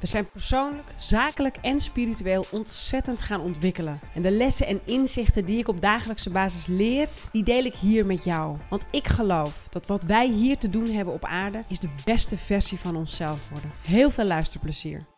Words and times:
We 0.00 0.06
zijn 0.06 0.30
persoonlijk, 0.30 0.88
zakelijk 0.98 1.56
en 1.62 1.80
spiritueel 1.80 2.44
ontzettend 2.50 3.22
gaan 3.22 3.40
ontwikkelen. 3.40 4.00
En 4.14 4.22
de 4.22 4.30
lessen 4.30 4.66
en 4.66 4.80
inzichten 4.84 5.44
die 5.44 5.58
ik 5.58 5.68
op 5.68 5.80
dagelijkse 5.80 6.30
basis 6.30 6.66
leer, 6.66 7.08
die 7.32 7.44
deel 7.44 7.64
ik 7.64 7.74
hier 7.74 8.06
met 8.06 8.24
jou. 8.24 8.56
Want 8.70 8.84
ik 8.90 9.06
geloof 9.06 9.66
dat 9.70 9.86
wat 9.86 10.04
wij 10.04 10.28
hier 10.28 10.58
te 10.58 10.70
doen 10.70 10.90
hebben 10.90 11.14
op 11.14 11.24
aarde, 11.24 11.64
is 11.68 11.78
de 11.78 11.90
beste 12.04 12.36
versie 12.36 12.78
van 12.78 12.96
onszelf 12.96 13.48
worden. 13.50 13.70
Heel 13.82 14.10
veel 14.10 14.24
luisterplezier. 14.24 15.15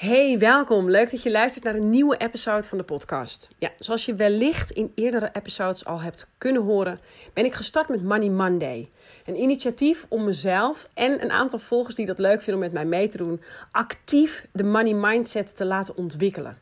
Hey, 0.00 0.38
welkom. 0.38 0.90
Leuk 0.90 1.10
dat 1.10 1.22
je 1.22 1.30
luistert 1.30 1.64
naar 1.64 1.74
een 1.74 1.90
nieuwe 1.90 2.16
episode 2.16 2.62
van 2.62 2.78
de 2.78 2.84
podcast. 2.84 3.50
Ja, 3.58 3.70
zoals 3.78 4.04
je 4.04 4.14
wellicht 4.14 4.70
in 4.70 4.92
eerdere 4.94 5.30
episodes 5.32 5.84
al 5.84 6.00
hebt 6.00 6.28
kunnen 6.38 6.62
horen, 6.62 7.00
ben 7.34 7.44
ik 7.44 7.54
gestart 7.54 7.88
met 7.88 8.02
Money 8.02 8.28
Monday. 8.28 8.90
Een 9.24 9.40
initiatief 9.40 10.06
om 10.08 10.24
mezelf 10.24 10.88
en 10.94 11.22
een 11.22 11.30
aantal 11.30 11.58
volgers 11.58 11.94
die 11.94 12.06
dat 12.06 12.18
leuk 12.18 12.42
vinden 12.42 12.54
om 12.54 12.60
met 12.60 12.72
mij 12.72 12.84
mee 12.84 13.08
te 13.08 13.16
doen, 13.16 13.42
actief 13.70 14.46
de 14.52 14.64
money 14.64 14.94
mindset 14.94 15.56
te 15.56 15.64
laten 15.64 15.96
ontwikkelen. 15.96 16.56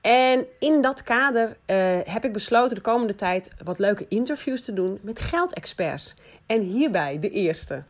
En 0.00 0.46
in 0.58 0.82
dat 0.82 1.02
kader 1.02 1.46
uh, 1.46 1.98
heb 2.04 2.24
ik 2.24 2.32
besloten 2.32 2.74
de 2.74 2.82
komende 2.82 3.14
tijd 3.14 3.50
wat 3.64 3.78
leuke 3.78 4.06
interviews 4.08 4.62
te 4.62 4.72
doen 4.72 4.98
met 5.02 5.20
geldexperts. 5.20 6.14
En 6.50 6.60
hierbij 6.60 7.18
de 7.18 7.30
eerste. 7.30 7.82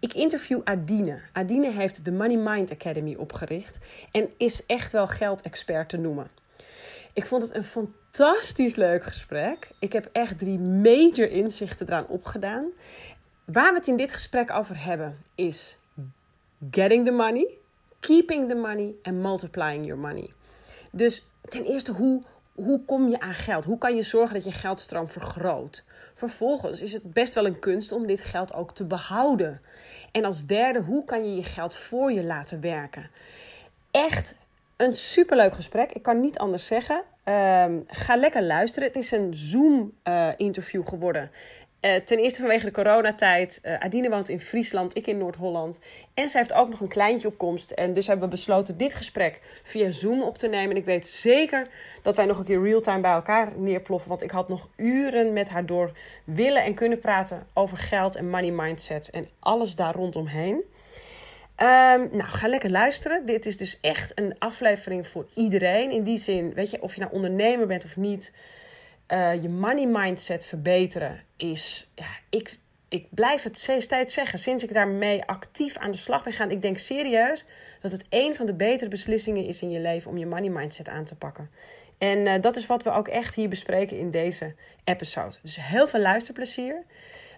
Ik 0.00 0.12
interview 0.12 0.60
Adine. 0.64 1.20
Adine 1.32 1.70
heeft 1.70 2.04
de 2.04 2.12
Money 2.12 2.36
Mind 2.36 2.70
Academy 2.70 3.14
opgericht 3.14 3.78
en 4.10 4.28
is 4.36 4.66
echt 4.66 4.92
wel 4.92 5.06
geldexpert 5.06 5.88
te 5.88 5.96
noemen. 5.96 6.26
Ik 7.12 7.26
vond 7.26 7.42
het 7.42 7.54
een 7.54 7.64
fantastisch 7.64 8.74
leuk 8.74 9.02
gesprek. 9.02 9.68
Ik 9.78 9.92
heb 9.92 10.08
echt 10.12 10.38
drie 10.38 10.58
major 10.58 11.30
inzichten 11.30 11.86
eraan 11.86 12.06
opgedaan. 12.06 12.66
Waar 13.44 13.72
we 13.72 13.78
het 13.78 13.88
in 13.88 13.96
dit 13.96 14.12
gesprek 14.12 14.50
over 14.50 14.84
hebben 14.84 15.18
is 15.34 15.78
getting 16.70 17.04
the 17.04 17.10
money, 17.10 17.48
keeping 18.00 18.48
the 18.48 18.54
money 18.54 18.94
en 19.02 19.20
multiplying 19.20 19.86
your 19.86 20.00
money. 20.00 20.30
Dus 20.92 21.26
ten 21.48 21.64
eerste, 21.64 21.92
hoe, 21.92 22.22
hoe 22.56 22.84
kom 22.84 23.08
je 23.08 23.20
aan 23.20 23.34
geld? 23.34 23.64
Hoe 23.64 23.78
kan 23.78 23.96
je 23.96 24.02
zorgen 24.02 24.34
dat 24.34 24.44
je 24.44 24.52
geldstroom 24.52 25.08
vergroot? 25.08 25.84
Vervolgens 26.14 26.82
is 26.82 26.92
het 26.92 27.12
best 27.12 27.34
wel 27.34 27.46
een 27.46 27.58
kunst 27.58 27.92
om 27.92 28.06
dit 28.06 28.20
geld 28.20 28.54
ook 28.54 28.74
te 28.74 28.84
behouden. 28.84 29.60
En 30.12 30.24
als 30.24 30.46
derde, 30.46 30.80
hoe 30.80 31.04
kan 31.04 31.24
je 31.24 31.36
je 31.36 31.44
geld 31.44 31.74
voor 31.74 32.12
je 32.12 32.24
laten 32.24 32.60
werken? 32.60 33.10
Echt 33.90 34.34
een 34.76 34.94
superleuk 34.94 35.54
gesprek. 35.54 35.92
Ik 35.92 36.02
kan 36.02 36.20
niet 36.20 36.38
anders 36.38 36.66
zeggen. 36.66 37.02
Um, 37.24 37.84
ga 37.86 38.16
lekker 38.16 38.42
luisteren. 38.42 38.88
Het 38.88 38.96
is 38.96 39.10
een 39.10 39.34
Zoom-interview 39.34 40.80
uh, 40.80 40.86
geworden. 40.86 41.30
Uh, 41.80 41.94
ten 41.94 42.18
eerste 42.18 42.40
vanwege 42.40 42.64
de 42.64 42.72
coronatijd. 42.72 43.60
Uh, 43.62 43.78
Adine 43.78 44.08
woont 44.08 44.28
in 44.28 44.40
Friesland, 44.40 44.96
ik 44.96 45.06
in 45.06 45.18
Noord-Holland. 45.18 45.80
En 46.14 46.28
zij 46.28 46.40
heeft 46.40 46.52
ook 46.52 46.68
nog 46.68 46.80
een 46.80 46.88
kleintje 46.88 47.28
op 47.28 47.38
komst. 47.38 47.70
En 47.70 47.94
dus 47.94 48.06
hebben 48.06 48.24
we 48.24 48.30
besloten 48.30 48.76
dit 48.76 48.94
gesprek 48.94 49.40
via 49.62 49.90
Zoom 49.90 50.22
op 50.22 50.38
te 50.38 50.48
nemen. 50.48 50.70
En 50.70 50.76
ik 50.76 50.84
weet 50.84 51.06
zeker 51.06 51.66
dat 52.02 52.16
wij 52.16 52.24
nog 52.24 52.38
een 52.38 52.44
keer 52.44 52.62
real-time 52.62 53.00
bij 53.00 53.12
elkaar 53.12 53.52
neerploffen. 53.56 54.08
Want 54.08 54.22
ik 54.22 54.30
had 54.30 54.48
nog 54.48 54.68
uren 54.76 55.32
met 55.32 55.48
haar 55.48 55.66
door 55.66 55.92
willen 56.24 56.64
en 56.64 56.74
kunnen 56.74 56.98
praten 56.98 57.46
over 57.52 57.76
geld 57.76 58.16
en 58.16 58.30
money 58.30 58.50
mindset. 58.50 59.10
En 59.10 59.28
alles 59.38 59.74
daar 59.74 59.94
rondomheen. 59.94 60.54
Um, 60.54 62.08
nou, 62.12 62.22
ga 62.22 62.48
lekker 62.48 62.70
luisteren. 62.70 63.26
Dit 63.26 63.46
is 63.46 63.56
dus 63.56 63.78
echt 63.80 64.12
een 64.14 64.34
aflevering 64.38 65.06
voor 65.06 65.26
iedereen. 65.34 65.90
In 65.90 66.02
die 66.02 66.18
zin, 66.18 66.54
weet 66.54 66.70
je, 66.70 66.82
of 66.82 66.94
je 66.94 67.00
nou 67.00 67.12
ondernemer 67.12 67.66
bent 67.66 67.84
of 67.84 67.96
niet 67.96 68.32
uh, 69.08 69.42
je 69.42 69.48
money 69.48 69.86
mindset 69.86 70.46
verbeteren 70.46 71.22
is, 71.36 71.90
ja, 71.94 72.06
ik, 72.30 72.58
ik 72.88 73.06
blijf 73.10 73.42
het 73.42 73.58
steeds 73.78 74.14
zeggen, 74.14 74.38
sinds 74.38 74.64
ik 74.64 74.74
daarmee 74.74 75.24
actief 75.24 75.76
aan 75.76 75.90
de 75.90 75.96
slag 75.96 76.24
ben 76.24 76.32
gaan, 76.32 76.50
ik 76.50 76.62
denk 76.62 76.78
serieus 76.78 77.44
dat 77.80 77.92
het 77.92 78.04
een 78.08 78.36
van 78.36 78.46
de 78.46 78.54
betere 78.54 78.90
beslissingen 78.90 79.44
is 79.44 79.62
in 79.62 79.70
je 79.70 79.80
leven 79.80 80.10
om 80.10 80.18
je 80.18 80.26
money 80.26 80.50
mindset 80.50 80.88
aan 80.88 81.04
te 81.04 81.16
pakken. 81.16 81.50
En 81.98 82.18
uh, 82.18 82.34
dat 82.40 82.56
is 82.56 82.66
wat 82.66 82.82
we 82.82 82.90
ook 82.90 83.08
echt 83.08 83.34
hier 83.34 83.48
bespreken 83.48 83.98
in 83.98 84.10
deze 84.10 84.54
episode. 84.84 85.36
Dus 85.42 85.56
heel 85.60 85.88
veel 85.88 86.00
luisterplezier. 86.00 86.84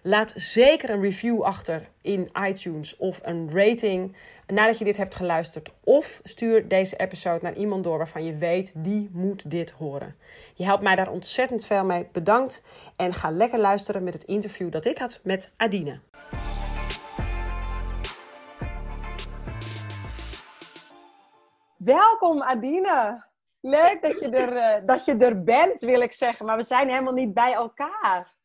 Laat 0.02 0.32
zeker 0.36 0.90
een 0.90 1.02
review 1.02 1.42
achter 1.42 1.88
in 2.02 2.30
iTunes 2.46 2.96
of 2.96 3.20
een 3.22 3.50
rating 3.52 4.16
nadat 4.52 4.78
je 4.78 4.84
dit 4.84 4.96
hebt 4.96 5.14
geluisterd. 5.14 5.70
Of 5.84 6.20
stuur 6.22 6.68
deze 6.68 6.96
episode 6.96 7.38
naar 7.42 7.54
iemand 7.54 7.84
door 7.84 7.98
waarvan 7.98 8.24
je 8.24 8.36
weet, 8.36 8.72
die 8.76 9.10
moet 9.12 9.50
dit 9.50 9.70
horen. 9.70 10.16
Je 10.54 10.64
helpt 10.64 10.82
mij 10.82 10.96
daar 10.96 11.10
ontzettend 11.10 11.66
veel 11.66 11.84
mee. 11.84 12.08
Bedankt 12.12 12.62
en 12.96 13.14
ga 13.14 13.30
lekker 13.30 13.58
luisteren 13.58 14.04
met 14.04 14.12
het 14.12 14.24
interview 14.24 14.72
dat 14.72 14.84
ik 14.84 14.98
had 14.98 15.20
met 15.22 15.52
Adine. 15.56 16.00
Welkom 21.76 22.42
Adine. 22.42 23.26
Leuk 23.60 23.98
dat 24.02 24.20
je, 24.20 24.28
er, 24.28 24.52
uh, 24.52 24.86
dat 24.86 25.04
je 25.04 25.16
er 25.16 25.44
bent, 25.44 25.80
wil 25.80 26.00
ik 26.00 26.12
zeggen. 26.12 26.46
Maar 26.46 26.56
we 26.56 26.62
zijn 26.62 26.88
helemaal 26.88 27.12
niet 27.12 27.34
bij 27.34 27.52
elkaar. 27.52 28.36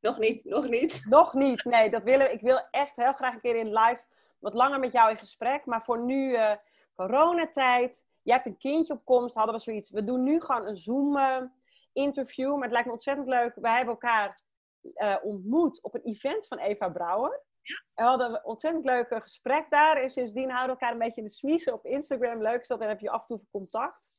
Nog 0.00 0.18
niet, 0.18 0.44
nog 0.44 0.68
niet. 0.68 1.04
Nog 1.08 1.34
niet, 1.34 1.64
nee. 1.64 1.90
Dat 1.90 2.02
willen, 2.02 2.32
ik 2.32 2.40
wil 2.40 2.60
echt 2.70 2.96
heel 2.96 3.12
graag 3.12 3.34
een 3.34 3.40
keer 3.40 3.56
in 3.56 3.72
live 3.72 4.00
wat 4.44 4.54
langer 4.54 4.80
met 4.80 4.92
jou 4.92 5.10
in 5.10 5.16
gesprek. 5.16 5.66
Maar 5.66 5.84
voor 5.84 6.00
nu, 6.00 6.32
uh, 6.32 6.52
coronatijd. 6.94 8.06
Je 8.22 8.32
hebt 8.32 8.46
een 8.46 8.56
kindje 8.56 8.92
op 8.92 9.04
komst, 9.04 9.34
hadden 9.34 9.54
we 9.54 9.60
zoiets. 9.60 9.90
We 9.90 10.04
doen 10.04 10.22
nu 10.22 10.40
gewoon 10.40 10.66
een 10.66 10.76
Zoom-interview. 10.76 12.52
maar 12.52 12.62
het 12.62 12.72
lijkt 12.72 12.86
me 12.86 12.92
ontzettend 12.92 13.28
leuk. 13.28 13.54
Wij 13.54 13.76
hebben 13.76 13.94
elkaar 13.94 14.40
uh, 14.82 15.16
ontmoet 15.22 15.82
op 15.82 15.94
een 15.94 16.02
event 16.02 16.46
van 16.46 16.58
Eva 16.58 16.88
Brouwer. 16.88 17.42
Ja. 17.62 17.76
En 17.94 18.04
we 18.04 18.10
hadden 18.10 18.28
een 18.28 18.44
ontzettend 18.44 18.84
leuk 18.84 19.22
gesprek 19.22 19.70
daar. 19.70 19.96
En 19.96 20.10
sindsdien 20.10 20.50
houden 20.50 20.76
we 20.76 20.80
elkaar 20.80 20.92
een 20.92 21.04
beetje 21.04 21.20
in 21.20 21.26
de 21.26 21.32
smiezen 21.32 21.72
op 21.72 21.86
Instagram. 21.86 22.42
Leuk 22.42 22.60
is 22.60 22.68
dat, 22.68 22.78
dan 22.78 22.88
heb 22.88 23.00
je 23.00 23.10
af 23.10 23.20
en 23.20 23.26
toe 23.26 23.46
contact. 23.50 24.10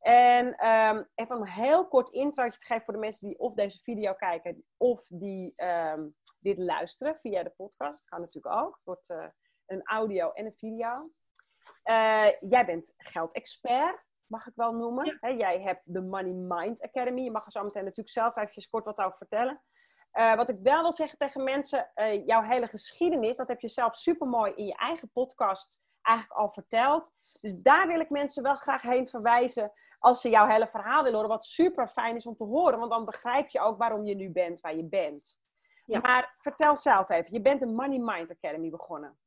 En 0.00 0.66
um, 0.68 1.08
even 1.14 1.36
een 1.36 1.46
heel 1.46 1.88
kort 1.88 2.08
intro 2.08 2.48
te 2.48 2.56
geven 2.58 2.84
voor 2.84 2.94
de 2.94 3.00
mensen 3.00 3.28
die 3.28 3.38
of 3.38 3.54
deze 3.54 3.78
video 3.78 4.14
kijken 4.14 4.64
of 4.76 5.06
die 5.08 5.54
um, 5.64 6.14
dit 6.40 6.58
luisteren 6.58 7.16
via 7.16 7.42
de 7.42 7.50
podcast. 7.50 7.98
Dat 7.98 8.08
kan 8.08 8.20
natuurlijk 8.20 8.54
ook. 8.54 8.74
Het 8.74 8.84
wordt 8.84 9.10
uh, 9.10 9.26
een 9.66 9.82
audio 9.82 10.30
en 10.30 10.46
een 10.46 10.56
video. 10.56 11.10
Uh, 11.84 12.40
jij 12.40 12.66
bent 12.66 12.94
geldexpert, 12.96 14.04
mag 14.26 14.46
ik 14.46 14.52
wel 14.54 14.72
noemen. 14.72 15.04
Ja. 15.04 15.16
He, 15.20 15.28
jij 15.28 15.60
hebt 15.60 15.94
de 15.94 16.02
Money 16.02 16.32
Mind 16.32 16.82
Academy. 16.82 17.20
Je 17.20 17.30
mag 17.30 17.44
er 17.46 17.52
zo 17.52 17.62
meteen 17.62 17.84
natuurlijk 17.84 18.14
zelf 18.14 18.36
even 18.36 18.70
kort 18.70 18.84
wat 18.84 18.98
over 18.98 19.16
vertellen. 19.16 19.62
Uh, 20.12 20.34
wat 20.34 20.48
ik 20.48 20.58
wel 20.62 20.82
wil 20.82 20.92
zeggen 20.92 21.18
tegen 21.18 21.44
mensen, 21.44 21.90
jouw 22.24 22.42
hele 22.42 22.66
geschiedenis, 22.66 23.36
dat 23.36 23.48
heb 23.48 23.60
je 23.60 23.68
zelf 23.68 23.96
super 23.96 24.28
mooi 24.28 24.52
in 24.52 24.66
je 24.66 24.76
eigen 24.76 25.10
podcast 25.12 25.80
eigenlijk 26.02 26.38
al 26.38 26.52
verteld. 26.52 27.10
Dus 27.40 27.54
daar 27.56 27.86
wil 27.86 28.00
ik 28.00 28.10
mensen 28.10 28.42
wel 28.42 28.54
graag 28.54 28.82
heen 28.82 29.08
verwijzen 29.08 29.72
als 29.98 30.20
ze 30.20 30.28
jouw 30.28 30.46
hele 30.46 30.66
verhaal 30.66 31.02
willen 31.02 31.14
horen. 31.14 31.34
Wat 31.34 31.44
super 31.44 31.88
fijn 31.88 32.14
is 32.14 32.26
om 32.26 32.36
te 32.36 32.44
horen, 32.44 32.78
want 32.78 32.90
dan 32.90 33.04
begrijp 33.04 33.48
je 33.48 33.60
ook 33.60 33.78
waarom 33.78 34.04
je 34.04 34.14
nu 34.14 34.30
bent 34.30 34.60
waar 34.60 34.76
je 34.76 34.84
bent. 34.84 35.38
Ja. 35.84 36.00
Maar 36.00 36.34
vertel 36.38 36.76
zelf 36.76 37.08
even, 37.08 37.32
je 37.32 37.40
bent 37.40 37.60
de 37.60 37.66
Money 37.66 37.98
Mind 37.98 38.30
Academy 38.30 38.70
begonnen. 38.70 39.18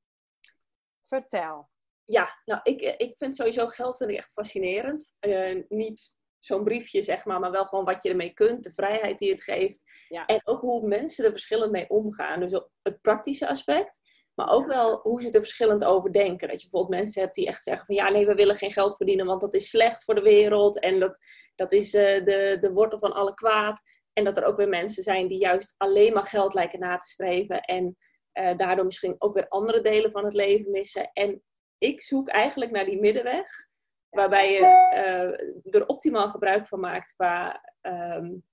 Vertel. 1.10 1.70
Ja, 2.04 2.40
nou, 2.46 2.60
ik, 2.64 2.82
ik 2.82 3.16
vind 3.18 3.36
sowieso 3.36 3.68
geld 3.68 3.98
vind 3.98 4.10
ik 4.10 4.18
echt 4.18 4.32
fascinerend. 4.32 5.12
Uh, 5.20 5.64
niet 5.68 6.14
zo'n 6.40 6.64
briefje, 6.64 7.02
zeg 7.02 7.26
maar, 7.26 7.40
maar 7.40 7.52
wel 7.52 7.66
gewoon 7.66 7.86
wat 7.86 8.04
je 8.04 8.10
ermee 8.10 8.34
kunt, 8.34 8.64
de 8.64 8.74
vrijheid 8.74 9.20
die 9.20 9.32
het 9.32 9.44
geeft. 9.44 9.84
Ja. 10.08 10.26
En 10.26 10.42
ook 10.44 10.62
hoe 10.62 10.88
mensen 10.88 11.26
er 11.26 11.32
verschillend 11.32 11.72
mee 11.72 11.90
omgaan. 11.90 12.40
Dus 12.40 12.52
het 12.82 13.02
praktische 13.02 13.48
aspect. 13.48 14.00
Maar 14.34 14.50
ook 14.50 14.68
wel 14.68 15.00
hoe 15.02 15.22
ze 15.22 15.32
er 15.32 15.40
verschillend 15.40 15.86
over 15.86 16.12
denken. 16.12 16.48
Dat 16.48 16.62
je 16.62 16.70
bijvoorbeeld 16.70 17.02
mensen 17.02 17.22
hebt 17.22 17.36
die 17.36 17.48
echt 17.48 17.64
zeggen 17.64 17.86
van 17.86 17.96
ja, 17.96 18.10
nee, 18.10 18.26
we 18.26 18.34
willen 18.34 18.56
geen 18.56 18.72
geld 18.72 18.96
verdienen, 18.96 19.26
want 19.26 19.42
dat 19.42 19.54
is 19.54 19.70
slecht 19.70 20.04
voor 20.04 20.16
de 20.16 20.22
wereld. 20.22 20.80
En 20.80 21.00
dat, 21.00 21.20
dat 21.56 21.72
is 21.72 21.94
uh, 21.94 22.02
de, 22.26 22.58
de 22.60 22.72
wortel 22.72 23.00
van 23.00 23.14
alle 23.14 23.34
kwaad. 23.34 23.82
En 24.14 24.24
dat 24.24 24.38
er 24.38 24.44
ook 24.44 24.58
weer 24.58 24.70
mensen 24.70 25.04
zijn 25.04 25.28
die 25.28 25.40
juist 25.40 25.76
alleen 25.78 26.14
maar 26.14 26.26
geld 26.26 26.54
lijken 26.54 26.80
na 26.80 26.98
te 26.98 27.08
streven. 27.08 27.62
En 27.62 27.98
uh, 28.34 28.58
daardoor 28.58 28.86
misschien 28.86 29.16
ook 29.18 29.34
weer 29.34 29.48
andere 29.48 29.82
delen 29.82 30.12
van 30.12 30.24
het 30.24 30.34
leven 30.34 30.72
missen. 30.72 31.12
En 31.14 31.44
ik 31.78 32.02
zoek 32.02 32.28
eigenlijk 32.28 32.72
naar 32.72 32.86
die 32.86 33.00
middenweg. 33.00 33.68
Waarbij 34.10 34.52
je 34.52 34.60
uh, 34.62 35.74
er 35.74 35.88
optimaal 35.88 36.30
gebruik 36.30 36.68
van 36.68 36.80
maakt 36.80 37.14
qua, 37.14 37.64
um, 37.82 38.44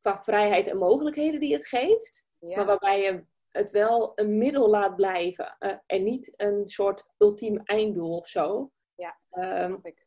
qua 0.00 0.18
vrijheid 0.18 0.66
en 0.66 0.76
mogelijkheden 0.76 1.40
die 1.40 1.52
het 1.52 1.66
geeft. 1.66 2.26
Ja. 2.38 2.56
Maar 2.56 2.66
waarbij 2.66 3.02
je 3.02 3.24
het 3.50 3.70
wel 3.70 4.12
een 4.14 4.38
middel 4.38 4.68
laat 4.68 4.96
blijven 4.96 5.56
uh, 5.60 5.74
en 5.86 6.02
niet 6.02 6.32
een 6.36 6.68
soort 6.68 7.08
ultiem 7.18 7.60
einddoel 7.64 8.16
of 8.16 8.26
zo. 8.26 8.70
Ja, 8.94 9.18
um, 9.30 9.78
ik. 9.82 10.06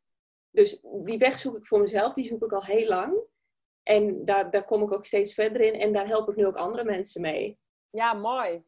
Dus 0.52 0.82
die 1.04 1.18
weg 1.18 1.38
zoek 1.38 1.56
ik 1.56 1.66
voor 1.66 1.80
mezelf, 1.80 2.14
die 2.14 2.26
zoek 2.26 2.44
ik 2.44 2.52
al 2.52 2.64
heel 2.64 2.88
lang. 2.88 3.22
En 3.84 4.26
daar, 4.26 4.52
daar 4.52 4.66
kom 4.66 4.84
ik 4.84 4.94
ook 4.94 5.06
steeds 5.06 5.34
verder 5.34 5.62
in 5.62 5.80
en 5.80 5.94
daar 5.94 6.08
help 6.08 6.30
ik 6.30 6.36
nu 6.36 6.46
ook 6.46 6.56
andere 6.56 6.84
mensen 6.84 7.22
mee. 7.22 7.60
Ja, 7.90 8.14
mooi. 8.14 8.64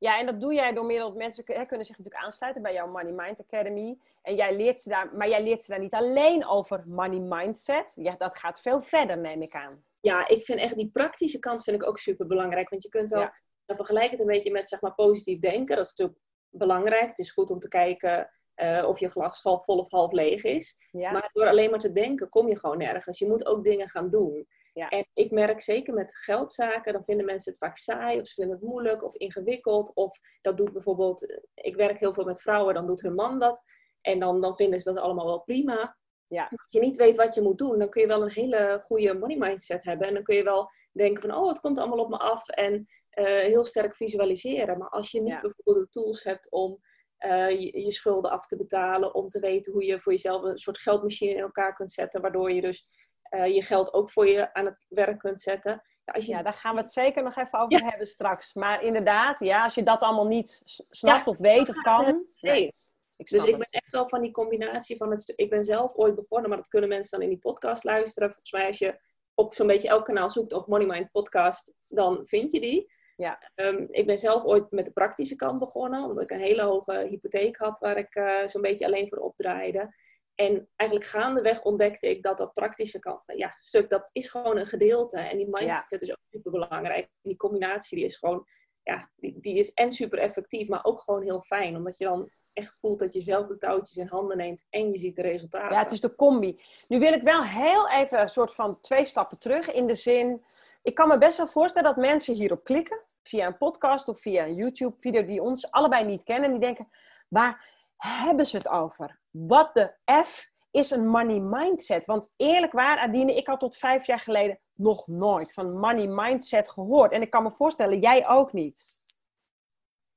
Ja, 0.00 0.18
en 0.18 0.26
dat 0.26 0.40
doe 0.40 0.54
jij 0.54 0.72
door 0.72 0.84
middel 0.84 1.12
mensen 1.12 1.44
hè, 1.46 1.64
kunnen 1.66 1.86
zich 1.86 1.98
natuurlijk 1.98 2.24
aansluiten 2.24 2.62
bij 2.62 2.72
jouw 2.72 2.86
Money 2.86 3.12
Mind 3.12 3.40
Academy. 3.40 3.98
En 4.22 4.34
jij 4.34 4.56
leert 4.56 4.80
ze 4.80 4.88
daar, 4.88 5.14
maar 5.14 5.28
jij 5.28 5.42
leert 5.42 5.62
ze 5.62 5.70
daar 5.70 5.80
niet 5.80 5.94
alleen 5.94 6.46
over 6.46 6.84
money 6.86 7.18
mindset. 7.18 7.92
Ja, 7.96 8.14
dat 8.18 8.38
gaat 8.38 8.60
veel 8.60 8.80
verder, 8.80 9.18
neem 9.18 9.42
ik 9.42 9.54
aan. 9.54 9.84
Ja, 10.00 10.28
ik 10.28 10.42
vind 10.42 10.58
echt 10.58 10.76
die 10.76 10.90
praktische 10.90 11.38
kant 11.38 11.64
vind 11.64 11.82
ik 11.82 11.88
ook 11.88 11.98
super 11.98 12.26
belangrijk. 12.26 12.68
Want 12.68 12.82
je 12.82 12.88
kunt 12.88 13.10
wel, 13.10 13.30
dan 13.66 13.76
vergelijk 13.76 14.10
het 14.10 14.20
een 14.20 14.26
beetje 14.26 14.50
met 14.50 14.68
zeg 14.68 14.80
maar 14.80 14.94
positief 14.94 15.38
denken. 15.38 15.76
Dat 15.76 15.84
is 15.84 15.94
natuurlijk 15.94 16.20
belangrijk. 16.50 17.08
Het 17.08 17.18
is 17.18 17.30
goed 17.30 17.50
om 17.50 17.58
te 17.58 17.68
kijken 17.68 18.30
uh, 18.56 18.84
of 18.86 18.98
je 18.98 19.08
glas 19.08 19.42
half 19.42 19.64
vol 19.64 19.78
of 19.78 19.90
half 19.90 20.12
leeg 20.12 20.44
is. 20.44 20.76
Maar 20.92 21.30
door 21.32 21.46
alleen 21.46 21.70
maar 21.70 21.78
te 21.78 21.92
denken 21.92 22.28
kom 22.28 22.48
je 22.48 22.58
gewoon 22.58 22.78
nergens. 22.78 23.18
Je 23.18 23.26
moet 23.26 23.46
ook 23.46 23.64
dingen 23.64 23.88
gaan 23.88 24.10
doen. 24.10 24.48
Ja. 24.72 24.88
En 24.88 25.06
ik 25.14 25.30
merk 25.30 25.60
zeker 25.60 25.94
met 25.94 26.16
geldzaken, 26.16 26.92
dan 26.92 27.04
vinden 27.04 27.26
mensen 27.26 27.50
het 27.50 27.60
vaak 27.60 27.76
saai 27.76 28.20
of 28.20 28.26
ze 28.26 28.34
vinden 28.34 28.56
het 28.56 28.64
moeilijk 28.64 29.04
of 29.04 29.14
ingewikkeld. 29.14 29.94
Of 29.94 30.18
dat 30.40 30.56
doet 30.56 30.72
bijvoorbeeld, 30.72 31.40
ik 31.54 31.76
werk 31.76 32.00
heel 32.00 32.12
veel 32.12 32.24
met 32.24 32.42
vrouwen, 32.42 32.74
dan 32.74 32.86
doet 32.86 33.00
hun 33.00 33.14
man 33.14 33.38
dat. 33.38 33.62
En 34.00 34.18
dan, 34.18 34.40
dan 34.40 34.56
vinden 34.56 34.78
ze 34.78 34.92
dat 34.92 35.02
allemaal 35.02 35.26
wel 35.26 35.42
prima. 35.42 35.96
Ja. 36.26 36.42
Als 36.42 36.66
je 36.68 36.80
niet 36.80 36.96
weet 36.96 37.16
wat 37.16 37.34
je 37.34 37.42
moet 37.42 37.58
doen, 37.58 37.78
dan 37.78 37.88
kun 37.88 38.00
je 38.00 38.08
wel 38.08 38.22
een 38.22 38.30
hele 38.30 38.82
goede 38.84 39.14
money 39.14 39.36
mindset 39.36 39.84
hebben. 39.84 40.08
En 40.08 40.14
dan 40.14 40.22
kun 40.22 40.36
je 40.36 40.42
wel 40.42 40.70
denken 40.92 41.22
van, 41.22 41.34
oh, 41.38 41.48
het 41.48 41.60
komt 41.60 41.78
allemaal 41.78 42.04
op 42.04 42.10
me 42.10 42.18
af. 42.18 42.48
En 42.48 42.86
uh, 43.14 43.24
heel 43.24 43.64
sterk 43.64 43.96
visualiseren. 43.96 44.78
Maar 44.78 44.88
als 44.88 45.10
je 45.10 45.22
niet 45.22 45.40
bijvoorbeeld 45.40 45.92
de 45.92 46.00
tools 46.00 46.24
hebt 46.24 46.50
om 46.50 46.80
uh, 47.26 47.50
je, 47.50 47.80
je, 47.80 47.92
schulden 47.92 48.30
af 48.30 48.46
te 48.46 48.56
betalen, 48.56 49.14
om 49.14 49.28
te 49.28 49.40
weten 49.40 49.72
hoe 49.72 49.84
je 49.84 49.98
voor 49.98 50.12
jezelf 50.12 50.42
een 50.42 50.58
soort 50.58 50.78
geldmachine 50.78 51.34
in 51.34 51.40
elkaar 51.40 51.74
kunt 51.74 51.92
zetten, 51.92 52.20
waardoor 52.20 52.52
je 52.52 52.60
dus 52.60 52.84
uh, 53.30 53.54
je 53.54 53.62
geld 53.62 53.92
ook 53.92 54.10
voor 54.10 54.26
je 54.26 54.54
aan 54.54 54.64
het 54.64 54.86
werk 54.88 55.18
kunt 55.18 55.40
zetten. 55.40 55.82
Ja, 56.04 56.12
als 56.12 56.26
je... 56.26 56.32
ja 56.32 56.42
daar 56.42 56.52
gaan 56.52 56.74
we 56.74 56.80
het 56.80 56.92
zeker 56.92 57.22
nog 57.22 57.36
even 57.36 57.58
over 57.58 57.84
hebben 57.90 58.06
straks. 58.06 58.54
Maar 58.54 58.82
inderdaad, 58.82 59.38
ja, 59.38 59.64
als 59.64 59.74
je 59.74 59.82
dat 59.82 60.00
allemaal 60.00 60.26
niet 60.26 60.62
snapt 60.90 61.26
of 61.26 61.38
weet 61.38 61.68
of 61.68 61.82
kan. 61.82 62.26
Nee. 62.40 62.72
Ik 63.16 63.28
dus 63.28 63.44
ik 63.44 63.58
ben 63.58 63.68
echt 63.70 63.90
wel 63.90 64.08
van 64.08 64.20
die 64.20 64.30
combinatie 64.30 64.96
van 64.96 65.10
het. 65.10 65.32
Ik 65.36 65.50
ben 65.50 65.64
zelf 65.64 65.94
ooit 65.94 66.14
begonnen, 66.14 66.48
maar 66.48 66.58
dat 66.58 66.68
kunnen 66.68 66.88
mensen 66.88 67.18
dan 67.18 67.28
in 67.28 67.34
die 67.34 67.42
podcast 67.42 67.84
luisteren. 67.84 68.28
Volgens 68.28 68.52
mij, 68.52 68.66
als 68.66 68.78
je 68.78 69.00
op 69.34 69.54
zo'n 69.54 69.66
beetje 69.66 69.88
elk 69.88 70.04
kanaal 70.04 70.30
zoekt 70.30 70.52
op 70.52 70.66
Money 70.66 70.86
Mind 70.86 71.10
Podcast, 71.10 71.74
dan 71.86 72.26
vind 72.26 72.52
je 72.52 72.60
die. 72.60 72.92
Ja. 73.16 73.50
Um, 73.54 73.88
ik 73.90 74.06
ben 74.06 74.18
zelf 74.18 74.44
ooit 74.44 74.70
met 74.70 74.84
de 74.84 74.92
praktische 74.92 75.36
kant 75.36 75.58
begonnen, 75.58 76.02
omdat 76.04 76.22
ik 76.22 76.30
een 76.30 76.38
hele 76.38 76.62
hoge 76.62 77.06
hypotheek 77.08 77.56
had 77.56 77.78
waar 77.78 77.98
ik 77.98 78.14
uh, 78.14 78.46
zo'n 78.46 78.62
beetje 78.62 78.86
alleen 78.86 79.08
voor 79.08 79.18
opdraaide. 79.18 79.94
En 80.40 80.68
eigenlijk 80.76 81.10
gaandeweg 81.10 81.62
ontdekte 81.62 82.10
ik 82.10 82.22
dat 82.22 82.38
dat 82.38 82.54
praktische 82.54 82.98
kant, 82.98 83.22
ja, 83.26 83.54
stuk, 83.58 83.90
dat 83.90 84.10
is 84.12 84.28
gewoon 84.28 84.56
een 84.56 84.66
gedeelte. 84.66 85.18
En 85.18 85.36
die 85.36 85.48
mindset 85.50 86.02
is 86.02 86.10
ook 86.10 86.18
super 86.30 86.50
belangrijk. 86.50 87.08
Die 87.22 87.36
combinatie 87.36 87.96
die 87.96 88.06
is 88.06 88.16
gewoon, 88.16 88.46
ja, 88.82 89.10
die, 89.16 89.40
die 89.40 89.54
is 89.58 89.72
en 89.72 89.92
super 89.92 90.18
effectief, 90.18 90.68
maar 90.68 90.84
ook 90.84 91.00
gewoon 91.00 91.22
heel 91.22 91.40
fijn. 91.40 91.76
Omdat 91.76 91.98
je 91.98 92.04
dan 92.04 92.30
echt 92.52 92.78
voelt 92.78 92.98
dat 92.98 93.12
je 93.12 93.20
zelf 93.20 93.46
de 93.46 93.58
touwtjes 93.58 93.96
in 93.96 94.06
handen 94.06 94.36
neemt 94.36 94.66
en 94.70 94.90
je 94.90 94.98
ziet 94.98 95.16
de 95.16 95.22
resultaten. 95.22 95.76
Ja, 95.76 95.82
het 95.82 95.92
is 95.92 96.00
de 96.00 96.14
combi. 96.14 96.60
Nu 96.88 96.98
wil 96.98 97.12
ik 97.12 97.22
wel 97.22 97.42
heel 97.42 97.88
even 97.90 98.20
een 98.20 98.28
soort 98.28 98.54
van 98.54 98.80
twee 98.80 99.04
stappen 99.04 99.38
terug 99.38 99.72
in 99.72 99.86
de 99.86 99.94
zin. 99.94 100.44
Ik 100.82 100.94
kan 100.94 101.08
me 101.08 101.18
best 101.18 101.36
wel 101.36 101.48
voorstellen 101.48 101.94
dat 101.94 102.04
mensen 102.04 102.34
hierop 102.34 102.64
klikken 102.64 103.00
via 103.22 103.46
een 103.46 103.58
podcast 103.58 104.08
of 104.08 104.20
via 104.20 104.46
een 104.46 104.54
YouTube-video 104.54 105.24
die 105.24 105.42
ons 105.42 105.70
allebei 105.70 106.04
niet 106.04 106.22
kennen. 106.22 106.44
En 106.44 106.50
die 106.50 106.60
denken, 106.60 106.88
waar 107.28 107.64
hebben 107.96 108.46
ze 108.46 108.56
het 108.56 108.68
over? 108.68 109.19
Wat 109.30 109.74
de 109.74 109.96
F 110.24 110.50
is 110.70 110.90
een 110.90 111.08
money 111.08 111.38
mindset? 111.38 112.06
Want 112.06 112.32
eerlijk 112.36 112.72
waar, 112.72 112.98
Adine, 112.98 113.36
ik 113.36 113.46
had 113.46 113.60
tot 113.60 113.76
vijf 113.76 114.06
jaar 114.06 114.20
geleden 114.20 114.60
nog 114.74 115.06
nooit 115.06 115.52
van 115.52 115.78
money 115.78 116.06
mindset 116.06 116.70
gehoord. 116.70 117.12
En 117.12 117.22
ik 117.22 117.30
kan 117.30 117.42
me 117.42 117.50
voorstellen, 117.50 118.00
jij 118.00 118.28
ook 118.28 118.52
niet. 118.52 118.98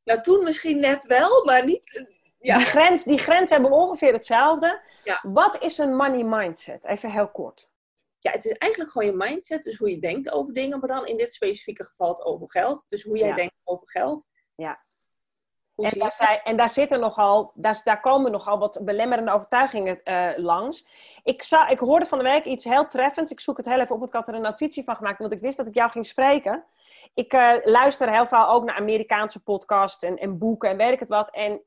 Nou, 0.04 0.22
toen 0.22 0.44
misschien 0.44 0.80
net 0.80 1.06
wel, 1.06 1.46
maar 1.46 1.66
niet... 1.66 2.12
Ja. 2.40 2.58
Die, 2.58 2.66
grens, 2.66 3.04
die 3.04 3.18
grens 3.18 3.50
hebben 3.50 3.72
ongeveer 3.72 4.14
hetzelfde. 4.14 4.82
Ja. 5.04 5.20
Wat 5.22 5.62
is 5.62 5.78
een 5.78 5.96
money 5.96 6.24
mindset? 6.24 6.86
Even 6.86 7.12
heel 7.12 7.32
kort 7.32 7.72
ja, 8.24 8.32
het 8.32 8.46
is 8.46 8.52
eigenlijk 8.52 8.92
gewoon 8.92 9.08
je 9.08 9.18
mindset. 9.18 9.64
Dus 9.64 9.78
hoe 9.78 9.90
je 9.90 10.00
denkt 10.00 10.32
over 10.32 10.54
dingen, 10.54 10.80
maar 10.80 10.90
dan 10.90 11.08
in 11.08 11.18
dit 11.18 11.34
specifieke 11.34 11.86
geval 11.86 12.10
het 12.10 12.24
over 12.24 12.50
geld. 12.50 12.86
Dus 12.88 13.04
hoe 13.04 13.18
jij 13.18 13.34
denkt 13.34 13.56
over 13.64 13.88
geld. 13.90 14.28
Ja. 14.56 14.86
En 15.76 16.00
daar, 16.00 16.42
en 16.44 16.58
daar, 16.58 16.70
zitten 16.70 17.00
nogal, 17.00 17.52
daar, 17.56 17.82
daar 17.84 18.00
komen 18.00 18.32
nogal 18.32 18.60
wat 18.60 18.80
belemmerende 18.82 19.32
overtuigingen 19.32 20.02
uh, 20.04 20.32
langs. 20.38 20.88
Ik, 21.24 21.44
zou, 21.44 21.72
ik 21.72 21.80
hoorde 21.80 22.06
van 22.06 22.18
de 22.18 22.24
week 22.24 22.46
iets 22.46 22.64
heel 22.64 22.88
treffends. 22.88 23.32
Ik 23.32 23.40
zoek 23.40 23.58
het 23.58 23.66
heel 23.66 23.80
even 23.80 23.96
op, 23.96 24.08
ik 24.08 24.14
had 24.14 24.28
er 24.28 24.34
een 24.34 24.42
notitie 24.42 24.84
van 24.84 24.96
gemaakt, 24.96 25.20
want 25.20 25.34
ik 25.34 25.40
wist 25.40 25.58
dat 25.58 25.68
ik 25.68 25.76
jou 25.76 25.92
ging 25.92 26.06
spreken. 26.06 26.64
Ik 27.14 27.34
uh, 27.34 27.54
luister 27.64 28.12
heel 28.12 28.28
veel 28.28 28.48
ook 28.48 28.64
naar 28.64 28.76
Amerikaanse 28.76 29.44
podcasts 29.44 30.04
en, 30.04 30.18
en 30.18 30.38
boeken 30.38 30.70
en 30.70 30.78
weet 30.78 30.94
ik 30.94 31.00
het 31.00 31.10
wat. 31.10 31.30
En 31.32 31.62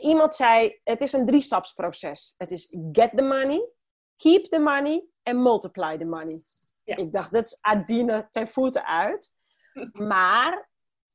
iemand 0.00 0.34
zei, 0.34 0.80
het 0.84 1.00
is 1.00 1.12
een 1.12 1.26
drie-stapsproces. 1.26 2.34
Het 2.38 2.50
is 2.50 2.76
get 2.92 3.10
the 3.16 3.22
money, 3.22 3.68
keep 4.16 4.44
the 4.44 4.58
money 4.58 5.04
en 5.22 5.42
multiply 5.42 5.98
the 5.98 6.04
money. 6.04 6.42
Ja. 6.84 6.96
Ik 6.96 7.12
dacht, 7.12 7.32
dat 7.32 7.44
is 7.44 7.58
Adine 7.60 8.28
ten 8.30 8.48
voeten 8.48 8.84
uit. 8.84 9.34
Maar 9.92 10.70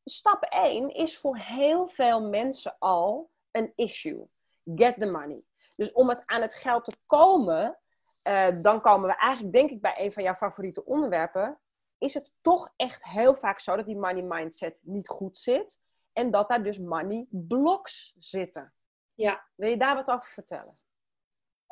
stap 0.10 0.44
1 0.44 0.90
is 0.90 1.18
voor 1.18 1.38
heel 1.38 1.88
veel 1.88 2.30
mensen 2.30 2.76
al 2.80 3.30
een 3.52 3.72
issue. 3.76 4.28
Get 4.76 4.96
the 5.00 5.12
money. 5.12 5.44
Dus 5.76 5.92
om 5.92 6.10
het 6.10 6.22
aan 6.26 6.42
het 6.42 6.56
geld 6.56 6.84
te 6.84 6.98
komen, 7.06 7.80
uh, 8.24 8.48
dan 8.62 8.82
komen 8.82 9.10
we 9.10 9.16
eigenlijk, 9.16 9.54
denk 9.54 9.70
ik, 9.70 9.82
bij 9.82 9.96
een 9.98 10.14
van 10.14 10.24
jouw 10.24 10.36
favoriete 10.36 10.86
onderwerpen. 10.86 11.60
Is 11.98 12.14
het 12.14 12.34
toch 12.42 12.74
echt 12.76 13.04
heel 13.04 13.36
vaak 13.36 13.60
zo 13.60 13.76
dat 13.76 13.86
die 13.86 13.98
money 13.98 14.22
mindset 14.22 14.80
niet 14.84 15.08
goed 15.08 15.38
zit? 15.38 15.80
En 16.14 16.32
dat 16.32 16.50
daar 16.50 16.64
dus 16.64 16.80
money 16.80 17.26
blocks 17.30 18.16
zitten. 18.20 18.74
Ja. 19.16 19.46
Wil 19.56 19.70
je 19.70 19.78
daar 19.78 19.96
wat 19.96 20.08
over 20.08 20.30
vertellen? 20.30 20.74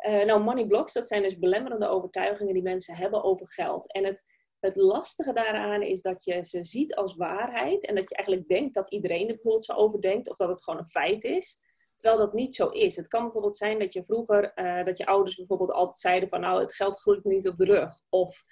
Uh, 0.08 0.26
nou, 0.26 0.44
money 0.44 0.68
blocks, 0.68 0.94
dat 0.94 1.08
zijn 1.08 1.22
dus 1.22 1.40
belemmerende 1.40 1.88
overtuigingen 1.88 2.54
die 2.54 2.64
mensen 2.64 2.96
hebben 2.96 3.24
over 3.24 3.48
geld. 3.48 3.92
En 3.92 4.06
het, 4.06 4.24
het 4.60 4.75
lastige 4.75 5.34
daaraan 5.34 5.81
is 5.81 6.02
dat 6.02 6.24
je 6.24 6.44
ze 6.44 6.63
ziet 6.63 6.96
als 6.96 7.16
waarheid 7.16 7.86
en 7.86 7.96
dat 7.96 8.10
je 8.10 8.16
eigenlijk 8.16 8.48
denkt 8.48 8.74
dat 8.74 8.92
iedereen 8.92 9.28
er 9.28 9.34
bijvoorbeeld 9.34 9.66
zo 9.66 9.74
over 9.74 10.02
denkt 10.02 10.30
of 10.30 10.38
dat 10.38 10.50
het 10.50 10.63
gewoon 10.63 10.80
een 10.80 10.88
feit 10.88 11.24
is. 11.24 11.60
Terwijl 11.96 12.22
dat 12.22 12.34
niet 12.34 12.56
zo 12.56 12.68
is. 12.68 12.96
Het 12.96 13.07
kan 13.07 13.24
bijvoorbeeld 13.24 13.57
zijn 13.57 13.80
dat 13.80 13.94
je 13.94 14.04
vroeger, 14.04 14.52
uh, 14.56 14.84
dat 14.84 14.98
je 14.98 15.06
ouders 15.06 15.36
bijvoorbeeld 15.36 15.72
altijd 15.72 15.98
zeiden 15.98 16.30
van 16.30 16.40
nou, 16.40 16.62
het 16.62 16.75
geld 16.75 17.00
groeit 17.00 17.24
niet 17.24 17.48
op 17.48 17.57
de 17.57 17.66
rug. 17.66 17.94
Of 18.10 18.44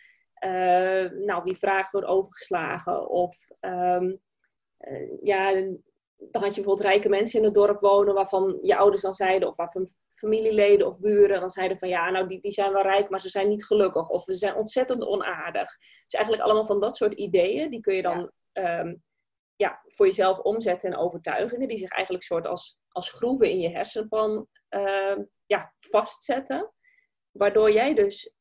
uh, 0.45 1.11
nou, 1.11 1.44
wie 1.44 1.57
vraagt 1.57 1.91
wordt 1.91 2.07
overgeslagen. 2.07 3.09
Of 3.09 3.35
um, 3.59 4.21
ja, 5.21 5.63
dan 6.31 6.42
had 6.42 6.56
je 6.56 6.61
bijvoorbeeld 6.61 6.87
rijke 6.87 7.09
mensen 7.09 7.39
in 7.39 7.45
het 7.45 7.53
dorp 7.53 7.81
wonen 7.81 8.13
waarvan 8.13 8.57
je 8.61 8.77
ouders 8.77 9.01
dan 9.01 9.13
zeiden, 9.13 9.47
of 9.47 9.56
waarvan 9.56 9.87
familieleden 10.13 10.87
of 10.87 10.99
buren 10.99 11.39
dan 11.39 11.49
zeiden 11.49 11.77
van 11.77 11.89
ja, 11.89 12.09
nou 12.09 12.27
die, 12.27 12.42
die 12.42 12.51
zijn 12.51 12.73
wel 12.73 12.81
rijk, 12.81 13.09
maar 13.09 13.19
ze 13.19 13.30
zijn 13.30 13.47
niet 13.47 13.65
gelukkig. 13.65 14.09
Of 14.09 14.23
ze 14.23 14.33
zijn 14.33 14.56
ontzettend 14.56 15.06
onaardig. 15.06 15.77
Dus 15.77 16.13
eigenlijk 16.13 16.45
allemaal 16.45 16.65
van 16.65 16.80
dat 16.80 16.97
soort 16.97 17.13
ideeën, 17.13 17.69
die 17.69 17.80
kun 17.80 17.95
je 17.95 18.01
dan 18.01 18.31
ja. 18.51 18.80
Um, 18.80 19.03
ja 19.56 19.81
voor 19.87 20.06
jezelf 20.06 20.39
omzetten 20.39 20.92
en 20.92 20.97
overtuigingen, 20.97 21.68
die 21.68 21.77
zich 21.77 21.89
eigenlijk 21.89 22.25
soort 22.25 22.47
als, 22.47 22.80
als 22.89 23.11
groeven 23.11 23.49
in 23.49 23.59
je 23.59 23.69
hersenpan 23.69 24.47
um, 24.69 25.30
ja, 25.45 25.73
vastzetten. 25.77 26.73
Waardoor 27.31 27.71
jij 27.71 27.94
dus 27.94 28.35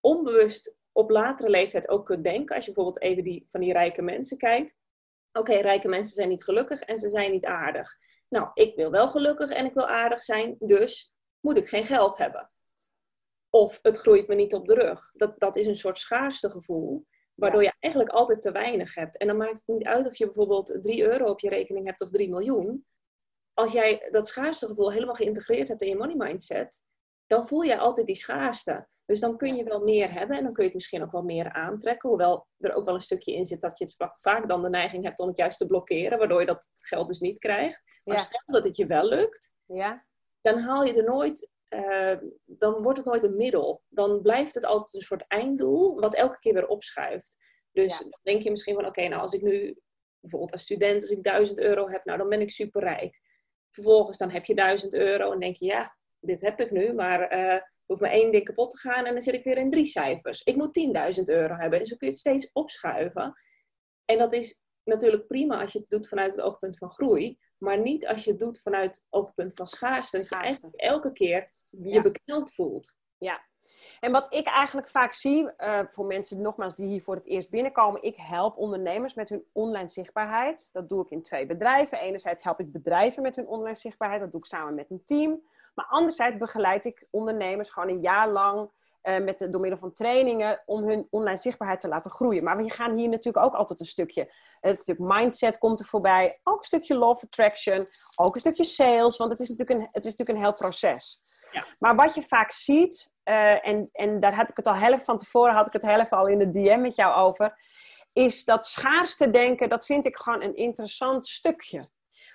onbewust 0.00 0.76
op 0.92 1.10
latere 1.10 1.50
leeftijd 1.50 1.88
ook 1.88 2.06
kunt 2.06 2.24
denken, 2.24 2.54
als 2.56 2.64
je 2.64 2.72
bijvoorbeeld 2.72 3.04
even 3.04 3.24
die, 3.24 3.44
van 3.48 3.60
die 3.60 3.72
rijke 3.72 4.02
mensen 4.02 4.38
kijkt 4.38 4.76
Oké, 5.32 5.54
rijke 5.54 5.88
mensen 5.88 6.14
zijn 6.14 6.28
niet 6.28 6.44
gelukkig 6.44 6.80
en 6.80 6.98
ze 6.98 7.08
zijn 7.08 7.30
niet 7.30 7.44
aardig. 7.44 7.96
Nou, 8.28 8.50
ik 8.54 8.74
wil 8.74 8.90
wel 8.90 9.08
gelukkig 9.08 9.50
en 9.50 9.64
ik 9.64 9.74
wil 9.74 9.86
aardig 9.86 10.22
zijn, 10.22 10.56
dus 10.58 11.12
moet 11.40 11.56
ik 11.56 11.68
geen 11.68 11.84
geld 11.84 12.16
hebben. 12.16 12.50
Of 13.50 13.78
het 13.82 13.96
groeit 13.96 14.28
me 14.28 14.34
niet 14.34 14.54
op 14.54 14.66
de 14.66 14.74
rug. 14.74 15.12
Dat, 15.12 15.40
dat 15.40 15.56
is 15.56 15.66
een 15.66 15.76
soort 15.76 15.98
schaarste 15.98 16.50
gevoel, 16.50 17.06
waardoor 17.34 17.62
je 17.62 17.72
eigenlijk 17.78 18.14
altijd 18.14 18.42
te 18.42 18.52
weinig 18.52 18.94
hebt. 18.94 19.16
En 19.16 19.26
dan 19.26 19.36
maakt 19.36 19.58
het 19.58 19.66
niet 19.66 19.84
uit 19.84 20.06
of 20.06 20.16
je 20.16 20.24
bijvoorbeeld 20.24 20.78
3 20.82 21.02
euro 21.02 21.24
op 21.24 21.40
je 21.40 21.48
rekening 21.48 21.86
hebt 21.86 22.00
of 22.00 22.10
3 22.10 22.28
miljoen. 22.28 22.86
Als 23.54 23.72
jij 23.72 24.08
dat 24.10 24.28
schaarste 24.28 24.66
gevoel 24.66 24.92
helemaal 24.92 25.14
geïntegreerd 25.14 25.68
hebt 25.68 25.82
in 25.82 25.88
je 25.88 25.96
money 25.96 26.16
mindset, 26.16 26.80
dan 27.26 27.46
voel 27.46 27.62
je 27.62 27.78
altijd 27.78 28.06
die 28.06 28.16
schaarste. 28.16 28.88
Dus 29.08 29.20
dan 29.20 29.36
kun 29.36 29.56
je 29.56 29.64
wel 29.64 29.80
meer 29.80 30.12
hebben 30.12 30.36
en 30.36 30.42
dan 30.42 30.52
kun 30.52 30.62
je 30.62 30.68
het 30.68 30.78
misschien 30.78 31.02
ook 31.02 31.12
wel 31.12 31.22
meer 31.22 31.52
aantrekken. 31.52 32.08
Hoewel 32.08 32.46
er 32.58 32.74
ook 32.74 32.84
wel 32.84 32.94
een 32.94 33.00
stukje 33.00 33.34
in 33.34 33.44
zit 33.44 33.60
dat 33.60 33.78
je 33.78 33.84
het 33.84 33.96
vaak 34.20 34.48
dan 34.48 34.62
de 34.62 34.68
neiging 34.68 35.04
hebt 35.04 35.18
om 35.18 35.28
het 35.28 35.36
juist 35.36 35.58
te 35.58 35.66
blokkeren, 35.66 36.18
waardoor 36.18 36.40
je 36.40 36.46
dat 36.46 36.70
geld 36.74 37.08
dus 37.08 37.18
niet 37.18 37.38
krijgt. 37.38 37.82
Maar 38.04 38.20
stel 38.20 38.42
dat 38.46 38.64
het 38.64 38.76
je 38.76 38.86
wel 38.86 39.08
lukt, 39.08 39.54
ja. 39.66 40.04
dan 40.40 40.58
haal 40.58 40.84
je 40.84 40.94
er 40.94 41.04
nooit, 41.04 41.50
uh, 41.68 42.16
dan 42.44 42.82
wordt 42.82 42.98
het 42.98 43.06
nooit 43.06 43.24
een 43.24 43.36
middel. 43.36 43.82
Dan 43.88 44.22
blijft 44.22 44.54
het 44.54 44.64
altijd 44.64 44.94
een 44.94 45.00
soort 45.00 45.24
einddoel, 45.26 46.00
wat 46.00 46.14
elke 46.14 46.38
keer 46.38 46.54
weer 46.54 46.68
opschuift. 46.68 47.36
Dus 47.72 47.98
dan 47.98 48.18
denk 48.22 48.42
je 48.42 48.50
misschien 48.50 48.74
van, 48.74 48.86
oké, 48.86 49.08
nou 49.08 49.20
als 49.20 49.32
ik 49.32 49.42
nu 49.42 49.78
bijvoorbeeld 50.20 50.52
als 50.52 50.62
student, 50.62 51.02
als 51.02 51.10
ik 51.10 51.22
1000 51.22 51.60
euro 51.60 51.88
heb, 51.88 52.04
nou 52.04 52.18
dan 52.18 52.28
ben 52.28 52.40
ik 52.40 52.50
superrijk. 52.50 53.20
Vervolgens 53.70 54.18
dan 54.18 54.30
heb 54.30 54.44
je 54.44 54.54
1000 54.54 54.94
euro 54.94 55.32
en 55.32 55.40
denk 55.40 55.56
je, 55.56 55.64
ja, 55.64 55.96
dit 56.20 56.42
heb 56.42 56.60
ik 56.60 56.70
nu, 56.70 56.92
maar 56.92 57.38
uh, 57.38 57.60
hoeft 57.88 58.00
maar 58.00 58.10
één 58.10 58.32
ding 58.32 58.44
kapot 58.44 58.70
te 58.70 58.78
gaan 58.78 59.04
en 59.04 59.12
dan 59.12 59.22
zit 59.22 59.34
ik 59.34 59.44
weer 59.44 59.58
in 59.58 59.70
drie 59.70 59.86
cijfers. 59.86 60.42
Ik 60.42 60.56
moet 60.56 61.14
10.000 61.16 61.22
euro 61.22 61.54
hebben. 61.54 61.78
Dus 61.78 61.88
dan 61.88 61.98
kun 61.98 62.06
je 62.06 62.12
het 62.12 62.22
steeds 62.22 62.52
opschuiven. 62.52 63.34
En 64.04 64.18
dat 64.18 64.32
is 64.32 64.62
natuurlijk 64.84 65.26
prima 65.26 65.60
als 65.60 65.72
je 65.72 65.78
het 65.78 65.90
doet 65.90 66.08
vanuit 66.08 66.32
het 66.32 66.40
oogpunt 66.40 66.78
van 66.78 66.90
groei, 66.90 67.38
maar 67.58 67.80
niet 67.80 68.06
als 68.06 68.24
je 68.24 68.30
het 68.30 68.40
doet 68.40 68.60
vanuit 68.60 68.96
het 68.96 69.06
oogpunt 69.10 69.54
van 69.54 69.66
schaarste. 69.66 70.18
Dat 70.18 70.28
je 70.28 70.36
eigenlijk 70.36 70.76
elke 70.76 71.12
keer 71.12 71.50
je 71.64 71.90
ja. 71.90 72.02
bekneld 72.02 72.54
voelt. 72.54 72.98
Ja. 73.18 73.46
En 74.00 74.12
wat 74.12 74.34
ik 74.34 74.46
eigenlijk 74.46 74.88
vaak 74.88 75.12
zie, 75.12 75.50
uh, 75.58 75.80
voor 75.90 76.06
mensen 76.06 76.40
nogmaals 76.40 76.76
die 76.76 76.86
hier 76.86 77.02
voor 77.02 77.14
het 77.14 77.26
eerst 77.26 77.50
binnenkomen, 77.50 78.02
ik 78.02 78.16
help 78.16 78.56
ondernemers 78.56 79.14
met 79.14 79.28
hun 79.28 79.44
online 79.52 79.88
zichtbaarheid. 79.88 80.68
Dat 80.72 80.88
doe 80.88 81.04
ik 81.04 81.10
in 81.10 81.22
twee 81.22 81.46
bedrijven. 81.46 81.98
Enerzijds 81.98 82.42
help 82.42 82.60
ik 82.60 82.72
bedrijven 82.72 83.22
met 83.22 83.36
hun 83.36 83.46
online 83.46 83.76
zichtbaarheid, 83.76 84.20
dat 84.20 84.30
doe 84.30 84.40
ik 84.40 84.46
samen 84.46 84.74
met 84.74 84.90
een 84.90 85.04
team. 85.04 85.42
Maar 85.78 85.86
anderzijds 85.88 86.36
begeleid 86.36 86.84
ik 86.84 87.06
ondernemers 87.10 87.70
gewoon 87.70 87.88
een 87.88 88.00
jaar 88.00 88.28
lang 88.28 88.70
uh, 89.02 89.18
met 89.18 89.46
door 89.50 89.60
middel 89.60 89.78
van 89.78 89.92
trainingen 89.92 90.62
om 90.66 90.84
hun 90.84 91.06
online 91.10 91.38
zichtbaarheid 91.38 91.80
te 91.80 91.88
laten 91.88 92.10
groeien. 92.10 92.44
Maar 92.44 92.56
we 92.56 92.70
gaan 92.70 92.96
hier 92.96 93.08
natuurlijk 93.08 93.44
ook 93.44 93.54
altijd 93.54 93.80
een 93.80 93.86
stukje. 93.86 94.32
Het 94.60 94.78
stuk 94.78 94.98
mindset 94.98 95.58
komt 95.58 95.80
er 95.80 95.86
voorbij. 95.86 96.40
Ook 96.42 96.58
een 96.58 96.64
stukje 96.64 96.94
love 96.94 97.24
attraction. 97.24 97.88
Ook 98.16 98.34
een 98.34 98.40
stukje 98.40 98.64
sales. 98.64 99.16
Want 99.16 99.30
het 99.30 99.40
is 99.40 99.48
natuurlijk 99.48 99.80
een, 99.80 99.88
het 99.92 100.04
is 100.04 100.10
natuurlijk 100.10 100.38
een 100.38 100.44
heel 100.44 100.52
proces. 100.52 101.22
Ja. 101.50 101.66
Maar 101.78 101.96
wat 101.96 102.14
je 102.14 102.22
vaak 102.22 102.52
ziet, 102.52 103.10
uh, 103.24 103.66
en, 103.66 103.88
en 103.92 104.20
daar 104.20 104.36
heb 104.36 104.48
ik 104.48 104.56
het 104.56 104.66
al 104.66 104.74
helft 104.74 105.04
van 105.04 105.18
tevoren, 105.18 105.54
had 105.54 105.66
ik 105.66 105.72
het 105.72 105.82
helft 105.82 106.10
al 106.10 106.26
in 106.26 106.38
de 106.38 106.50
DM 106.50 106.80
met 106.80 106.96
jou 106.96 107.14
over, 107.14 107.58
is 108.12 108.44
dat 108.44 108.66
schaarste 108.66 109.30
denken, 109.30 109.68
dat 109.68 109.86
vind 109.86 110.06
ik 110.06 110.16
gewoon 110.16 110.42
een 110.42 110.56
interessant 110.56 111.26
stukje. 111.26 111.82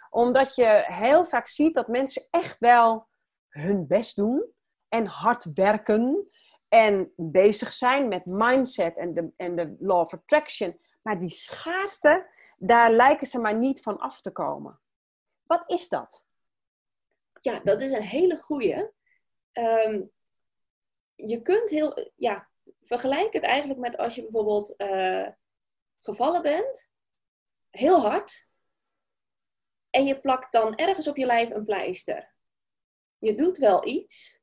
Omdat 0.09 0.55
je 0.55 0.83
heel 0.85 1.25
vaak 1.25 1.47
ziet 1.47 1.73
dat 1.73 1.87
mensen 1.87 2.27
echt 2.31 2.59
wel 2.59 3.07
hun 3.53 3.87
best 3.87 4.15
doen 4.15 4.53
en 4.87 5.05
hard 5.05 5.53
werken 5.53 6.27
en 6.67 7.13
bezig 7.15 7.73
zijn 7.73 8.07
met 8.07 8.25
mindset 8.25 8.97
en 8.97 9.13
de, 9.13 9.31
en 9.37 9.55
de 9.55 9.75
law 9.79 9.99
of 9.99 10.13
attraction. 10.13 10.79
Maar 11.01 11.19
die 11.19 11.29
schaarste, 11.29 12.29
daar 12.57 12.91
lijken 12.91 13.27
ze 13.27 13.39
maar 13.39 13.57
niet 13.57 13.81
van 13.81 13.97
af 13.97 14.21
te 14.21 14.31
komen. 14.31 14.79
Wat 15.43 15.69
is 15.69 15.87
dat? 15.87 16.27
Ja, 17.39 17.59
dat 17.59 17.81
is 17.81 17.91
een 17.91 18.01
hele 18.01 18.37
goeie. 18.37 18.91
Um, 19.53 20.11
je 21.15 21.41
kunt 21.41 21.69
heel, 21.69 22.11
ja, 22.15 22.49
vergelijk 22.81 23.33
het 23.33 23.43
eigenlijk 23.43 23.79
met 23.79 23.97
als 23.97 24.15
je 24.15 24.21
bijvoorbeeld 24.21 24.73
uh, 24.77 25.27
gevallen 25.97 26.41
bent, 26.41 26.91
heel 27.69 28.01
hard, 28.01 28.47
en 29.89 30.05
je 30.05 30.19
plakt 30.19 30.51
dan 30.51 30.75
ergens 30.75 31.07
op 31.07 31.17
je 31.17 31.25
lijf 31.25 31.49
een 31.49 31.65
pleister. 31.65 32.32
Je 33.23 33.33
doet 33.33 33.57
wel 33.57 33.87
iets, 33.87 34.41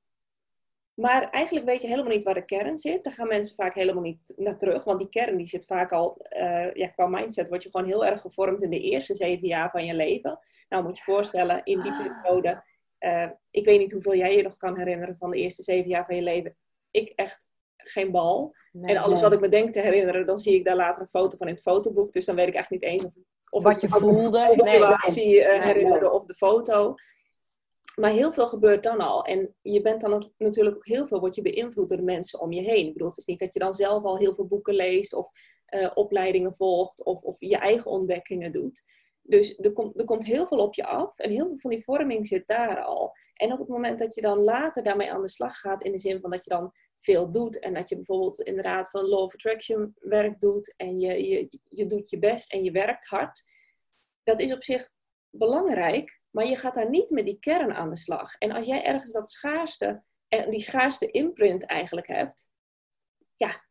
maar 0.95 1.31
eigenlijk 1.31 1.67
weet 1.67 1.81
je 1.81 1.89
helemaal 1.89 2.13
niet 2.13 2.25
waar 2.25 2.35
de 2.35 2.45
kern 2.45 2.79
zit. 2.79 3.05
Daar 3.05 3.13
gaan 3.13 3.29
mensen 3.29 3.55
vaak 3.55 3.75
helemaal 3.75 4.03
niet 4.03 4.33
naar 4.37 4.59
terug. 4.59 4.85
Want 4.85 4.99
die 4.99 5.09
kern 5.09 5.37
die 5.37 5.47
zit 5.47 5.67
vaak 5.67 5.93
al, 5.93 6.27
uh, 6.31 6.73
ja, 6.73 6.87
qua 6.87 7.07
mindset, 7.07 7.49
word 7.49 7.63
je 7.63 7.71
gewoon 7.71 7.87
heel 7.87 8.07
erg 8.07 8.21
gevormd 8.21 8.63
in 8.63 8.71
de 8.71 8.81
eerste 8.81 9.15
zeven 9.15 9.49
jaar 9.49 9.71
van 9.71 9.85
je 9.85 9.95
leven. 9.95 10.39
Nou, 10.69 10.85
moet 10.85 10.97
je 10.97 11.05
voorstellen, 11.05 11.61
in 11.65 11.81
die 11.81 11.97
periode. 11.97 12.65
Uh, 13.01 13.31
ik 13.51 13.65
weet 13.65 13.79
niet 13.79 13.93
hoeveel 13.93 14.15
jij 14.15 14.37
je 14.37 14.43
nog 14.43 14.57
kan 14.57 14.79
herinneren 14.79 15.17
van 15.17 15.31
de 15.31 15.37
eerste 15.37 15.63
zeven 15.63 15.89
jaar 15.89 16.05
van 16.05 16.17
je 16.17 16.23
leven. 16.23 16.57
Ik 16.91 17.13
echt 17.15 17.49
geen 17.77 18.11
bal. 18.11 18.55
en 18.83 18.97
alles 18.97 19.21
wat 19.21 19.33
ik 19.33 19.41
me 19.41 19.49
denk 19.49 19.73
te 19.73 19.81
herinneren, 19.81 20.27
dan 20.27 20.39
zie 20.39 20.55
ik 20.55 20.65
daar 20.65 20.77
later 20.77 21.03
een 21.03 21.09
foto 21.09 21.37
van 21.37 21.47
in 21.47 21.55
het 21.55 21.63
fotoboek. 21.63 22.13
Dus 22.13 22.25
dan 22.25 22.37
weet 22.37 22.49
ik 22.49 22.55
echt 22.55 22.71
niet 22.71 22.83
eens 22.83 23.05
of, 23.05 23.15
of 23.51 23.63
wat 23.63 23.81
je 23.81 23.89
voelde. 23.89 24.41
De 24.41 24.49
situatie 24.49 25.39
nee, 25.39 25.47
nee. 25.47 25.61
herinnerde 25.61 26.11
of 26.11 26.25
de 26.25 26.35
foto. 26.35 26.95
Maar 27.97 28.11
heel 28.11 28.33
veel 28.33 28.47
gebeurt 28.47 28.83
dan 28.83 29.01
al. 29.01 29.25
En 29.25 29.55
je 29.63 29.81
bent 29.81 30.01
dan 30.01 30.33
natuurlijk 30.39 30.77
ook 30.77 30.87
heel 30.87 31.07
veel, 31.07 31.21
word 31.21 31.35
je 31.35 31.43
beïnvloed 31.43 31.89
door 31.89 31.99
de 31.99 32.05
mensen 32.05 32.41
om 32.41 32.53
je 32.53 32.61
heen. 32.61 32.87
Ik 32.87 32.93
bedoel, 32.93 33.09
het 33.09 33.17
is 33.17 33.25
niet 33.25 33.39
dat 33.39 33.53
je 33.53 33.59
dan 33.59 33.73
zelf 33.73 34.05
al 34.05 34.19
heel 34.19 34.35
veel 34.35 34.47
boeken 34.47 34.75
leest 34.75 35.13
of 35.13 35.31
uh, 35.71 35.91
opleidingen 35.95 36.55
volgt 36.55 37.05
of, 37.05 37.23
of 37.23 37.37
je 37.41 37.57
eigen 37.57 37.91
ontdekkingen 37.91 38.53
doet. 38.53 38.83
Dus 39.23 39.59
er, 39.59 39.73
komt 39.73 39.99
er 39.99 40.05
komt 40.05 40.25
heel 40.25 40.47
veel 40.47 40.59
op 40.59 40.75
je 40.75 40.87
af 40.87 41.19
en 41.19 41.31
heel 41.31 41.47
veel 41.47 41.59
van 41.59 41.71
die 41.71 41.85
vorming 41.85 42.27
zit 42.27 42.47
daar 42.47 42.83
al. 42.83 43.13
En 43.35 43.53
op 43.53 43.59
het 43.59 43.69
moment 43.69 43.99
dat 43.99 44.15
je 44.15 44.21
dan 44.21 44.39
later 44.39 44.83
daarmee 44.83 45.13
aan 45.13 45.23
de 45.23 45.29
slag 45.29 45.59
gaat, 45.59 45.83
in 45.83 45.93
de 45.93 45.99
zin 45.99 46.21
van 46.21 46.31
dat 46.31 46.45
je 46.45 46.51
dan 46.51 46.73
veel 46.97 47.31
doet 47.31 47.59
en 47.59 47.75
dat 47.75 47.89
je 47.89 47.95
bijvoorbeeld 47.95 48.41
inderdaad 48.41 48.91
van 48.91 49.05
law 49.05 49.23
of 49.23 49.35
attraction 49.35 49.95
werk 50.01 50.41
doet 50.41 50.75
en 50.77 51.01
je, 51.01 51.29
je, 51.29 51.59
je 51.69 51.87
doet 51.87 52.11
je 52.11 52.19
best 52.19 52.53
en 52.53 52.65
je 52.65 52.71
werkt 52.71 53.07
hard, 53.07 53.45
dat 54.23 54.41
is 54.41 54.53
op 54.53 54.63
zich 54.63 54.91
belangrijk, 55.31 56.20
maar 56.31 56.47
je 56.47 56.57
gaat 56.57 56.75
daar 56.75 56.91
niet 56.91 57.11
met 57.11 57.25
die 57.25 57.39
kern 57.39 57.73
aan 57.73 57.91
de 57.91 57.97
slag. 57.97 58.35
En 58.39 58.51
als 58.51 58.67
jij 58.67 58.85
ergens 58.85 59.13
dat 59.13 59.31
schaarste, 59.31 60.03
en 60.29 60.51
die 60.51 60.61
schaarste 60.61 61.11
imprint 61.11 61.67
eigenlijk 61.67 62.07
hebt, 62.07 62.51
ja, 63.37 63.69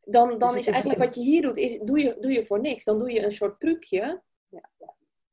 dan, 0.00 0.38
dan 0.38 0.48
dus 0.48 0.58
is 0.58 0.66
eigenlijk 0.66 1.04
wat 1.04 1.14
je 1.14 1.20
hier 1.20 1.42
doet, 1.42 1.56
is, 1.56 1.78
doe, 1.78 1.98
je, 1.98 2.16
doe 2.20 2.32
je 2.32 2.44
voor 2.44 2.60
niks. 2.60 2.84
Dan 2.84 2.98
doe 2.98 3.12
je 3.12 3.24
een 3.24 3.32
soort 3.32 3.60
trucje. 3.60 4.22
Ja. 4.48 4.70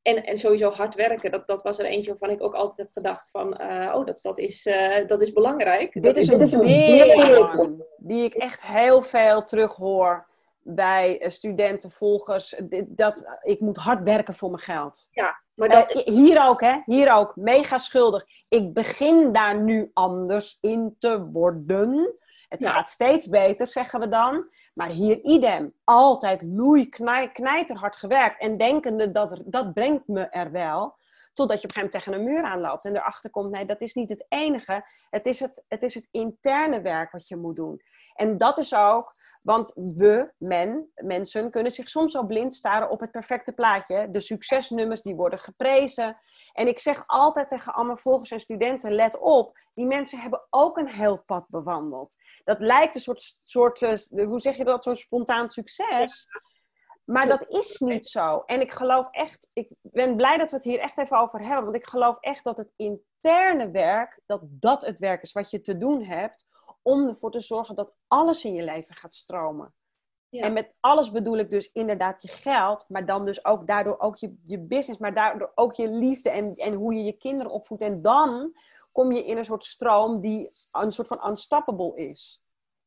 En, 0.02 0.24
en 0.24 0.36
sowieso 0.36 0.70
hard 0.70 0.94
werken, 0.94 1.30
dat, 1.30 1.46
dat 1.46 1.62
was 1.62 1.78
er 1.78 1.84
eentje 1.84 2.10
waarvan 2.10 2.30
ik 2.30 2.42
ook 2.42 2.54
altijd 2.54 2.78
heb 2.78 2.90
gedacht 2.90 3.30
van, 3.30 3.62
uh, 3.62 3.92
oh, 3.94 4.06
dat, 4.06 4.18
dat, 4.22 4.38
is, 4.38 4.66
uh, 4.66 5.06
dat 5.06 5.20
is 5.20 5.32
belangrijk. 5.32 5.92
Dit 5.92 6.02
dat 6.02 6.16
is 6.16 6.28
een 6.28 6.58
weer 6.58 7.76
die 7.96 8.24
ik 8.24 8.34
echt 8.34 8.62
heel 8.62 9.02
veel 9.02 9.44
terughoor 9.44 10.28
bij 10.64 11.20
eh, 11.20 11.30
studenten, 11.30 11.90
volgers. 11.90 12.54
Dat, 12.86 13.38
ik 13.42 13.60
moet 13.60 13.76
hard 13.76 14.02
werken 14.02 14.34
voor 14.34 14.50
mijn 14.50 14.62
geld. 14.62 15.08
Ja, 15.10 15.40
maar 15.54 15.68
dat... 15.68 15.92
hier 16.04 16.46
ook, 16.46 16.60
hè? 16.60 16.78
Hier 16.84 17.12
ook. 17.12 17.36
Mega 17.36 17.78
schuldig. 17.78 18.26
Ik 18.48 18.72
begin 18.72 19.32
daar 19.32 19.60
nu 19.60 19.90
anders 19.92 20.58
in 20.60 20.96
te 20.98 21.24
worden. 21.24 22.14
Het 22.48 22.66
gaat 22.66 22.88
steeds 22.88 23.28
beter, 23.28 23.66
zeggen 23.66 24.00
we 24.00 24.08
dan. 24.08 24.48
Maar 24.74 24.88
hier 24.88 25.20
idem. 25.20 25.74
Altijd 25.84 26.42
loei, 26.42 26.88
knij, 26.88 27.32
knijterhard 27.32 27.96
gewerkt. 27.96 28.40
En 28.40 28.58
denkende 28.58 29.12
dat 29.12 29.42
dat 29.46 29.72
brengt 29.72 30.08
me 30.08 30.20
er 30.20 30.50
wel. 30.50 30.96
Totdat 31.32 31.60
je 31.60 31.68
op 31.68 31.76
een 31.76 31.82
gegeven 31.82 31.82
moment 31.82 31.92
tegen 31.92 32.12
een 32.12 32.24
muur 32.24 32.42
aanloopt. 32.42 32.84
En 32.84 32.96
erachter 32.96 33.30
komt, 33.30 33.50
nee, 33.50 33.66
dat 33.66 33.80
is 33.80 33.94
niet 33.94 34.08
het 34.08 34.24
enige. 34.28 34.84
Het 35.10 35.26
is 35.26 35.40
het, 35.40 35.64
het 35.68 35.82
is 35.82 35.94
het 35.94 36.08
interne 36.10 36.80
werk 36.80 37.12
wat 37.12 37.28
je 37.28 37.36
moet 37.36 37.56
doen. 37.56 37.82
En 38.14 38.38
dat 38.38 38.58
is 38.58 38.74
ook, 38.74 39.14
want 39.42 39.72
we, 39.74 40.32
men, 40.38 40.90
mensen, 40.94 41.50
kunnen 41.50 41.72
zich 41.72 41.88
soms 41.88 42.16
al 42.16 42.26
blind 42.26 42.54
staren 42.54 42.90
op 42.90 43.00
het 43.00 43.10
perfecte 43.10 43.52
plaatje. 43.52 44.10
De 44.10 44.20
succesnummers 44.20 45.02
die 45.02 45.14
worden 45.14 45.38
geprezen. 45.38 46.16
En 46.52 46.68
ik 46.68 46.78
zeg 46.78 47.02
altijd 47.06 47.48
tegen 47.48 47.74
allemaal 47.74 47.96
volgers 47.96 48.30
en 48.30 48.40
studenten, 48.40 48.92
let 48.92 49.18
op, 49.18 49.58
die 49.74 49.86
mensen 49.86 50.18
hebben 50.18 50.46
ook 50.50 50.76
een 50.76 50.88
heel 50.88 51.22
pad 51.26 51.44
bewandeld. 51.48 52.14
Dat 52.44 52.60
lijkt 52.60 52.94
een 52.94 53.00
soort, 53.00 53.36
soort 53.40 53.82
eh, 53.82 54.26
hoe 54.26 54.40
zeg 54.40 54.56
je 54.56 54.64
dat, 54.64 54.82
zo'n 54.82 54.96
spontaan 54.96 55.48
succes. 55.48 56.26
Maar 57.04 57.28
dat 57.28 57.48
is 57.48 57.78
niet 57.78 58.06
zo. 58.06 58.42
En 58.46 58.60
ik 58.60 58.72
geloof 58.72 59.08
echt, 59.10 59.50
ik 59.52 59.68
ben 59.82 60.16
blij 60.16 60.36
dat 60.36 60.50
we 60.50 60.56
het 60.56 60.64
hier 60.64 60.78
echt 60.78 60.98
even 60.98 61.18
over 61.18 61.40
hebben. 61.40 61.64
Want 61.64 61.76
ik 61.76 61.86
geloof 61.86 62.16
echt 62.20 62.44
dat 62.44 62.56
het 62.56 62.72
interne 62.76 63.70
werk, 63.70 64.20
dat 64.26 64.40
dat 64.44 64.86
het 64.86 64.98
werk 64.98 65.22
is 65.22 65.32
wat 65.32 65.50
je 65.50 65.60
te 65.60 65.76
doen 65.76 66.04
hebt 66.04 66.46
om 66.84 67.08
ervoor 67.08 67.30
te 67.30 67.40
zorgen 67.40 67.74
dat 67.74 67.94
alles 68.06 68.44
in 68.44 68.54
je 68.54 68.62
leven 68.62 68.94
gaat 68.94 69.14
stromen. 69.14 69.74
Ja. 70.28 70.42
En 70.42 70.52
met 70.52 70.74
alles 70.80 71.10
bedoel 71.10 71.38
ik 71.38 71.50
dus 71.50 71.72
inderdaad 71.72 72.22
je 72.22 72.28
geld, 72.28 72.84
maar 72.88 73.06
dan 73.06 73.24
dus 73.24 73.44
ook 73.44 73.66
daardoor 73.66 73.98
ook 73.98 74.16
je, 74.16 74.36
je 74.46 74.58
business, 74.58 75.00
maar 75.00 75.14
daardoor 75.14 75.52
ook 75.54 75.74
je 75.74 75.88
liefde 75.88 76.30
en, 76.30 76.54
en 76.54 76.74
hoe 76.74 76.94
je 76.94 77.02
je 77.02 77.12
kinderen 77.12 77.52
opvoedt. 77.52 77.82
En 77.82 78.02
dan 78.02 78.56
kom 78.92 79.12
je 79.12 79.24
in 79.24 79.36
een 79.36 79.44
soort 79.44 79.64
stroom 79.64 80.20
die 80.20 80.50
een 80.72 80.92
soort 80.92 81.08
van 81.08 81.28
unstoppable 81.28 81.96
is. 81.96 82.42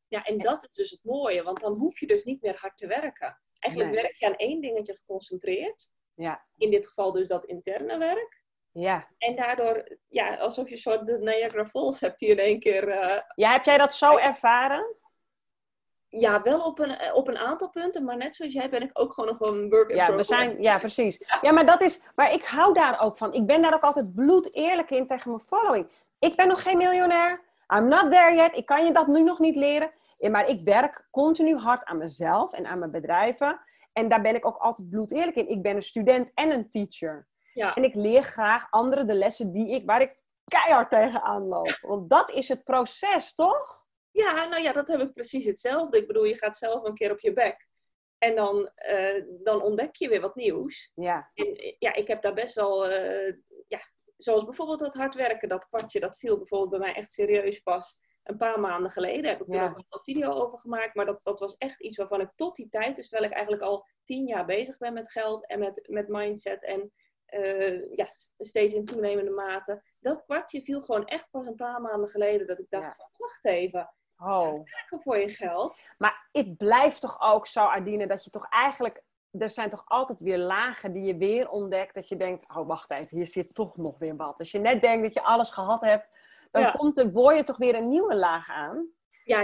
Ja, 0.08 0.24
en 0.24 0.38
dat 0.38 0.64
is 0.64 0.72
dus 0.72 0.90
het 0.90 1.04
mooie, 1.04 1.42
want 1.42 1.60
dan 1.60 1.72
hoef 1.72 2.00
je 2.00 2.06
dus 2.06 2.24
niet 2.24 2.42
meer 2.42 2.56
hard 2.60 2.76
te 2.76 2.86
werken. 2.86 3.40
Eigenlijk 3.58 3.94
werk 3.94 4.16
je 4.16 4.26
aan 4.26 4.36
één 4.36 4.60
dingetje 4.60 4.94
geconcentreerd. 4.94 5.90
Ja. 6.14 6.46
In 6.56 6.70
dit 6.70 6.86
geval 6.86 7.12
dus 7.12 7.28
dat 7.28 7.44
interne 7.44 7.98
werk. 7.98 8.44
Ja. 8.78 9.06
En 9.18 9.36
daardoor, 9.36 9.98
ja, 10.08 10.34
alsof 10.34 10.66
je 10.66 10.74
een 10.74 10.80
soort 10.80 11.06
de 11.06 11.18
Niagara 11.18 11.66
Falls 11.66 12.00
hebt 12.00 12.20
hier 12.20 12.30
in 12.30 12.38
één 12.38 12.60
keer. 12.60 12.88
Uh, 12.88 13.16
ja, 13.34 13.52
heb 13.52 13.64
jij 13.64 13.78
dat 13.78 13.94
zo 13.94 14.16
ervaren? 14.16 14.96
Ja, 16.08 16.42
wel 16.42 16.60
op 16.60 16.78
een, 16.78 17.12
op 17.12 17.28
een 17.28 17.38
aantal 17.38 17.70
punten, 17.70 18.04
maar 18.04 18.16
net 18.16 18.34
zoals 18.34 18.52
jij 18.52 18.70
ben 18.70 18.82
ik 18.82 18.90
ook 18.92 19.12
gewoon 19.12 19.30
nog 19.30 19.40
een 19.40 19.68
work 19.68 19.90
in 19.90 19.96
ja, 19.96 20.14
We 20.14 20.22
zijn, 20.22 20.62
ja, 20.62 20.78
precies. 20.78 21.24
Ja. 21.40 21.52
maar 21.52 21.66
dat 21.66 21.82
is, 21.82 22.00
maar 22.14 22.32
ik 22.32 22.44
hou 22.44 22.74
daar 22.74 23.00
ook 23.00 23.16
van. 23.16 23.32
Ik 23.32 23.46
ben 23.46 23.62
daar 23.62 23.74
ook 23.74 23.82
altijd 23.82 24.14
bloed 24.14 24.54
eerlijk 24.54 24.90
in 24.90 25.06
tegen 25.06 25.30
mijn 25.30 25.42
following. 25.42 25.88
Ik 26.18 26.36
ben 26.36 26.48
nog 26.48 26.62
geen 26.62 26.76
miljonair. 26.76 27.40
I'm 27.74 27.88
not 27.88 28.10
there 28.10 28.34
yet. 28.34 28.56
Ik 28.56 28.66
kan 28.66 28.84
je 28.84 28.92
dat 28.92 29.06
nu 29.06 29.22
nog 29.22 29.38
niet 29.38 29.56
leren. 29.56 29.90
Maar 30.18 30.48
ik 30.48 30.60
werk 30.64 31.08
continu 31.10 31.56
hard 31.56 31.84
aan 31.84 31.98
mezelf 31.98 32.52
en 32.52 32.66
aan 32.66 32.78
mijn 32.78 32.90
bedrijven. 32.90 33.60
En 33.92 34.08
daar 34.08 34.20
ben 34.20 34.34
ik 34.34 34.46
ook 34.46 34.56
altijd 34.56 34.90
bloed 34.90 35.12
eerlijk 35.12 35.36
in. 35.36 35.48
Ik 35.48 35.62
ben 35.62 35.76
een 35.76 35.82
student 35.82 36.30
en 36.34 36.50
een 36.50 36.70
teacher. 36.70 37.26
Ja. 37.52 37.74
En 37.74 37.82
ik 37.82 37.94
leer 37.94 38.22
graag 38.22 38.70
anderen 38.70 39.06
de 39.06 39.14
lessen 39.14 39.52
die 39.52 39.74
ik, 39.74 39.86
waar 39.86 40.00
ik 40.00 40.16
keihard 40.44 40.90
tegenaan 40.90 41.42
loop. 41.42 41.78
Want 41.80 42.10
dat 42.10 42.30
is 42.30 42.48
het 42.48 42.64
proces, 42.64 43.34
toch? 43.34 43.86
Ja, 44.10 44.44
nou 44.44 44.62
ja, 44.62 44.72
dat 44.72 44.88
heb 44.88 45.00
ik 45.00 45.12
precies 45.12 45.44
hetzelfde. 45.44 45.98
Ik 45.98 46.06
bedoel, 46.06 46.24
je 46.24 46.36
gaat 46.36 46.56
zelf 46.56 46.84
een 46.84 46.94
keer 46.94 47.12
op 47.12 47.20
je 47.20 47.32
bek. 47.32 47.68
En 48.18 48.34
dan, 48.34 48.70
uh, 48.90 49.24
dan 49.42 49.62
ontdek 49.62 49.96
je 49.96 50.08
weer 50.08 50.20
wat 50.20 50.34
nieuws. 50.34 50.92
Ja. 50.94 51.30
En 51.34 51.76
ja, 51.78 51.94
ik 51.94 52.08
heb 52.08 52.22
daar 52.22 52.34
best 52.34 52.54
wel, 52.54 52.90
uh, 52.90 53.34
ja, 53.68 53.80
zoals 54.16 54.44
bijvoorbeeld 54.44 54.78
dat 54.78 54.94
hard 54.94 55.14
werken, 55.14 55.48
dat 55.48 55.68
kwartje, 55.68 56.00
dat 56.00 56.18
viel 56.18 56.36
bijvoorbeeld 56.36 56.70
bij 56.70 56.78
mij 56.78 56.94
echt 56.94 57.12
serieus 57.12 57.60
pas 57.60 57.98
een 58.22 58.36
paar 58.36 58.60
maanden 58.60 58.90
geleden. 58.90 59.30
Heb 59.30 59.40
ik 59.40 59.48
toen 59.48 59.60
ook 59.60 59.76
een 59.76 60.00
video 60.00 60.30
over 60.30 60.58
gemaakt. 60.58 60.94
Maar 60.94 61.06
dat, 61.06 61.20
dat 61.22 61.40
was 61.40 61.56
echt 61.56 61.80
iets 61.80 61.96
waarvan 61.96 62.20
ik 62.20 62.30
tot 62.34 62.56
die 62.56 62.68
tijd, 62.68 62.96
dus 62.96 63.08
terwijl 63.08 63.30
ik 63.30 63.36
eigenlijk 63.36 63.66
al 63.66 63.86
tien 64.04 64.26
jaar 64.26 64.44
bezig 64.44 64.78
ben 64.78 64.92
met 64.92 65.10
geld 65.10 65.46
en 65.46 65.58
met, 65.58 65.86
met 65.88 66.08
mindset 66.08 66.64
en 66.64 66.92
uh, 67.30 67.94
ja, 67.94 68.06
steeds 68.38 68.74
in 68.74 68.84
toenemende 68.84 69.30
mate. 69.30 69.82
Dat 70.00 70.24
kwartje 70.24 70.62
viel 70.62 70.80
gewoon 70.80 71.06
echt 71.06 71.30
pas 71.30 71.46
een 71.46 71.54
paar 71.54 71.80
maanden 71.80 72.08
geleden 72.08 72.46
dat 72.46 72.58
ik 72.58 72.66
dacht 72.68 72.96
van, 72.96 73.06
wacht 73.16 73.44
even. 73.44 73.90
Oh. 74.18 74.52
Werken 74.52 75.00
voor 75.00 75.18
je 75.18 75.28
geld. 75.28 75.82
Maar 75.98 76.28
het 76.32 76.56
blijft 76.56 77.00
toch 77.00 77.20
ook 77.20 77.46
zo, 77.46 77.60
Adine, 77.60 78.06
dat 78.06 78.24
je 78.24 78.30
toch 78.30 78.48
eigenlijk 78.48 79.02
er 79.30 79.50
zijn 79.50 79.70
toch 79.70 79.84
altijd 79.86 80.20
weer 80.20 80.38
lagen 80.38 80.92
die 80.92 81.02
je 81.02 81.16
weer 81.16 81.48
ontdekt. 81.48 81.94
Dat 81.94 82.08
je 82.08 82.16
denkt, 82.16 82.48
oh 82.56 82.66
wacht 82.66 82.90
even, 82.90 83.16
hier 83.16 83.26
zit 83.26 83.54
toch 83.54 83.76
nog 83.76 83.98
weer 83.98 84.16
wat. 84.16 84.38
Als 84.38 84.50
je 84.50 84.58
net 84.58 84.80
denkt 84.80 85.02
dat 85.02 85.14
je 85.14 85.22
alles 85.22 85.50
gehad 85.50 85.80
hebt, 85.80 86.08
dan 86.50 86.72
komt 86.72 86.98
er, 86.98 87.12
boor 87.12 87.34
je 87.34 87.44
toch 87.44 87.56
weer 87.56 87.74
een 87.74 87.88
nieuwe 87.88 88.14
laag 88.14 88.48
aan. 88.48 88.88
Ja, 89.24 89.42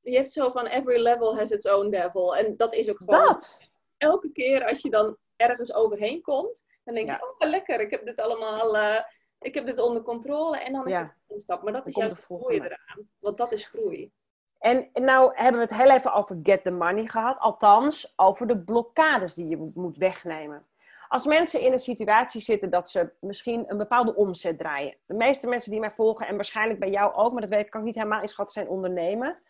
je 0.00 0.16
hebt 0.16 0.32
zo 0.32 0.50
van 0.50 0.66
every 0.66 1.02
level 1.02 1.36
has 1.36 1.50
its 1.50 1.68
own 1.68 1.90
devil. 1.90 2.36
En 2.36 2.56
dat 2.56 2.74
is 2.74 2.90
ook 2.90 2.98
gewoon... 2.98 3.24
Dat! 3.24 3.70
Elke 3.96 4.32
keer 4.32 4.64
als 4.64 4.82
je 4.82 4.90
dan 4.90 5.16
ergens 5.36 5.74
overheen 5.74 6.22
komt, 6.22 6.64
dan 6.84 6.94
denk 6.94 7.08
je, 7.08 7.36
oh 7.38 7.48
lekker, 7.48 7.80
ik 7.80 7.90
heb 7.90 8.06
dit 8.06 8.20
allemaal... 8.20 8.76
Uh, 8.76 9.00
ik 9.38 9.54
heb 9.54 9.66
dit 9.66 9.80
onder 9.80 10.02
controle 10.02 10.58
en 10.58 10.72
dan 10.72 10.86
is 10.86 10.96
het 10.96 11.14
een 11.28 11.40
stap. 11.40 11.62
Maar 11.62 11.72
dat 11.72 11.86
is 11.86 11.94
juist 11.94 12.16
het 12.16 12.24
groei 12.24 12.56
eraan. 12.56 13.08
Want 13.18 13.38
dat 13.38 13.52
is 13.52 13.66
groei. 13.66 14.12
En, 14.58 14.90
nou 14.92 15.32
hebben 15.34 15.60
we 15.60 15.74
het 15.74 15.82
heel 15.82 15.90
even 15.90 16.12
over 16.12 16.38
get 16.42 16.62
the 16.62 16.70
money 16.70 17.06
gehad. 17.06 17.38
Althans, 17.38 18.12
over 18.16 18.46
de 18.46 18.58
blokkades 18.58 19.34
die 19.34 19.48
je 19.48 19.70
moet 19.74 19.96
wegnemen. 19.96 20.66
Als 21.08 21.26
mensen 21.26 21.60
in 21.60 21.72
een 21.72 21.78
situatie 21.78 22.40
zitten 22.40 22.70
dat 22.70 22.90
ze 22.90 23.12
misschien 23.20 23.64
een 23.70 23.76
bepaalde 23.76 24.14
omzet 24.14 24.58
draaien. 24.58 24.96
De 25.06 25.14
meeste 25.14 25.46
mensen 25.46 25.70
die 25.70 25.80
mij 25.80 25.90
volgen, 25.90 26.26
en 26.26 26.34
waarschijnlijk 26.34 26.80
bij 26.80 26.90
jou 26.90 27.14
ook, 27.14 27.32
maar 27.32 27.40
dat 27.40 27.50
weet 27.50 27.64
ik, 27.64 27.70
kan 27.70 27.80
ik 27.80 27.86
niet 27.86 27.94
helemaal 27.94 28.22
inschatten, 28.22 28.54
zijn 28.54 28.68
ondernemen. 28.68 29.42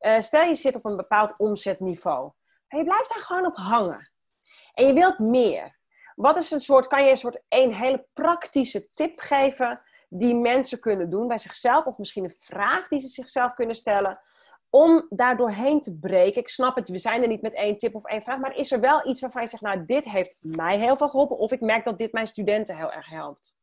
Uh, 0.00 0.20
stel 0.20 0.42
je 0.42 0.54
zit 0.54 0.76
op 0.76 0.84
een 0.84 0.96
bepaald 0.96 1.38
omzetniveau. 1.38 2.30
En 2.68 2.78
je 2.78 2.84
blijft 2.84 3.08
daar 3.14 3.22
gewoon 3.22 3.46
op 3.46 3.56
hangen. 3.56 4.10
En 4.72 4.86
je 4.86 4.92
wilt 4.92 5.18
meer. 5.18 5.80
Wat 6.22 6.36
is 6.36 6.50
een 6.50 6.60
soort, 6.60 6.86
kan 6.86 7.04
je 7.04 7.10
een 7.10 7.16
soort 7.16 7.42
een 7.48 7.74
hele 7.74 8.06
praktische 8.12 8.88
tip 8.90 9.18
geven 9.18 9.80
die 10.08 10.34
mensen 10.34 10.80
kunnen 10.80 11.10
doen 11.10 11.28
bij 11.28 11.38
zichzelf? 11.38 11.86
Of 11.86 11.98
misschien 11.98 12.24
een 12.24 12.34
vraag 12.38 12.88
die 12.88 13.00
ze 13.00 13.08
zichzelf 13.08 13.54
kunnen 13.54 13.74
stellen 13.74 14.20
om 14.70 15.06
daar 15.08 15.36
doorheen 15.36 15.80
te 15.80 15.98
breken. 15.98 16.40
Ik 16.40 16.48
snap 16.48 16.76
het, 16.76 16.88
we 16.88 16.98
zijn 16.98 17.22
er 17.22 17.28
niet 17.28 17.42
met 17.42 17.54
één 17.54 17.78
tip 17.78 17.94
of 17.94 18.04
één 18.04 18.22
vraag, 18.22 18.38
maar 18.38 18.56
is 18.56 18.72
er 18.72 18.80
wel 18.80 19.08
iets 19.08 19.20
waarvan 19.20 19.42
je 19.42 19.48
zegt, 19.48 19.62
nou, 19.62 19.84
dit 19.86 20.10
heeft 20.10 20.38
mij 20.42 20.78
heel 20.78 20.96
veel 20.96 21.08
geholpen, 21.08 21.38
of 21.38 21.52
ik 21.52 21.60
merk 21.60 21.84
dat 21.84 21.98
dit 21.98 22.12
mijn 22.12 22.26
studenten 22.26 22.76
heel 22.76 22.92
erg 22.92 23.08
helpt? 23.08 23.56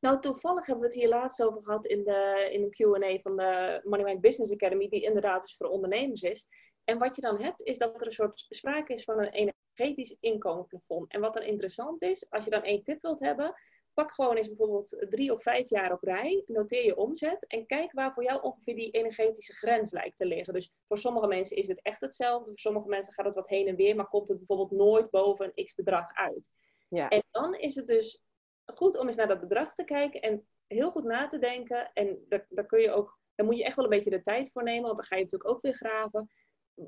Nou, 0.00 0.20
toevallig 0.20 0.66
hebben 0.66 0.84
we 0.84 0.90
het 0.92 1.02
hier 1.02 1.08
laatst 1.08 1.42
over 1.42 1.62
gehad 1.62 1.86
in, 1.86 2.04
de, 2.04 2.48
in 2.52 2.62
een 2.62 2.70
Q&A 2.70 3.18
van 3.22 3.36
de 3.36 3.80
Money 3.84 4.04
Mind 4.04 4.20
Business 4.20 4.52
Academy, 4.52 4.88
die 4.88 5.02
inderdaad 5.02 5.42
dus 5.42 5.56
voor 5.56 5.68
ondernemers 5.68 6.22
is. 6.22 6.48
En 6.84 6.98
wat 6.98 7.14
je 7.14 7.20
dan 7.20 7.40
hebt, 7.40 7.62
is 7.62 7.78
dat 7.78 8.00
er 8.00 8.06
een 8.06 8.12
soort 8.12 8.46
sprake 8.48 8.92
is 8.92 9.04
van 9.04 9.18
een 9.18 9.52
energetisch 9.74 10.16
inkomenplafond. 10.20 11.12
En 11.12 11.20
wat 11.20 11.34
dan 11.34 11.42
interessant 11.42 12.02
is, 12.02 12.30
als 12.30 12.44
je 12.44 12.50
dan 12.50 12.62
één 12.62 12.82
tip 12.82 13.02
wilt 13.02 13.20
hebben, 13.20 13.54
pak 13.94 14.12
gewoon 14.12 14.36
eens 14.36 14.48
bijvoorbeeld 14.48 15.06
drie 15.08 15.32
of 15.32 15.42
vijf 15.42 15.70
jaar 15.70 15.92
op 15.92 16.02
rij, 16.02 16.44
noteer 16.46 16.84
je 16.84 16.96
omzet 16.96 17.46
en 17.46 17.66
kijk 17.66 17.92
waar 17.92 18.12
voor 18.12 18.24
jou 18.24 18.42
ongeveer 18.42 18.74
die 18.74 18.90
energetische 18.90 19.52
grens 19.52 19.92
lijkt 19.92 20.16
te 20.16 20.26
liggen. 20.26 20.54
Dus 20.54 20.72
voor 20.88 20.98
sommige 20.98 21.26
mensen 21.26 21.56
is 21.56 21.68
het 21.68 21.82
echt 21.82 22.00
hetzelfde, 22.00 22.46
voor 22.46 22.58
sommige 22.58 22.88
mensen 22.88 23.12
gaat 23.12 23.26
het 23.26 23.34
wat 23.34 23.48
heen 23.48 23.68
en 23.68 23.76
weer, 23.76 23.96
maar 23.96 24.08
komt 24.08 24.28
het 24.28 24.38
bijvoorbeeld 24.38 24.70
nooit 24.70 25.10
boven 25.10 25.52
een 25.54 25.64
x 25.64 25.74
bedrag 25.74 26.14
uit. 26.14 26.50
Ja. 26.88 27.08
En 27.08 27.22
dan 27.30 27.54
is 27.54 27.74
het 27.74 27.86
dus 27.86 28.24
goed 28.64 28.98
om 28.98 29.06
eens 29.06 29.16
naar 29.16 29.28
dat 29.28 29.40
bedrag 29.40 29.74
te 29.74 29.84
kijken 29.84 30.20
en 30.20 30.46
heel 30.66 30.90
goed 30.90 31.04
na 31.04 31.26
te 31.26 31.38
denken. 31.38 31.90
En 31.92 32.24
daar, 32.28 32.46
daar 32.48 32.66
kun 32.66 32.80
je 32.80 32.90
ook, 32.90 33.18
daar 33.34 33.46
moet 33.46 33.58
je 33.58 33.64
echt 33.64 33.76
wel 33.76 33.84
een 33.84 33.90
beetje 33.90 34.10
de 34.10 34.22
tijd 34.22 34.52
voor 34.52 34.62
nemen, 34.62 34.84
want 34.84 34.96
dan 34.96 35.06
ga 35.06 35.16
je 35.16 35.22
natuurlijk 35.22 35.50
ook 35.50 35.62
weer 35.62 35.74
graven. 35.74 36.30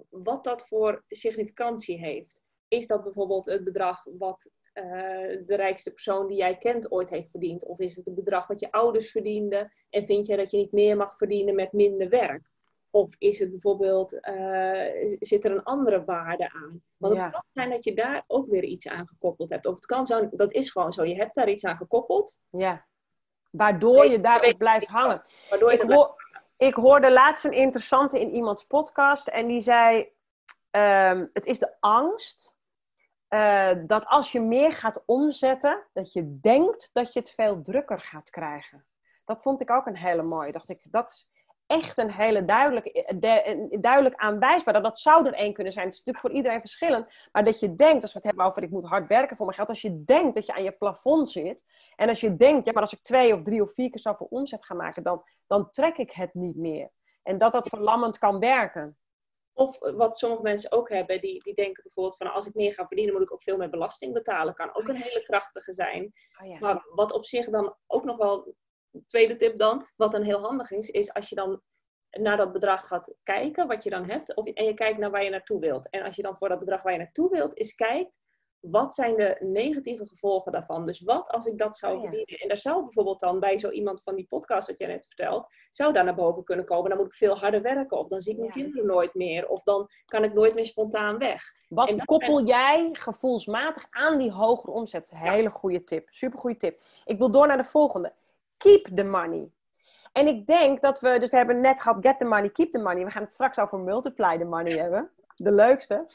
Wat 0.09 0.45
dat 0.45 0.66
voor 0.66 1.05
significantie 1.09 1.99
heeft. 1.99 2.45
Is 2.68 2.87
dat 2.87 3.02
bijvoorbeeld 3.02 3.46
het 3.46 3.64
bedrag 3.64 4.06
wat 4.18 4.50
eh, 4.73 4.85
de 5.46 5.54
rijkste 5.56 5.90
persoon 5.90 6.26
die 6.26 6.37
jij 6.37 6.56
kent 6.56 6.90
ooit 6.90 7.11
heeft 7.11 7.30
verdiend? 7.30 7.64
Of 7.64 7.78
is 7.78 7.96
het 7.96 8.06
een 8.06 8.14
bedrag 8.14 8.46
wat 8.46 8.61
je 8.61 8.72
ouders 8.72 9.11
verdienden 9.11 9.72
en 9.90 10.05
vind 10.05 10.26
jij 10.26 10.37
dat 10.37 10.50
je 10.50 10.57
niet 10.57 10.72
meer 10.72 10.96
mag 10.96 11.16
verdienen 11.16 11.55
met 11.55 11.72
minder 11.72 12.09
werk? 12.09 12.50
Of 12.90 13.14
is 13.18 13.38
het 13.38 13.50
bijvoorbeeld, 13.50 14.12
uh, 14.12 15.16
zit 15.18 15.44
er 15.44 15.50
een 15.50 15.62
andere 15.62 16.05
waarde 16.05 16.52
aan? 16.52 16.83
Want 16.96 17.22
het 17.22 17.33
kan 17.33 17.42
zijn 17.52 17.70
dat 17.70 17.85
je 17.85 17.94
daar 17.94 18.24
ook 18.26 18.46
weer 18.46 18.64
iets 18.64 18.88
aan 18.88 19.07
gekoppeld 19.07 19.50
hebt. 19.50 19.66
Of 19.66 19.74
het 19.74 19.87
kan 19.87 20.07
zo, 20.07 20.29
dat 20.31 20.52
is 20.52 20.70
gewoon 20.70 20.92
zo, 20.92 21.05
je 21.05 21.14
hebt 21.14 21.35
daar 21.35 21.48
iets 21.48 21.64
aan 21.64 21.76
gekoppeld. 21.76 22.38
Ja, 22.50 22.87
waardoor 23.50 24.07
je 24.07 24.20
daarop 24.20 24.59
blijft 24.59 24.87
hangen. 24.87 25.22
Waardoor 25.50 25.72
je 25.72 25.79
ik, 25.79 25.90
hoor, 25.90 26.14
ik 26.57 26.74
hoorde 26.74 27.12
laatst 27.12 27.44
een 27.44 27.52
interessante 27.52 28.20
in 28.20 28.35
iemands 28.35 28.64
podcast 28.64 29.29
en 29.29 29.46
die 29.46 29.61
zei, 29.61 30.12
um, 30.70 31.31
het 31.33 31.46
is 31.46 31.59
de 31.59 31.76
angst 31.81 32.56
uh, 33.28 33.70
dat 33.86 34.06
als 34.06 34.32
je 34.32 34.40
meer 34.40 34.72
gaat 34.72 35.02
omzetten, 35.06 35.86
dat 35.92 36.12
je 36.12 36.40
denkt 36.40 36.90
dat 36.92 37.12
je 37.12 37.18
het 37.18 37.30
veel 37.30 37.62
drukker 37.62 38.00
gaat 38.00 38.30
krijgen. 38.30 38.86
Dat 39.24 39.42
vond 39.42 39.60
ik 39.60 39.70
ook 39.70 39.86
een 39.86 39.96
hele 39.96 40.22
mooie. 40.22 40.52
Dacht 40.52 40.68
ik, 40.68 40.86
dat 40.90 41.10
is 41.10 41.30
echt 41.66 41.98
een 41.98 42.10
hele 42.10 42.44
duidelijk, 42.44 43.14
de, 43.20 43.76
duidelijk 43.80 44.14
aanwijsbaar. 44.14 44.74
Dat, 44.74 44.82
dat 44.82 44.98
zou 44.98 45.26
er 45.26 45.34
één 45.34 45.52
kunnen 45.52 45.72
zijn. 45.72 45.84
Het 45.84 45.94
is 45.94 46.00
natuurlijk 46.00 46.26
voor 46.26 46.36
iedereen 46.36 46.60
verschillend. 46.60 47.28
Maar 47.32 47.44
dat 47.44 47.60
je 47.60 47.74
denkt, 47.74 48.02
als 48.02 48.12
we 48.12 48.18
het 48.18 48.26
hebben 48.26 48.44
over 48.44 48.62
ik 48.62 48.70
moet 48.70 48.84
hard 48.84 49.08
werken 49.08 49.36
voor 49.36 49.46
mijn 49.46 49.58
geld. 49.58 49.68
Als 49.68 49.80
je 49.80 50.04
denkt 50.04 50.34
dat 50.34 50.46
je 50.46 50.54
aan 50.54 50.62
je 50.62 50.72
plafond 50.72 51.30
zit. 51.30 51.64
En 51.96 52.08
als 52.08 52.20
je 52.20 52.36
denkt, 52.36 52.66
ja, 52.66 52.72
maar 52.72 52.82
als 52.82 52.92
ik 52.92 53.02
twee 53.02 53.34
of 53.34 53.42
drie 53.42 53.62
of 53.62 53.72
vier 53.72 53.90
keer 53.90 54.00
zoveel 54.00 54.26
omzet 54.30 54.64
ga 54.64 54.74
maken, 54.74 55.02
dan, 55.02 55.22
dan 55.46 55.70
trek 55.70 55.96
ik 55.96 56.12
het 56.12 56.34
niet 56.34 56.56
meer. 56.56 56.90
En 57.22 57.38
dat 57.38 57.52
dat 57.52 57.68
verlammend 57.68 58.18
kan 58.18 58.38
werken. 58.38 58.96
Of 59.59 59.79
wat 59.79 60.19
sommige 60.19 60.42
mensen 60.42 60.73
ook 60.73 60.88
hebben, 60.88 61.21
die, 61.21 61.42
die 61.42 61.55
denken 61.55 61.83
bijvoorbeeld 61.83 62.16
van 62.16 62.33
als 62.33 62.47
ik 62.47 62.55
meer 62.55 62.73
ga 62.73 62.87
verdienen, 62.87 63.14
moet 63.14 63.23
ik 63.23 63.33
ook 63.33 63.42
veel 63.42 63.57
meer 63.57 63.71
belasting 63.71 64.12
betalen. 64.12 64.55
Kan 64.55 64.75
ook 64.75 64.88
een 64.88 65.03
hele 65.03 65.23
krachtige 65.23 65.73
zijn. 65.73 66.12
Oh 66.42 66.49
ja. 66.49 66.59
Maar 66.59 66.87
wat 66.95 67.12
op 67.12 67.25
zich 67.25 67.47
dan 67.49 67.77
ook 67.87 68.05
nog 68.05 68.16
wel, 68.16 68.55
tweede 69.07 69.37
tip 69.37 69.59
dan, 69.59 69.87
wat 69.97 70.12
dan 70.12 70.23
heel 70.23 70.40
handig 70.40 70.71
is, 70.71 70.88
is 70.88 71.12
als 71.12 71.29
je 71.29 71.35
dan 71.35 71.62
naar 72.11 72.37
dat 72.37 72.53
bedrag 72.53 72.87
gaat 72.87 73.14
kijken, 73.23 73.66
wat 73.66 73.83
je 73.83 73.90
dan 73.90 74.11
hebt, 74.11 74.37
of, 74.37 74.47
en 74.47 74.64
je 74.64 74.75
kijkt 74.75 74.99
naar 74.99 75.11
waar 75.11 75.25
je 75.25 75.31
naartoe 75.31 75.61
wilt. 75.61 75.90
En 75.90 76.03
als 76.03 76.16
je 76.16 76.23
dan 76.23 76.37
voor 76.37 76.49
dat 76.49 76.59
bedrag 76.59 76.83
waar 76.83 76.92
je 76.92 76.99
naartoe 76.99 77.31
wilt, 77.31 77.55
is 77.55 77.75
kijkt, 77.75 78.19
wat 78.70 78.94
zijn 78.94 79.16
de 79.16 79.37
negatieve 79.40 80.07
gevolgen 80.07 80.52
daarvan? 80.52 80.85
Dus 80.85 81.00
wat 81.00 81.29
als 81.29 81.46
ik 81.46 81.59
dat 81.59 81.76
zou 81.76 81.94
oh 81.94 82.00
verdienen? 82.00 82.38
En 82.38 82.48
daar 82.48 82.57
zou 82.57 82.83
bijvoorbeeld 82.83 83.20
dan 83.20 83.40
bij 83.40 83.59
zo 83.59 83.70
iemand 83.70 84.02
van 84.02 84.14
die 84.14 84.26
podcast 84.26 84.68
wat 84.68 84.79
jij 84.79 84.88
net 84.88 85.07
vertelt, 85.07 85.48
zou 85.70 85.92
daar 85.92 86.05
naar 86.05 86.14
boven 86.14 86.44
kunnen 86.44 86.64
komen. 86.64 86.88
Dan 86.88 86.98
moet 86.98 87.07
ik 87.07 87.14
veel 87.14 87.38
harder 87.38 87.62
werken. 87.62 87.98
Of 87.98 88.07
dan 88.07 88.20
zie 88.20 88.33
ik 88.33 88.38
mijn 88.38 88.50
kinderen 88.50 88.87
nooit 88.87 89.14
meer. 89.14 89.48
Of 89.48 89.62
dan 89.62 89.88
kan 90.05 90.24
ik 90.24 90.33
nooit 90.33 90.55
meer 90.55 90.66
spontaan 90.66 91.18
weg. 91.18 91.42
Wat 91.68 92.05
koppel 92.05 92.44
jij 92.44 92.88
gevoelsmatig 92.92 93.87
aan 93.90 94.18
die 94.18 94.31
hogere 94.31 94.72
omzet? 94.72 95.11
Hele 95.11 95.50
goede 95.50 95.85
tip. 95.85 96.07
Super 96.11 96.38
goede 96.38 96.57
tip. 96.57 96.83
Ik 97.05 97.18
wil 97.18 97.31
door 97.31 97.46
naar 97.46 97.57
de 97.57 97.64
volgende. 97.64 98.12
Keep 98.57 98.85
the 98.94 99.05
money. 99.05 99.50
En 100.12 100.26
ik 100.26 100.46
denk 100.46 100.81
dat 100.81 101.00
we, 101.00 101.18
dus 101.18 101.31
we 101.31 101.37
hebben 101.37 101.61
net 101.61 101.81
gehad 101.81 101.98
get 102.00 102.18
the 102.18 102.24
money, 102.24 102.50
keep 102.50 102.70
the 102.70 102.79
money. 102.79 103.05
We 103.05 103.11
gaan 103.11 103.22
het 103.22 103.33
straks 103.33 103.59
over 103.59 103.79
multiply 103.79 104.38
the 104.38 104.44
money 104.44 104.72
hebben. 104.79 105.11
De 105.37 105.52
leukste. 105.52 106.07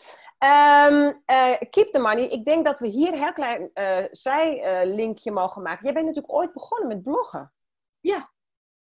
Um, 0.43 1.23
keep 1.69 1.91
the 1.91 1.99
money. 1.99 2.27
Ik 2.27 2.45
denk 2.45 2.65
dat 2.65 2.79
we 2.79 2.87
hier 2.87 3.07
een 3.07 3.19
heel 3.19 3.33
klein 3.33 3.71
uh, 3.73 4.05
zijlinkje 4.11 5.31
mogen 5.31 5.61
maken. 5.61 5.83
Jij 5.83 5.93
bent 5.93 6.05
natuurlijk 6.05 6.33
ooit 6.33 6.53
begonnen 6.53 6.87
met 6.87 7.03
bloggen. 7.03 7.51
Ja, 7.99 8.29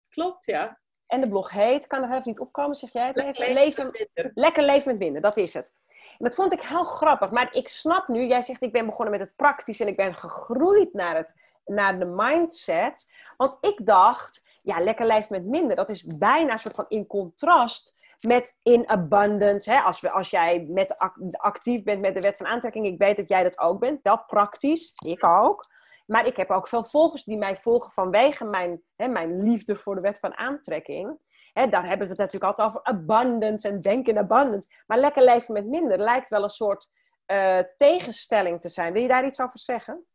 klopt, 0.08 0.44
ja. 0.44 0.78
En 1.06 1.20
de 1.20 1.28
blog 1.28 1.50
heet, 1.50 1.86
kan 1.86 2.02
er 2.02 2.10
even 2.10 2.22
niet 2.24 2.40
opkomen, 2.40 2.76
zeg 2.76 2.92
jij 2.92 3.06
het 3.06 3.16
even? 3.16 3.28
Lekker 3.28 3.54
leven, 3.54 3.90
leven 3.92 4.32
lekker 4.34 4.62
leven 4.62 4.88
met 4.88 4.98
binden, 4.98 5.22
dat 5.22 5.36
is 5.36 5.54
het. 5.54 5.72
En 5.88 6.24
dat 6.24 6.34
vond 6.34 6.52
ik 6.52 6.62
heel 6.62 6.84
grappig. 6.84 7.30
Maar 7.30 7.54
ik 7.54 7.68
snap 7.68 8.08
nu, 8.08 8.26
jij 8.26 8.42
zegt 8.42 8.62
ik 8.62 8.72
ben 8.72 8.86
begonnen 8.86 9.18
met 9.18 9.26
het 9.26 9.36
praktisch 9.36 9.80
en 9.80 9.88
ik 9.88 9.96
ben 9.96 10.14
gegroeid 10.14 10.92
naar, 10.92 11.16
het, 11.16 11.34
naar 11.64 11.98
de 11.98 12.04
mindset. 12.04 13.12
Want 13.36 13.56
ik 13.60 13.86
dacht, 13.86 14.42
ja, 14.62 14.80
lekker 14.80 15.06
leven 15.06 15.26
met 15.30 15.44
minder. 15.44 15.76
Dat 15.76 15.88
is 15.88 16.04
bijna 16.04 16.52
een 16.52 16.58
soort 16.58 16.74
van 16.74 16.84
in 16.88 17.06
contrast 17.06 17.96
met 18.20 18.54
in 18.62 18.88
abundance. 18.88 19.70
Hè? 19.70 19.80
Als, 19.80 20.00
we, 20.00 20.10
als 20.10 20.30
jij 20.30 20.66
met, 20.68 20.94
actief 21.30 21.82
bent 21.82 22.00
met 22.00 22.14
de 22.14 22.20
wet 22.20 22.36
van 22.36 22.46
aantrekking, 22.46 22.86
ik 22.86 22.98
weet 22.98 23.16
dat 23.16 23.28
jij 23.28 23.42
dat 23.42 23.58
ook 23.58 23.80
bent, 23.80 24.02
wel 24.02 24.24
praktisch, 24.26 24.92
ik 25.06 25.24
ook. 25.24 25.64
Maar 26.06 26.26
ik 26.26 26.36
heb 26.36 26.50
ook 26.50 26.68
veel 26.68 26.84
volgers 26.84 27.24
die 27.24 27.38
mij 27.38 27.56
volgen 27.56 27.92
vanwege 27.92 28.44
mijn, 28.44 28.82
hè, 28.96 29.08
mijn 29.08 29.42
liefde 29.42 29.76
voor 29.76 29.94
de 29.94 30.00
wet 30.00 30.18
van 30.18 30.36
aantrekking. 30.36 31.18
Hè, 31.52 31.68
daar 31.68 31.86
hebben 31.86 32.06
we 32.06 32.12
het 32.12 32.22
natuurlijk 32.22 32.44
altijd 32.44 32.68
over 32.68 32.82
abundance 32.82 33.68
en 33.68 33.80
denken 33.80 34.12
in 34.12 34.18
abundance. 34.18 34.68
Maar 34.86 34.98
lekker 34.98 35.24
leven 35.24 35.52
met 35.52 35.66
minder 35.66 35.98
lijkt 35.98 36.30
wel 36.30 36.42
een 36.42 36.50
soort 36.50 36.90
uh, 37.26 37.58
tegenstelling 37.76 38.60
te 38.60 38.68
zijn. 38.68 38.92
Wil 38.92 39.02
je 39.02 39.08
daar 39.08 39.26
iets 39.26 39.40
over 39.40 39.58
zeggen? 39.58 40.06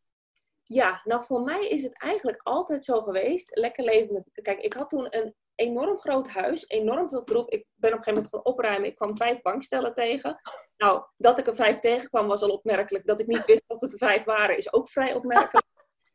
Ja, 0.63 1.01
nou 1.03 1.23
voor 1.23 1.41
mij 1.41 1.67
is 1.67 1.83
het 1.83 2.01
eigenlijk 2.01 2.39
altijd 2.43 2.83
zo 2.83 3.01
geweest. 3.01 3.55
Lekker 3.57 3.83
leven 3.83 4.13
met. 4.13 4.29
Kijk, 4.41 4.59
ik 4.59 4.73
had 4.73 4.89
toen 4.89 5.07
een 5.09 5.35
enorm 5.55 5.97
groot 5.97 6.29
huis, 6.29 6.67
enorm 6.67 7.09
veel 7.09 7.23
troep. 7.23 7.49
Ik 7.49 7.65
ben 7.75 7.91
op 7.91 7.97
een 7.97 8.03
gegeven 8.03 8.13
moment 8.13 8.29
gaan 8.29 8.53
opruimen. 8.53 8.89
Ik 8.89 8.95
kwam 8.95 9.17
vijf 9.17 9.41
bankstellen 9.41 9.93
tegen. 9.93 10.41
Nou, 10.77 11.03
dat 11.17 11.39
ik 11.39 11.47
er 11.47 11.55
vijf 11.55 11.79
tegenkwam 11.79 12.27
was 12.27 12.41
al 12.41 12.49
opmerkelijk. 12.49 13.05
Dat 13.05 13.19
ik 13.19 13.27
niet 13.27 13.45
wist 13.45 13.63
dat 13.67 13.81
het 13.81 13.91
er 13.91 13.97
vijf 13.97 14.23
waren, 14.23 14.57
is 14.57 14.73
ook 14.73 14.89
vrij 14.89 15.13
opmerkelijk. 15.13 15.65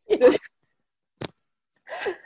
Dus... 0.19 0.39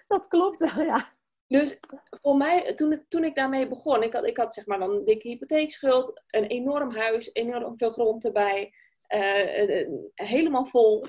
Dat 0.06 0.28
klopt 0.28 0.60
wel, 0.60 0.84
ja. 0.84 1.12
Dus 1.46 1.78
voor 2.22 2.36
mij, 2.36 2.74
toen, 2.74 3.04
toen 3.08 3.24
ik 3.24 3.34
daarmee 3.34 3.68
begon, 3.68 4.02
ik 4.02 4.12
had, 4.12 4.26
ik 4.26 4.36
had 4.36 4.54
zeg 4.54 4.66
maar 4.66 4.78
dan 4.78 4.90
een 4.90 5.04
dikke 5.04 5.28
hypotheekschuld, 5.28 6.22
een 6.26 6.44
enorm 6.44 6.90
huis, 6.90 7.30
enorm 7.32 7.78
veel 7.78 7.90
grond 7.90 8.24
erbij, 8.24 8.72
uh, 9.08 9.86
helemaal 10.14 10.64
vol. 10.64 11.06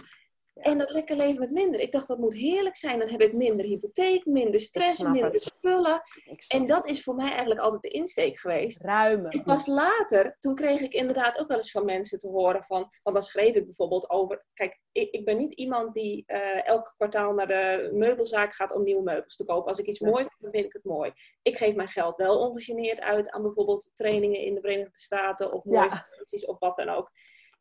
En 0.55 0.77
dat 0.77 0.89
lekker 0.89 1.15
leven 1.15 1.39
met 1.39 1.51
minder. 1.51 1.79
Ik 1.79 1.91
dacht, 1.91 2.07
dat 2.07 2.17
moet 2.17 2.33
heerlijk 2.33 2.75
zijn. 2.75 2.99
Dan 2.99 3.09
heb 3.09 3.21
ik 3.21 3.33
minder 3.33 3.65
hypotheek, 3.65 4.25
minder 4.25 4.61
stress, 4.61 5.01
minder 5.01 5.31
het. 5.31 5.43
spullen. 5.43 6.01
En 6.47 6.65
dat 6.65 6.85
is 6.87 7.03
voor 7.03 7.15
mij 7.15 7.29
eigenlijk 7.29 7.59
altijd 7.59 7.81
de 7.81 7.89
insteek 7.89 8.39
geweest. 8.39 8.81
Ruimen. 8.81 9.31
En 9.31 9.43
pas 9.43 9.67
later, 9.67 10.37
toen 10.39 10.55
kreeg 10.55 10.81
ik 10.81 10.93
inderdaad 10.93 11.39
ook 11.39 11.47
wel 11.47 11.57
eens 11.57 11.71
van 11.71 11.85
mensen 11.85 12.19
te 12.19 12.27
horen 12.27 12.63
van... 12.63 12.89
Want 13.03 13.15
dan 13.15 13.25
schreef 13.25 13.55
ik 13.55 13.65
bijvoorbeeld 13.65 14.09
over... 14.09 14.45
Kijk, 14.53 14.79
ik, 14.91 15.11
ik 15.11 15.25
ben 15.25 15.37
niet 15.37 15.53
iemand 15.53 15.93
die 15.93 16.23
uh, 16.27 16.67
elk 16.67 16.93
kwartaal 16.95 17.33
naar 17.33 17.47
de 17.47 17.89
meubelzaak 17.93 18.53
gaat 18.53 18.73
om 18.73 18.83
nieuwe 18.83 19.03
meubels 19.03 19.35
te 19.35 19.43
kopen. 19.43 19.67
Als 19.67 19.79
ik 19.79 19.87
iets 19.87 19.99
mooi 19.99 20.23
vind, 20.23 20.41
dan 20.41 20.51
vind 20.51 20.65
ik 20.65 20.73
het 20.73 20.83
mooi. 20.83 21.11
Ik 21.41 21.57
geef 21.57 21.75
mijn 21.75 21.87
geld 21.87 22.15
wel 22.15 22.39
ongegeneerd 22.39 23.01
uit 23.01 23.29
aan 23.29 23.41
bijvoorbeeld 23.41 23.91
trainingen 23.93 24.39
in 24.39 24.55
de 24.55 24.61
Verenigde 24.61 24.99
Staten... 24.99 25.51
of 25.51 25.63
mooie 25.63 25.89
ja. 25.89 26.07
of 26.45 26.59
wat 26.59 26.75
dan 26.75 26.89
ook. 26.89 27.11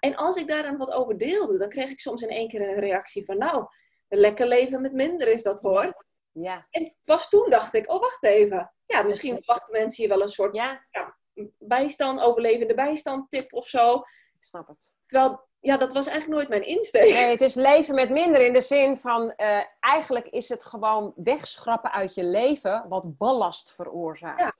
En 0.05 0.17
als 0.17 0.37
ik 0.37 0.49
daar 0.49 0.63
dan 0.63 0.77
wat 0.77 0.93
over 0.93 1.19
deelde, 1.19 1.59
dan 1.59 1.69
kreeg 1.69 1.91
ik 1.91 2.01
soms 2.01 2.23
in 2.23 2.29
één 2.29 2.49
keer 2.49 2.69
een 2.69 2.81
reactie 2.81 3.25
van, 3.25 3.39
nou, 3.39 3.67
een 4.09 4.19
lekker 4.19 4.47
leven 4.47 4.81
met 4.81 4.93
minder 4.93 5.29
is 5.29 5.43
dat 5.43 5.61
hoor. 5.61 6.05
Ja. 6.33 6.67
En 6.71 6.95
pas 7.05 7.29
toen 7.29 7.51
dacht 7.51 7.75
ik, 7.75 7.93
oh 7.93 8.01
wacht 8.01 8.25
even. 8.25 8.73
Ja, 8.85 9.03
misschien 9.03 9.37
verwachten 9.37 9.73
mensen 9.73 10.05
hier 10.05 10.13
wel 10.13 10.23
een 10.23 10.29
soort 10.29 10.57
ja. 10.57 10.87
Ja, 10.91 11.17
bijstand, 11.59 12.21
overlevende 12.21 12.75
bijstand 12.75 13.31
tip 13.31 13.53
of 13.53 13.67
zo. 13.67 13.95
Ik 14.35 14.45
snap 14.45 14.69
het. 14.69 14.93
Terwijl, 15.07 15.49
ja, 15.61 15.77
dat 15.77 15.93
was 15.93 16.07
eigenlijk 16.07 16.37
nooit 16.37 16.49
mijn 16.49 16.77
insteek. 16.77 17.13
Nee, 17.13 17.31
het 17.31 17.41
is 17.41 17.55
leven 17.55 17.95
met 17.95 18.11
minder 18.11 18.47
in 18.47 18.53
de 18.53 18.63
zin 18.63 18.97
van, 18.97 19.33
uh, 19.37 19.61
eigenlijk 19.81 20.27
is 20.27 20.49
het 20.49 20.65
gewoon 20.65 21.13
wegschrappen 21.17 21.93
uit 21.93 22.15
je 22.15 22.25
leven 22.25 22.87
wat 22.89 23.19
ballast 23.19 23.75
veroorzaakt. 23.75 24.41
Ja. 24.41 24.53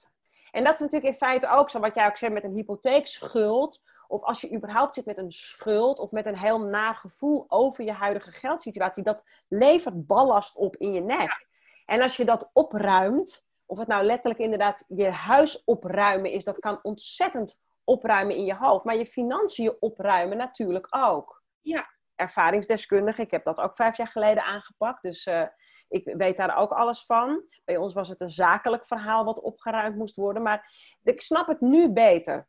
En 0.51 0.65
dat 0.65 0.75
is 0.75 0.81
natuurlijk 0.81 1.13
in 1.13 1.19
feite 1.19 1.49
ook 1.49 1.71
zo, 1.71 1.81
wat 1.81 1.95
jij 1.95 2.07
ook 2.07 2.17
zei 2.17 2.33
met 2.33 2.45
een 2.45 2.55
hypotheekschuld 2.55 3.83
of 4.15 4.23
als 4.23 4.41
je 4.41 4.55
überhaupt 4.55 4.95
zit 4.95 5.07
met 5.07 5.19
een 5.19 5.31
schuld 5.31 5.99
of 5.99 6.11
met 6.11 6.27
een 6.27 6.39
heel 6.39 6.59
naar 6.59 6.95
gevoel 6.95 7.45
over 7.49 7.85
je 7.85 7.93
huidige 7.93 8.31
geldsituatie, 8.31 9.03
dat 9.03 9.25
levert 9.49 10.07
ballast 10.07 10.57
op 10.57 10.77
in 10.77 10.93
je 10.93 11.01
nek. 11.01 11.47
En 11.87 12.03
als 12.03 12.17
je 12.17 12.25
dat 12.25 12.51
opruimt, 12.53 13.47
of 13.67 13.79
het 13.79 13.89
nou 13.89 14.05
letterlijk 14.05 14.43
inderdaad 14.43 14.85
je 14.89 15.11
huis 15.11 15.65
opruimen 15.65 16.31
is, 16.31 16.45
dat 16.45 16.59
kan 16.59 16.79
ontzettend 16.83 17.63
opruimen 17.85 18.37
in 18.37 18.45
je 18.45 18.55
hoofd. 18.55 18.85
Maar 18.85 18.97
je 18.97 19.07
financiën 19.07 19.77
opruimen 19.81 20.37
natuurlijk 20.37 20.87
ook. 20.91 21.43
Ja. 21.61 21.93
Ervaringsdeskundige, 22.15 23.23
ik 23.23 23.31
heb 23.31 23.45
dat 23.45 23.61
ook 23.61 23.77
vijf 23.77 23.97
jaar 23.97 24.07
geleden 24.07 24.45
aangepakt. 24.45 25.03
Dus 25.03 25.27
uh, 25.27 25.47
ik 25.89 26.15
weet 26.17 26.37
daar 26.37 26.57
ook 26.57 26.71
alles 26.71 27.07
van. 27.07 27.45
Bij 27.65 27.77
ons 27.77 27.95
was 27.95 28.09
het 28.09 28.21
een 28.21 28.31
zakelijk 28.31 28.87
verhaal 28.87 29.25
wat 29.25 29.43
opgeruimd 29.43 29.97
moest 29.97 30.17
worden. 30.17 30.43
Maar 30.43 30.73
ik 31.03 31.21
snap 31.21 31.47
het 31.47 31.61
nu 31.61 31.93
beter. 31.93 32.49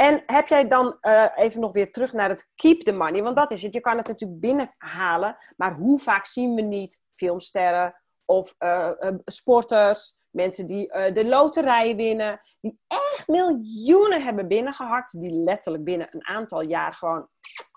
En 0.00 0.22
heb 0.26 0.48
jij 0.48 0.68
dan 0.68 0.98
uh, 1.00 1.26
even 1.36 1.60
nog 1.60 1.72
weer 1.72 1.92
terug 1.92 2.12
naar 2.12 2.28
het 2.28 2.50
keep 2.54 2.80
the 2.80 2.92
money? 2.92 3.22
Want 3.22 3.36
dat 3.36 3.50
is 3.50 3.62
het. 3.62 3.74
Je 3.74 3.80
kan 3.80 3.96
het 3.96 4.06
natuurlijk 4.06 4.40
binnenhalen. 4.40 5.36
Maar 5.56 5.74
hoe 5.74 5.98
vaak 5.98 6.26
zien 6.26 6.54
we 6.54 6.60
niet 6.60 7.00
filmsterren 7.14 8.00
of 8.24 8.54
uh, 8.58 8.90
uh, 9.00 9.14
sporters, 9.24 10.18
mensen 10.30 10.66
die 10.66 10.86
de 11.12 11.26
loterij 11.26 11.96
winnen, 11.96 12.40
die 12.60 12.78
echt 12.86 13.28
miljoenen 13.28 14.22
hebben 14.22 14.48
binnengehakt, 14.48 15.20
die 15.20 15.30
letterlijk 15.30 15.84
binnen 15.84 16.08
een 16.10 16.26
aantal 16.26 16.60
jaar 16.60 16.92
gewoon 16.92 17.28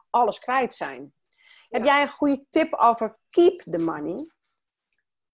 alles 0.09 0.39
kwijt 0.39 0.73
zijn. 0.73 1.13
Heb 1.69 1.83
jij 1.83 2.01
een 2.01 2.09
goede 2.09 2.45
tip 2.49 2.73
over 2.73 3.17
keep 3.29 3.61
the 3.61 3.77
money? 3.77 4.31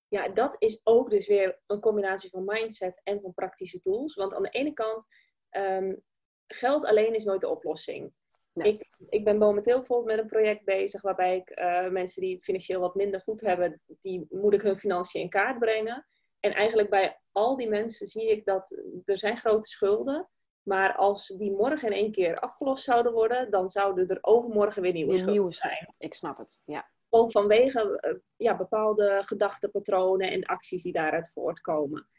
Ja, 0.08 0.28
dat 0.30 0.56
is 0.58 0.82
ook 0.84 1.10
dus 1.10 1.28
weer 1.28 1.60
een 1.68 1.80
combinatie 1.80 2.30
van 2.30 2.46
mindset 2.46 3.02
en 3.04 3.22
van 3.22 3.34
praktische 3.34 3.80
tools. 3.80 4.16
Want 4.16 4.34
aan 4.34 4.44
de 4.44 4.50
ene 4.50 4.74
kant 4.74 5.08
um, 5.52 6.04
geld 6.54 6.86
alleen 6.86 7.14
is 7.14 7.26
nooit 7.26 7.42
de 7.42 7.50
oplossing. 7.50 8.14
Ik, 8.54 8.88
ik 9.10 9.24
ben 9.24 9.38
momenteel 9.38 9.78
bijvoorbeeld 9.78 10.16
met 10.16 10.20
een 10.20 10.32
project 10.32 10.66
bezig 10.66 11.02
waarbij 11.02 11.38
ik 11.38 11.60
uh, 11.60 11.90
mensen 11.90 12.22
die 12.22 12.42
financieel 12.42 12.80
wat 12.80 12.96
minder 12.96 13.22
goed 13.22 13.42
hebben, 13.42 13.82
die 13.86 14.28
moet 14.30 14.54
ik 14.54 14.62
hun 14.62 14.78
financiën 14.78 15.22
in 15.22 15.30
kaart 15.30 15.60
brengen. 15.60 16.08
En 16.40 16.54
eigenlijk 16.54 16.90
bij 16.90 17.20
al 17.32 17.58
die 17.58 17.70
mensen 17.70 18.08
zie 18.08 18.32
ik 18.32 18.46
dat 18.46 18.82
er 19.06 19.18
zijn 19.18 19.38
grote 19.38 19.68
schulden. 19.68 20.30
Maar 20.64 20.96
als 20.96 21.28
die 21.28 21.52
morgen 21.52 21.88
in 21.88 21.98
één 21.98 22.12
keer 22.12 22.40
afgelost 22.40 22.84
zouden 22.84 23.14
worden, 23.14 23.52
dan 23.52 23.70
zouden 23.70 24.08
er 24.08 24.18
overmorgen 24.22 24.82
weer 24.82 24.94
nieuwe 24.94 25.16
schulden 25.16 25.54
zijn. 25.54 25.94
Ik 25.98 26.14
snap 26.14 26.38
het, 26.38 26.60
ja. 26.66 26.90
Gewoon 27.10 27.32
vanwege 27.32 28.04
uh, 28.08 28.20
ja, 28.36 28.58
bepaalde 28.58 29.22
gedachtepatronen 29.26 30.32
en 30.32 30.46
acties 30.46 30.84
die 30.84 30.94
daaruit 30.94 31.32
voortkomen. 31.32 32.10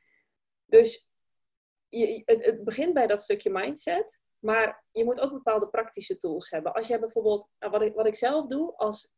Dus 0.67 1.10
je, 1.91 2.23
het, 2.25 2.45
het, 2.45 2.65
begint 2.65 2.95
bij 2.95 3.07
dat 3.07 3.23
stukje 3.23 3.51
mindset. 3.51 4.21
Maar 4.39 4.85
je 4.91 5.05
moet 5.05 5.21
ook 5.21 5.33
bepaalde 5.33 5.69
praktische 5.69 6.17
tools 6.17 6.51
hebben. 6.51 6.73
Als 6.73 6.87
jij 6.87 7.01
bijvoorbeeld, 7.01 7.49
nou, 7.59 7.73
wat 7.73 7.83
ik, 7.83 7.95
wat 7.95 8.07
ik 8.07 8.15
zelf 8.15 8.47
doe, 8.47 8.77
als 8.77 9.15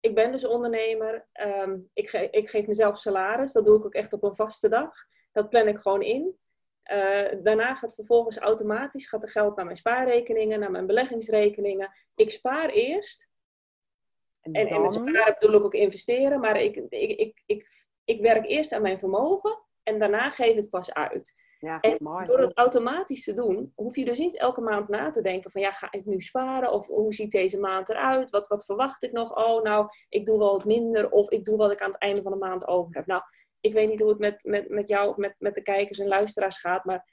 ik 0.00 0.14
ben 0.14 0.32
dus 0.32 0.44
ondernemer, 0.44 1.28
um, 1.42 1.90
ik, 1.92 2.08
ge, 2.08 2.28
ik 2.30 2.50
geef 2.50 2.66
mezelf 2.66 2.98
salaris, 2.98 3.52
dat 3.52 3.64
doe 3.64 3.76
ik 3.76 3.84
ook 3.84 3.94
echt 3.94 4.12
op 4.12 4.22
een 4.22 4.34
vaste 4.34 4.68
dag. 4.68 4.90
Dat 5.32 5.48
plan 5.48 5.68
ik 5.68 5.78
gewoon 5.78 6.02
in. 6.02 6.38
Uh, 6.92 7.42
daarna 7.42 7.74
gaat 7.74 7.94
vervolgens 7.94 8.38
automatisch 8.38 9.08
gaat 9.08 9.22
er 9.22 9.30
geld 9.30 9.56
naar 9.56 9.64
mijn 9.64 9.76
spaarrekeningen, 9.76 10.60
naar 10.60 10.70
mijn 10.70 10.86
beleggingsrekeningen. 10.86 11.92
Ik 12.14 12.30
spaar 12.30 12.68
eerst. 12.68 13.30
En, 14.40 14.52
en, 14.52 14.66
en 14.66 14.82
met 14.82 14.92
sparen 14.92 15.36
bedoel 15.38 15.56
ik 15.56 15.64
ook 15.64 15.74
investeren, 15.74 16.40
maar 16.40 16.60
ik, 16.60 16.76
ik, 16.76 17.18
ik, 17.18 17.42
ik, 17.46 17.86
ik 18.04 18.20
werk 18.22 18.46
eerst 18.46 18.72
aan 18.72 18.82
mijn 18.82 18.98
vermogen 18.98 19.58
en 19.82 19.98
daarna 19.98 20.30
geef 20.30 20.56
ik 20.56 20.70
pas 20.70 20.94
uit. 20.94 21.49
Ja, 21.60 21.80
en 21.80 21.96
mooi. 22.00 22.24
door 22.24 22.38
het 22.38 22.56
automatisch 22.56 23.24
te 23.24 23.32
doen, 23.32 23.72
hoef 23.74 23.96
je 23.96 24.04
dus 24.04 24.18
niet 24.18 24.38
elke 24.38 24.60
maand 24.60 24.88
na 24.88 25.10
te 25.10 25.22
denken 25.22 25.50
van 25.50 25.60
ja, 25.60 25.70
ga 25.70 25.88
ik 25.90 26.04
nu 26.04 26.20
sparen? 26.20 26.72
Of 26.72 26.86
hoe 26.86 27.14
ziet 27.14 27.30
deze 27.30 27.60
maand 27.60 27.88
eruit? 27.88 28.30
Wat, 28.30 28.48
wat 28.48 28.64
verwacht 28.64 29.02
ik 29.02 29.12
nog? 29.12 29.36
Oh, 29.36 29.62
nou, 29.62 29.88
ik 30.08 30.26
doe 30.26 30.38
wel 30.38 30.52
wat 30.52 30.64
minder 30.64 31.10
of 31.10 31.30
ik 31.30 31.44
doe 31.44 31.56
wat 31.56 31.72
ik 31.72 31.80
aan 31.80 31.90
het 31.90 32.00
einde 32.00 32.22
van 32.22 32.32
de 32.32 32.38
maand 32.38 32.66
over 32.66 32.94
heb. 32.94 33.06
Nou, 33.06 33.22
ik 33.60 33.72
weet 33.72 33.88
niet 33.88 34.00
hoe 34.00 34.08
het 34.08 34.18
met, 34.18 34.44
met, 34.44 34.68
met 34.68 34.88
jou 34.88 35.08
of 35.08 35.16
met, 35.16 35.34
met 35.38 35.54
de 35.54 35.62
kijkers 35.62 35.98
en 35.98 36.08
luisteraars 36.08 36.58
gaat, 36.58 36.84
maar 36.84 37.08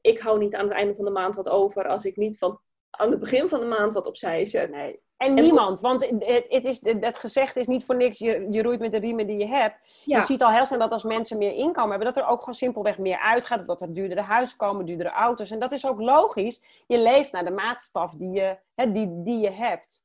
ik 0.00 0.18
hou 0.18 0.38
niet 0.38 0.54
aan 0.54 0.64
het 0.64 0.74
einde 0.74 0.94
van 0.94 1.04
de 1.04 1.10
maand 1.10 1.36
wat 1.36 1.48
over 1.48 1.88
als 1.88 2.04
ik 2.04 2.16
niet 2.16 2.38
van 2.38 2.60
aan 2.90 3.10
het 3.10 3.20
begin 3.20 3.48
van 3.48 3.60
de 3.60 3.66
maand 3.66 3.92
wat 3.92 4.06
opzij 4.06 4.44
zet. 4.44 4.70
Nee, 4.70 5.02
en 5.24 5.34
niemand, 5.34 5.80
want 5.80 6.08
het, 6.08 6.44
het, 6.48 6.64
is, 6.64 6.80
het 7.00 7.18
gezegd 7.18 7.56
is 7.56 7.66
niet 7.66 7.84
voor 7.84 7.96
niks, 7.96 8.18
je, 8.18 8.46
je 8.50 8.62
roeit 8.62 8.80
met 8.80 8.92
de 8.92 8.98
riemen 8.98 9.26
die 9.26 9.38
je 9.38 9.46
hebt. 9.46 9.76
Je 10.04 10.20
ziet 10.20 10.42
al 10.42 10.50
heel 10.50 10.66
snel 10.66 10.78
dat 10.78 10.90
als 10.90 11.02
mensen 11.02 11.38
meer 11.38 11.52
inkomen 11.52 11.90
hebben, 11.90 12.14
dat 12.14 12.16
er 12.16 12.30
ook 12.30 12.38
gewoon 12.38 12.54
simpelweg 12.54 12.98
meer 12.98 13.18
uitgaat. 13.18 13.66
Dat 13.66 13.80
er 13.80 13.94
duurdere 13.94 14.20
huizen 14.20 14.56
komen, 14.56 14.86
duurdere 14.86 15.10
auto's. 15.10 15.50
En 15.50 15.58
dat 15.58 15.72
is 15.72 15.86
ook 15.86 16.00
logisch. 16.00 16.62
Je 16.86 16.98
leeft 16.98 17.32
naar 17.32 17.44
de 17.44 17.50
maatstaf 17.50 18.12
die 18.14 18.30
je, 18.30 18.56
hè, 18.74 18.92
die, 18.92 19.22
die 19.22 19.38
je 19.38 19.50
hebt. 19.50 20.03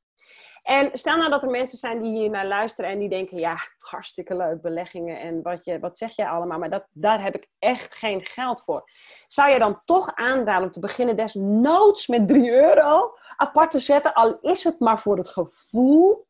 En 0.62 0.90
stel 0.92 1.16
nou 1.16 1.30
dat 1.30 1.42
er 1.42 1.50
mensen 1.50 1.78
zijn 1.78 2.02
die 2.02 2.12
hier 2.12 2.30
naar 2.30 2.46
luisteren 2.46 2.90
en 2.90 2.98
die 2.98 3.08
denken, 3.08 3.38
ja, 3.38 3.56
hartstikke 3.78 4.36
leuk, 4.36 4.60
beleggingen 4.60 5.20
en 5.20 5.42
wat, 5.42 5.64
je, 5.64 5.78
wat 5.78 5.96
zeg 5.96 6.16
jij 6.16 6.28
allemaal, 6.28 6.58
maar 6.58 6.70
dat, 6.70 6.86
daar 6.92 7.22
heb 7.22 7.34
ik 7.34 7.48
echt 7.58 7.94
geen 7.94 8.24
geld 8.24 8.62
voor. 8.62 8.90
Zou 9.26 9.50
je 9.50 9.58
dan 9.58 9.80
toch 9.84 10.14
aanraden 10.14 10.64
om 10.64 10.70
te 10.70 10.80
beginnen 10.80 11.16
desnoods 11.16 12.06
met 12.06 12.28
3 12.28 12.50
euro 12.50 13.14
apart 13.36 13.70
te 13.70 13.78
zetten, 13.78 14.14
al 14.14 14.38
is 14.40 14.64
het 14.64 14.78
maar 14.80 15.00
voor 15.00 15.16
het 15.16 15.28
gevoel 15.28 16.28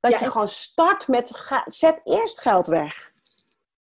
dat 0.00 0.18
je 0.18 0.30
gewoon 0.30 0.48
start 0.48 1.08
met, 1.08 1.30
zet 1.64 2.00
eerst 2.04 2.40
geld 2.40 2.66
weg. 2.66 3.12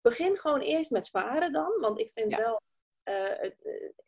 Begin 0.01 0.37
gewoon 0.37 0.59
eerst 0.59 0.91
met 0.91 1.05
sparen 1.05 1.51
dan, 1.51 1.77
want 1.79 1.99
ik 1.99 2.11
vind 2.11 2.35
wel, 2.35 2.61
uh, 3.03 3.51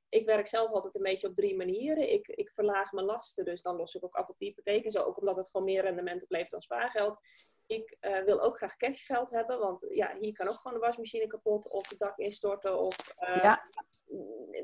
ik 0.10 0.26
werk 0.26 0.48
zelf 0.48 0.72
altijd 0.72 0.96
een 0.96 1.02
beetje 1.02 1.28
op 1.28 1.36
drie 1.36 1.56
manieren. 1.56 2.12
Ik, 2.12 2.28
ik 2.28 2.52
verlaag 2.52 2.92
mijn 2.92 3.06
lasten, 3.06 3.46
dus 3.46 3.62
dan 3.62 3.76
los 3.76 3.96
ik 3.96 4.04
ook 4.04 4.16
af 4.16 4.30
op 4.30 4.38
de 4.38 4.46
hypotheek 4.46 4.86
en 4.86 4.92
zo. 4.92 5.04
Ook 5.04 5.18
omdat 5.18 5.36
het 5.36 5.50
gewoon 5.50 5.66
meer 5.66 5.82
rendement 5.82 6.24
oplevert 6.24 6.52
dan 6.52 6.62
spaargeld. 6.62 7.20
Ik 7.66 7.98
uh, 8.02 8.24
wil 8.24 8.42
ook 8.42 8.58
graag 8.58 8.78
cashgeld 8.78 9.30
hebben, 9.30 9.60
want 9.60 9.86
ja, 9.90 10.16
hier 10.20 10.34
kan 10.34 10.48
ook 10.48 10.56
gewoon 10.56 10.80
de 10.80 10.86
wasmachine 10.86 11.28
kapot 11.28 11.70
of 11.70 11.90
het 11.90 12.00
dak 12.00 12.18
instorten 12.18 12.80
of 12.80 12.96
uh, 13.20 13.36
ja. 13.36 13.70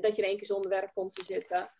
dat 0.00 0.16
je 0.16 0.22
in 0.22 0.28
één 0.28 0.36
keer 0.36 0.46
zonder 0.46 0.70
werk 0.70 0.94
komt 0.94 1.14
te 1.14 1.24
zitten. 1.24 1.70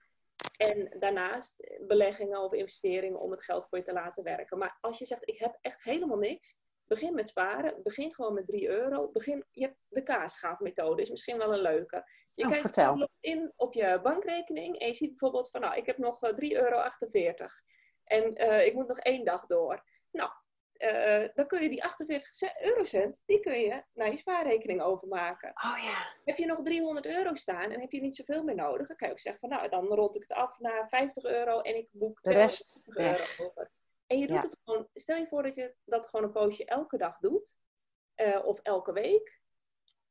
En 0.57 0.98
daarnaast 0.98 1.79
beleggingen 1.87 2.40
of 2.40 2.52
investeringen 2.52 3.20
om 3.20 3.31
het 3.31 3.42
geld 3.42 3.66
voor 3.68 3.79
je 3.79 3.85
te 3.85 3.92
laten 3.92 4.22
werken. 4.22 4.59
Maar 4.59 4.79
als 4.81 4.98
je 4.98 5.05
zegt, 5.05 5.29
ik 5.29 5.38
heb 5.38 5.59
echt 5.61 5.83
helemaal 5.83 6.18
niks, 6.18 6.59
begin 6.87 7.14
met 7.14 7.29
sparen. 7.29 7.83
Begin 7.83 8.14
gewoon 8.14 8.35
met 8.35 8.46
3 8.46 8.68
euro. 8.68 9.09
Begin, 9.09 9.44
je 9.51 9.64
hebt 9.64 9.79
de 9.88 10.03
kaasschaafmethode, 10.03 11.03
is 11.03 11.11
misschien 11.11 11.38
wel 11.38 11.53
een 11.53 11.61
leuke. 11.61 12.05
Je 12.35 12.44
oh, 12.44 12.51
kijkt 12.51 12.64
vertel. 12.64 13.09
in 13.20 13.53
op 13.57 13.75
je 13.75 14.01
bankrekening 14.03 14.79
en 14.79 14.87
je 14.87 14.94
ziet 14.94 15.09
bijvoorbeeld 15.09 15.51
van, 15.51 15.61
nou, 15.61 15.77
ik 15.77 15.87
heb 15.87 15.99
nog 15.99 16.18
3,48 16.27 16.31
eh, 16.38 16.62
euro. 16.62 16.83
En 18.05 18.42
uh, 18.42 18.66
ik 18.66 18.75
moet 18.75 18.88
nog 18.88 18.99
één 18.99 19.25
dag 19.25 19.46
door. 19.46 19.85
Nou, 20.11 20.31
uh, 20.79 21.29
dan 21.35 21.46
kun 21.46 21.62
je 21.62 21.68
die 21.68 21.85
48 21.85 22.61
eurocent, 22.61 23.22
die 23.27 23.40
kun 23.40 23.59
je 23.59 23.83
naar 23.92 24.11
je 24.11 24.16
spaarrekening 24.16 24.83
overmaken. 24.83 25.49
Oh 25.49 25.85
ja. 25.85 26.12
Heb 26.25 26.37
je 26.37 26.46
nog 26.46 26.62
300 26.62 27.07
euro 27.07 27.35
staan 27.35 27.70
en 27.70 27.81
heb 27.81 27.92
je 27.92 28.01
niet 28.01 28.16
zoveel 28.16 28.44
meer 28.44 28.55
nodig, 28.55 28.87
dan 28.87 28.96
kan 28.96 29.09
je 29.09 29.14
ook 29.14 29.20
zeggen 29.20 29.40
van, 29.40 29.59
nou, 29.59 29.68
dan 29.68 29.87
rond 29.87 30.16
ik 30.16 30.22
het 30.22 30.33
af 30.33 30.59
naar 30.59 30.88
50 30.88 31.25
euro 31.25 31.61
en 31.61 31.77
ik 31.77 31.88
boek 31.90 32.20
250 32.20 32.96
euro 32.96 33.49
over. 33.49 33.70
En 34.07 34.19
je 34.19 34.27
doet 34.27 34.42
het 34.42 34.61
gewoon, 34.64 34.88
stel 34.92 35.16
je 35.16 35.27
voor 35.27 35.42
dat 35.42 35.55
je 35.55 35.75
dat 35.85 36.09
gewoon 36.09 36.25
een 36.25 36.33
poosje 36.33 36.64
elke 36.64 36.97
dag 36.97 37.19
doet, 37.19 37.57
uh, 38.16 38.45
of 38.45 38.61
elke 38.61 38.92
week. 38.92 39.40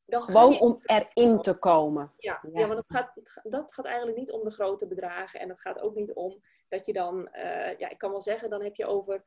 Dan 0.05 0.23
Gewoon 0.23 0.59
om 0.59 0.79
erin 0.83 1.41
te 1.41 1.57
komen. 1.57 2.13
Ja, 2.17 2.39
ja. 2.53 2.67
want 2.67 2.79
het 2.79 2.97
gaat, 2.97 3.41
dat 3.43 3.73
gaat 3.73 3.85
eigenlijk 3.85 4.17
niet 4.17 4.31
om 4.31 4.43
de 4.43 4.51
grote 4.51 4.87
bedragen. 4.87 5.39
En 5.39 5.49
het 5.49 5.59
gaat 5.59 5.79
ook 5.79 5.95
niet 5.95 6.13
om 6.13 6.39
dat 6.67 6.85
je 6.85 6.93
dan, 6.93 7.29
uh, 7.31 7.77
ja, 7.77 7.89
ik 7.89 7.97
kan 7.97 8.09
wel 8.11 8.21
zeggen, 8.21 8.49
dan 8.49 8.63
heb 8.63 8.75
je 8.75 8.85
over 8.85 9.23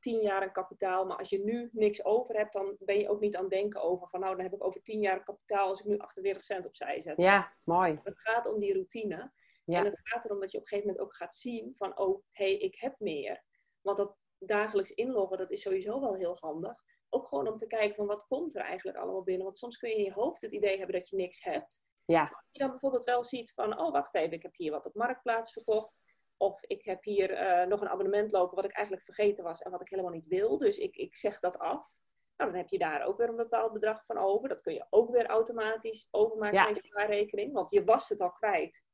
tien 0.00 0.20
jaar 0.20 0.42
een 0.42 0.52
kapitaal. 0.52 1.06
Maar 1.06 1.16
als 1.16 1.30
je 1.30 1.44
nu 1.44 1.68
niks 1.72 2.04
over 2.04 2.36
hebt, 2.36 2.52
dan 2.52 2.76
ben 2.78 2.98
je 2.98 3.08
ook 3.08 3.20
niet 3.20 3.36
aan 3.36 3.42
het 3.42 3.52
denken 3.52 3.82
over 3.82 4.08
van 4.08 4.20
nou, 4.20 4.34
dan 4.34 4.44
heb 4.44 4.54
ik 4.54 4.64
over 4.64 4.82
tien 4.82 5.00
jaar 5.00 5.16
een 5.16 5.24
kapitaal 5.24 5.68
als 5.68 5.80
ik 5.80 5.86
nu 5.86 5.98
48 5.98 6.44
cent 6.44 6.66
opzij 6.66 7.00
zet. 7.00 7.16
Ja, 7.16 7.56
mooi. 7.64 8.00
Het 8.02 8.18
gaat 8.18 8.52
om 8.52 8.60
die 8.60 8.72
routine. 8.72 9.32
Ja. 9.64 9.78
En 9.78 9.84
het 9.84 10.00
gaat 10.02 10.24
erom 10.24 10.40
dat 10.40 10.50
je 10.50 10.56
op 10.56 10.62
een 10.62 10.68
gegeven 10.68 10.90
moment 10.90 11.06
ook 11.06 11.16
gaat 11.16 11.34
zien 11.34 11.74
van 11.76 11.98
oh, 11.98 12.22
hé, 12.30 12.44
hey, 12.44 12.56
ik 12.56 12.74
heb 12.74 12.94
meer. 12.98 13.44
Want 13.84 13.96
dat 13.96 14.16
dagelijks 14.38 14.90
inloggen, 14.90 15.38
dat 15.38 15.50
is 15.50 15.62
sowieso 15.62 16.00
wel 16.00 16.14
heel 16.14 16.36
handig. 16.40 16.82
Ook 17.08 17.26
gewoon 17.26 17.48
om 17.48 17.56
te 17.56 17.66
kijken 17.66 17.94
van 17.94 18.06
wat 18.06 18.26
komt 18.26 18.54
er 18.54 18.62
eigenlijk 18.62 18.98
allemaal 18.98 19.22
binnen. 19.22 19.44
Want 19.44 19.58
soms 19.58 19.76
kun 19.76 19.90
je 19.90 19.96
in 19.96 20.04
je 20.04 20.12
hoofd 20.12 20.42
het 20.42 20.52
idee 20.52 20.76
hebben 20.76 20.98
dat 20.98 21.08
je 21.08 21.16
niks 21.16 21.42
hebt. 21.42 21.82
Ja. 22.04 22.20
Als 22.20 22.48
je 22.50 22.58
dan 22.58 22.70
bijvoorbeeld 22.70 23.04
wel 23.04 23.24
ziet 23.24 23.52
van, 23.52 23.78
oh 23.78 23.92
wacht 23.92 24.14
even, 24.14 24.32
ik 24.32 24.42
heb 24.42 24.54
hier 24.54 24.70
wat 24.70 24.86
op 24.86 24.94
Marktplaats 24.94 25.52
verkocht. 25.52 26.00
Of 26.36 26.62
ik 26.62 26.84
heb 26.84 27.04
hier 27.04 27.30
uh, 27.30 27.66
nog 27.66 27.80
een 27.80 27.88
abonnement 27.88 28.32
lopen 28.32 28.56
wat 28.56 28.64
ik 28.64 28.72
eigenlijk 28.72 29.06
vergeten 29.06 29.44
was 29.44 29.62
en 29.62 29.70
wat 29.70 29.80
ik 29.80 29.88
helemaal 29.88 30.12
niet 30.12 30.26
wil. 30.26 30.58
Dus 30.58 30.78
ik, 30.78 30.96
ik 30.96 31.16
zeg 31.16 31.40
dat 31.40 31.58
af. 31.58 31.88
Nou, 32.36 32.50
dan 32.50 32.60
heb 32.60 32.68
je 32.68 32.78
daar 32.78 33.04
ook 33.06 33.18
weer 33.18 33.28
een 33.28 33.36
bepaald 33.36 33.72
bedrag 33.72 34.04
van 34.04 34.18
over. 34.18 34.48
Dat 34.48 34.60
kun 34.60 34.74
je 34.74 34.86
ook 34.90 35.10
weer 35.10 35.26
automatisch 35.26 36.08
overmaken 36.10 36.56
naar 36.56 36.68
je 36.68 36.82
spaarrekening. 36.84 37.52
Want 37.52 37.70
je 37.70 37.84
was 37.84 38.08
het 38.08 38.20
al 38.20 38.32
kwijt. 38.32 38.84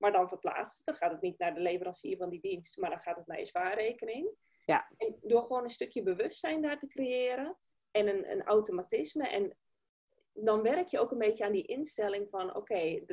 Maar 0.00 0.12
dan 0.12 0.28
verplaatst 0.28 0.86
Dan 0.86 0.94
gaat 0.94 1.10
het 1.10 1.20
niet 1.20 1.38
naar 1.38 1.54
de 1.54 1.60
leverancier 1.60 2.16
van 2.16 2.30
die 2.30 2.40
dienst, 2.40 2.76
maar 2.76 2.90
dan 2.90 3.00
gaat 3.00 3.16
het 3.16 3.26
naar 3.26 3.38
je 3.38 3.44
spaarrekening. 3.44 4.30
Ja. 4.64 4.88
En 4.96 5.16
door 5.20 5.42
gewoon 5.42 5.62
een 5.62 5.70
stukje 5.70 6.02
bewustzijn 6.02 6.62
daar 6.62 6.78
te 6.78 6.86
creëren 6.86 7.58
en 7.90 8.08
een, 8.08 8.30
een 8.30 8.42
automatisme. 8.42 9.28
En 9.28 9.56
dan 10.32 10.62
werk 10.62 10.88
je 10.88 11.00
ook 11.00 11.10
een 11.10 11.18
beetje 11.18 11.44
aan 11.44 11.52
die 11.52 11.66
instelling 11.66 12.28
van 12.30 12.56
oké, 12.56 13.04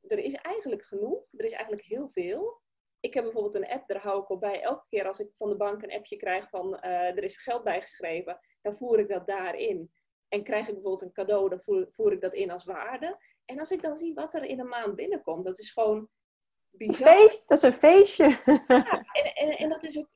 er 0.00 0.18
is 0.18 0.34
eigenlijk 0.34 0.84
genoeg. 0.84 1.32
Er 1.32 1.44
is 1.44 1.52
eigenlijk 1.52 1.82
heel 1.82 2.08
veel 2.08 2.64
ik 3.06 3.14
heb 3.14 3.24
bijvoorbeeld 3.24 3.54
een 3.54 3.68
app, 3.68 3.88
daar 3.88 4.02
hou 4.02 4.22
ik 4.22 4.30
op 4.30 4.40
bij. 4.40 4.62
Elke 4.62 4.84
keer 4.88 5.06
als 5.06 5.20
ik 5.20 5.30
van 5.36 5.48
de 5.48 5.56
bank 5.56 5.82
een 5.82 5.92
appje 5.92 6.16
krijg 6.16 6.48
van 6.48 6.80
uh, 6.84 6.90
er 6.90 7.22
is 7.22 7.36
geld 7.36 7.64
bijgeschreven, 7.64 8.38
dan 8.62 8.74
voer 8.74 8.98
ik 8.98 9.08
dat 9.08 9.26
daarin. 9.26 9.90
En 10.28 10.42
krijg 10.42 10.68
ik 10.68 10.74
bijvoorbeeld 10.74 11.02
een 11.02 11.12
cadeau, 11.12 11.48
dan 11.48 11.60
voer, 11.60 11.86
voer 11.90 12.12
ik 12.12 12.20
dat 12.20 12.34
in 12.34 12.50
als 12.50 12.64
waarde. 12.64 13.18
En 13.46 13.58
als 13.58 13.70
ik 13.70 13.82
dan 13.82 13.96
zie 13.96 14.14
wat 14.14 14.34
er 14.34 14.44
in 14.44 14.60
een 14.60 14.68
maand 14.68 14.94
binnenkomt, 14.94 15.44
dat 15.44 15.58
is 15.58 15.70
gewoon 15.70 16.08
bizar. 16.70 17.14
Feest, 17.14 17.42
dat 17.46 17.58
is 17.58 17.64
een 17.64 17.74
feestje. 17.74 18.40
Ja, 18.66 19.04
en, 19.12 19.34
en, 19.34 19.48
en 19.48 19.68
dat 19.68 19.82
is 19.82 19.98
ook, 19.98 20.08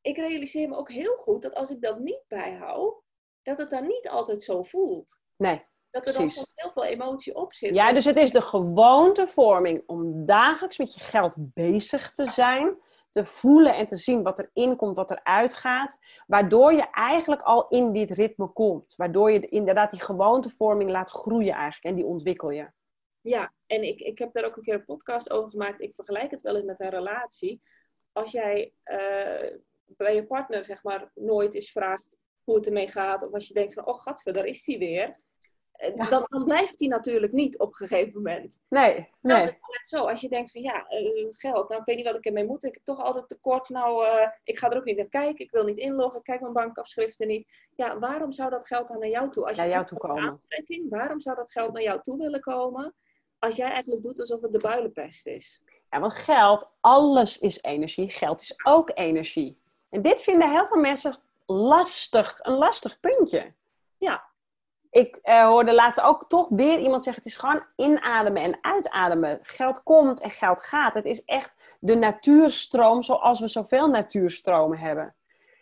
ik 0.00 0.16
realiseer 0.16 0.68
me 0.68 0.76
ook 0.76 0.90
heel 0.90 1.16
goed 1.16 1.42
dat 1.42 1.54
als 1.54 1.70
ik 1.70 1.80
dat 1.80 1.98
niet 1.98 2.24
bijhoud, 2.28 3.02
dat 3.42 3.58
het 3.58 3.70
dan 3.70 3.86
niet 3.86 4.08
altijd 4.08 4.42
zo 4.42 4.62
voelt. 4.62 5.18
Nee. 5.36 5.68
Dat 5.90 6.06
er 6.06 6.12
dan 6.12 6.30
heel 6.54 6.72
veel 6.72 6.84
emotie 6.84 7.34
op 7.34 7.54
zit. 7.54 7.74
Ja, 7.74 7.92
dus 7.92 8.04
het 8.04 8.16
is 8.16 8.30
de 8.30 8.42
gewoontevorming 8.42 9.82
om 9.86 10.26
dagelijks 10.26 10.78
met 10.78 10.94
je 10.94 11.00
geld 11.00 11.34
bezig 11.38 12.12
te 12.12 12.26
zijn. 12.26 12.78
Te 13.10 13.24
voelen 13.24 13.76
en 13.76 13.86
te 13.86 13.96
zien 13.96 14.22
wat 14.22 14.38
er 14.38 14.50
inkomt, 14.52 14.96
wat 14.96 15.10
er 15.10 15.20
uitgaat. 15.22 15.98
Waardoor 16.26 16.72
je 16.72 16.90
eigenlijk 16.90 17.42
al 17.42 17.68
in 17.68 17.92
dit 17.92 18.10
ritme 18.10 18.48
komt. 18.52 18.94
Waardoor 18.96 19.30
je 19.30 19.40
inderdaad 19.48 19.90
die 19.90 20.00
gewoontevorming 20.00 20.90
laat 20.90 21.10
groeien 21.10 21.54
eigenlijk. 21.54 21.84
En 21.84 21.94
die 21.94 22.04
ontwikkel 22.04 22.50
je. 22.50 22.70
Ja, 23.20 23.52
en 23.66 23.82
ik, 23.82 24.00
ik 24.00 24.18
heb 24.18 24.32
daar 24.32 24.44
ook 24.44 24.56
een 24.56 24.62
keer 24.62 24.74
een 24.74 24.84
podcast 24.84 25.30
over 25.30 25.50
gemaakt. 25.50 25.80
Ik 25.80 25.94
vergelijk 25.94 26.30
het 26.30 26.42
wel 26.42 26.56
eens 26.56 26.64
met 26.64 26.80
een 26.80 26.90
relatie. 26.90 27.60
Als 28.12 28.32
jij 28.32 28.72
uh, 28.84 29.58
bij 29.86 30.14
je 30.14 30.26
partner 30.26 30.64
zeg 30.64 30.82
maar 30.82 31.10
nooit 31.14 31.54
eens 31.54 31.70
vraagt 31.70 32.10
hoe 32.44 32.54
het 32.54 32.66
ermee 32.66 32.88
gaat. 32.88 33.22
Of 33.22 33.32
als 33.32 33.48
je 33.48 33.54
denkt 33.54 33.74
van, 33.74 33.86
oh 33.86 33.98
gatver, 33.98 34.32
daar 34.32 34.46
is 34.46 34.66
hij 34.66 34.78
weer 34.78 35.10
dan, 35.80 36.26
dan, 36.28 36.44
blijft 36.44 36.78
die 36.78 36.88
natuurlijk 36.88 37.32
niet 37.32 37.58
op 37.58 37.68
een 37.68 37.74
gegeven 37.74 38.12
moment. 38.12 38.60
Nee, 38.68 39.08
nee. 39.20 39.36
Dat 39.36 39.46
is 39.46 39.52
net 39.52 39.86
zo. 39.88 40.06
Als 40.06 40.20
je 40.20 40.28
denkt 40.28 40.50
van 40.50 40.62
ja, 40.62 40.86
uh, 40.90 41.26
geld, 41.30 41.68
nou 41.68 41.80
ik 41.80 41.86
weet 41.86 41.96
niet 41.96 42.04
wat 42.04 42.14
ik 42.14 42.24
ermee 42.24 42.46
moet. 42.46 42.64
Ik 42.64 42.74
heb 42.74 42.84
toch 42.84 43.00
altijd 43.00 43.28
tekort. 43.28 43.68
Nou, 43.68 44.06
uh, 44.06 44.28
ik 44.44 44.58
ga 44.58 44.70
er 44.70 44.76
ook 44.76 44.84
niet 44.84 44.96
naar 44.96 45.08
kijken. 45.08 45.44
Ik 45.44 45.50
wil 45.50 45.64
niet 45.64 45.78
inloggen. 45.78 46.18
Ik 46.18 46.24
kijk 46.24 46.40
mijn 46.40 46.52
bankafschriften 46.52 47.26
niet. 47.26 47.48
Ja, 47.76 47.98
waarom 47.98 48.32
zou 48.32 48.50
dat 48.50 48.66
geld 48.66 48.88
dan 48.88 48.98
naar 48.98 49.08
jou 49.08 49.30
toe? 49.30 49.46
Als 49.46 49.56
naar 49.56 49.66
je 49.66 49.72
jou 49.72 49.86
toe 49.86 49.98
komen. 49.98 50.28
Aantrekking, 50.28 50.90
waarom 50.90 51.20
zou 51.20 51.36
dat 51.36 51.52
geld 51.52 51.72
naar 51.72 51.82
jou 51.82 52.00
toe 52.02 52.16
willen 52.16 52.40
komen? 52.40 52.94
Als 53.38 53.56
jij 53.56 53.70
eigenlijk 53.70 54.02
doet 54.02 54.20
alsof 54.20 54.40
het 54.40 54.52
de 54.52 54.58
builenpest 54.58 55.26
is. 55.26 55.62
Ja, 55.90 56.00
want 56.00 56.12
geld, 56.12 56.70
alles 56.80 57.38
is 57.38 57.62
energie. 57.62 58.10
Geld 58.10 58.40
is 58.40 58.60
ook 58.64 58.90
energie. 58.94 59.60
En 59.90 60.02
dit 60.02 60.22
vinden 60.22 60.50
heel 60.50 60.66
veel 60.66 60.80
mensen 60.80 61.16
lastig. 61.46 62.38
Een 62.42 62.56
lastig 62.56 63.00
puntje. 63.00 63.54
Ja, 63.98 64.29
ik 64.90 65.18
uh, 65.22 65.46
hoorde 65.46 65.74
laatst 65.74 66.00
ook 66.00 66.28
toch 66.28 66.48
weer 66.48 66.78
iemand 66.78 67.04
zeggen: 67.04 67.22
het 67.22 67.32
is 67.32 67.38
gewoon 67.38 67.64
inademen 67.76 68.42
en 68.42 68.58
uitademen. 68.60 69.38
Geld 69.42 69.82
komt 69.82 70.20
en 70.20 70.30
geld 70.30 70.60
gaat. 70.60 70.94
Het 70.94 71.04
is 71.04 71.24
echt 71.24 71.76
de 71.80 71.94
natuurstroom 71.94 73.02
zoals 73.02 73.40
we 73.40 73.48
zoveel 73.48 73.88
natuurstromen 73.88 74.78
hebben. 74.78 75.14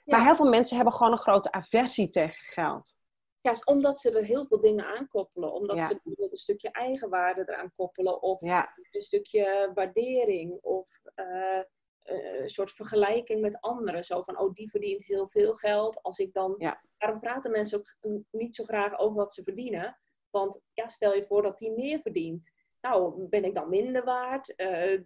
Maar 0.05 0.25
heel 0.25 0.37
veel 0.37 0.49
mensen 0.49 0.77
hebben 0.77 0.95
gewoon 0.95 1.12
een 1.12 1.19
grote 1.19 1.53
aversie 1.53 2.11
tegen 2.11 2.45
geld. 2.45 2.97
Ja, 3.41 3.53
omdat 3.64 4.01
ze 4.01 4.19
er 4.19 4.25
heel 4.25 4.47
veel 4.47 4.61
dingen 4.61 4.87
aan 4.87 5.09
koppelen. 5.09 5.53
Omdat 5.53 5.83
ze 5.83 5.95
bijvoorbeeld 5.95 6.31
een 6.31 6.37
stukje 6.37 6.71
eigenwaarde 6.71 7.45
eraan 7.47 7.73
koppelen. 7.73 8.23
Of 8.23 8.43
een 8.43 9.01
stukje 9.01 9.71
waardering. 9.75 10.59
Of 10.62 11.01
uh, 11.17 11.62
een 12.09 12.49
soort 12.49 12.71
vergelijking 12.71 13.40
met 13.40 13.61
anderen. 13.61 14.05
Zo 14.05 14.23
van, 14.23 14.38
oh, 14.38 14.53
die 14.53 14.71
verdient 14.71 15.05
heel 15.05 15.29
veel 15.29 15.55
geld. 15.55 16.03
Als 16.03 16.18
ik 16.18 16.33
dan... 16.33 16.55
Ja. 16.59 16.83
Daarom 16.97 17.21
praten 17.21 17.51
mensen 17.51 17.79
ook 17.79 18.23
niet 18.31 18.55
zo 18.55 18.64
graag 18.64 18.99
over 18.99 19.16
wat 19.16 19.33
ze 19.33 19.42
verdienen. 19.42 19.99
Want 20.31 20.61
ja, 20.73 20.88
stel 20.88 21.14
je 21.14 21.25
voor 21.25 21.42
dat 21.42 21.59
die 21.59 21.73
meer 21.73 22.01
verdient 22.01 22.51
nou, 22.81 23.27
ben 23.31 23.45
ik 23.45 23.55
dan 23.55 23.69
minder 23.69 24.05
waard? 24.05 24.55
Uh... 24.57 25.01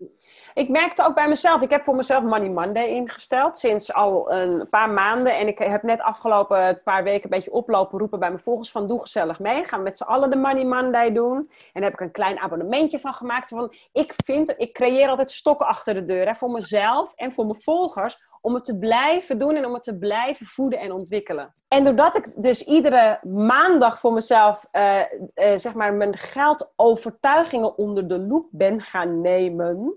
Ik 0.54 0.68
merkte 0.68 1.04
ook 1.04 1.14
bij 1.14 1.28
mezelf, 1.28 1.61
ik 1.61 1.70
heb 1.70 1.85
voor 1.85 1.96
mezelf 1.96 2.22
Money 2.22 2.48
Monday 2.48 2.87
ingesteld 2.87 3.58
sinds 3.58 3.92
al 3.92 4.32
een 4.32 4.68
paar 4.68 4.90
maanden. 4.90 5.38
En 5.38 5.46
ik 5.48 5.58
heb 5.58 5.82
net 5.82 6.00
afgelopen 6.00 6.80
paar 6.85 7.04
weken 7.04 7.24
een 7.24 7.38
beetje 7.38 7.52
oplopen 7.52 7.98
roepen 7.98 8.18
bij 8.18 8.28
mijn 8.28 8.42
volgers 8.42 8.70
van 8.70 8.88
doe 8.88 9.00
gezellig 9.00 9.38
mee. 9.38 9.64
Gaan 9.64 9.78
we 9.78 9.85
met 9.85 9.96
z'n 9.96 10.02
allen 10.04 10.30
de 10.30 10.37
Money 10.37 10.64
Monday 10.64 11.12
doen. 11.12 11.37
En 11.37 11.80
daar 11.80 11.82
heb 11.82 11.92
ik 11.92 12.00
een 12.00 12.11
klein 12.11 12.38
abonnementje 12.38 12.98
van 12.98 13.14
gemaakt. 13.14 13.48
Van, 13.48 13.74
ik 13.92 14.14
vind, 14.24 14.54
ik 14.56 14.72
creëer 14.72 15.08
altijd 15.08 15.30
stokken 15.30 15.66
achter 15.66 15.94
de 15.94 16.02
deur 16.02 16.26
hè, 16.26 16.35
voor 16.35 16.50
mezelf 16.50 17.12
en 17.14 17.32
voor 17.32 17.46
mijn 17.46 17.62
volgers 17.62 18.30
om 18.42 18.55
het 18.55 18.64
te 18.64 18.78
blijven 18.78 19.38
doen 19.38 19.57
en 19.57 19.66
om 19.66 19.74
het 19.74 19.83
te 19.83 19.98
blijven 19.98 20.46
voeden 20.46 20.78
en 20.78 20.92
ontwikkelen. 20.92 21.52
En 21.68 21.85
doordat 21.85 22.16
ik 22.16 22.42
dus 22.42 22.64
iedere 22.64 23.20
maandag 23.22 24.00
voor 24.00 24.12
mezelf, 24.12 24.66
uh, 24.72 24.98
uh, 24.98 25.52
zeg 25.57 25.74
maar, 25.74 25.94
mijn 25.94 26.16
geldovertuigingen 26.16 27.78
onder 27.78 28.09
de 28.09 28.18
loep 28.18 28.48
ben 28.50 28.81
gaan 28.81 29.20
nemen. 29.20 29.94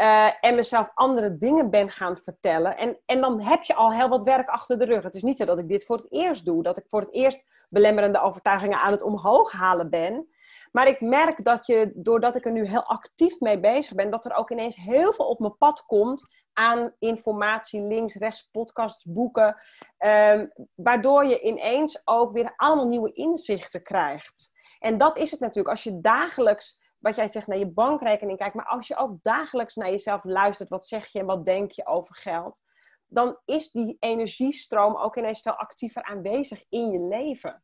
Uh, 0.00 0.30
en 0.40 0.54
mezelf 0.54 0.90
andere 0.94 1.38
dingen 1.38 1.70
ben 1.70 1.90
gaan 1.90 2.16
vertellen. 2.16 2.76
En, 2.76 2.98
en 3.06 3.20
dan 3.20 3.40
heb 3.40 3.62
je 3.62 3.74
al 3.74 3.92
heel 3.92 4.08
wat 4.08 4.24
werk 4.24 4.48
achter 4.48 4.78
de 4.78 4.84
rug. 4.84 5.02
Het 5.02 5.14
is 5.14 5.22
niet 5.22 5.36
zo 5.36 5.44
dat 5.44 5.58
ik 5.58 5.68
dit 5.68 5.84
voor 5.84 5.96
het 5.96 6.12
eerst 6.12 6.44
doe. 6.44 6.62
Dat 6.62 6.78
ik 6.78 6.84
voor 6.88 7.00
het 7.00 7.12
eerst 7.12 7.42
belemmerende 7.68 8.20
overtuigingen 8.20 8.78
aan 8.78 8.90
het 8.90 9.02
omhoog 9.02 9.52
halen 9.52 9.90
ben. 9.90 10.28
Maar 10.74 10.88
ik 10.88 11.00
merk 11.00 11.44
dat 11.44 11.66
je, 11.66 11.92
doordat 11.94 12.36
ik 12.36 12.44
er 12.44 12.52
nu 12.52 12.66
heel 12.66 12.84
actief 12.84 13.40
mee 13.40 13.60
bezig 13.60 13.94
ben, 13.94 14.10
dat 14.10 14.24
er 14.24 14.34
ook 14.34 14.50
ineens 14.50 14.76
heel 14.76 15.12
veel 15.12 15.28
op 15.28 15.38
mijn 15.38 15.56
pad 15.56 15.84
komt 15.86 16.24
aan 16.52 16.94
informatie, 16.98 17.82
links, 17.82 18.14
rechts, 18.14 18.48
podcasts, 18.50 19.04
boeken. 19.04 19.62
Um, 19.98 20.52
waardoor 20.74 21.26
je 21.26 21.40
ineens 21.40 22.00
ook 22.04 22.32
weer 22.32 22.52
allemaal 22.56 22.88
nieuwe 22.88 23.12
inzichten 23.12 23.82
krijgt. 23.82 24.52
En 24.78 24.98
dat 24.98 25.16
is 25.16 25.30
het 25.30 25.40
natuurlijk. 25.40 25.68
Als 25.68 25.82
je 25.82 26.00
dagelijks, 26.00 26.80
wat 26.98 27.16
jij 27.16 27.28
zegt, 27.28 27.46
naar 27.46 27.58
je 27.58 27.72
bankrekening 27.72 28.38
kijkt, 28.38 28.54
maar 28.54 28.66
als 28.66 28.86
je 28.86 28.96
ook 28.96 29.22
dagelijks 29.22 29.74
naar 29.74 29.90
jezelf 29.90 30.24
luistert, 30.24 30.68
wat 30.68 30.86
zeg 30.86 31.06
je 31.06 31.18
en 31.18 31.26
wat 31.26 31.44
denk 31.44 31.70
je 31.70 31.86
over 31.86 32.16
geld, 32.16 32.60
dan 33.06 33.38
is 33.44 33.70
die 33.70 33.96
energiestroom 34.00 34.96
ook 34.96 35.16
ineens 35.16 35.40
veel 35.40 35.56
actiever 35.56 36.02
aanwezig 36.02 36.64
in 36.68 36.90
je 36.90 37.00
leven 37.00 37.62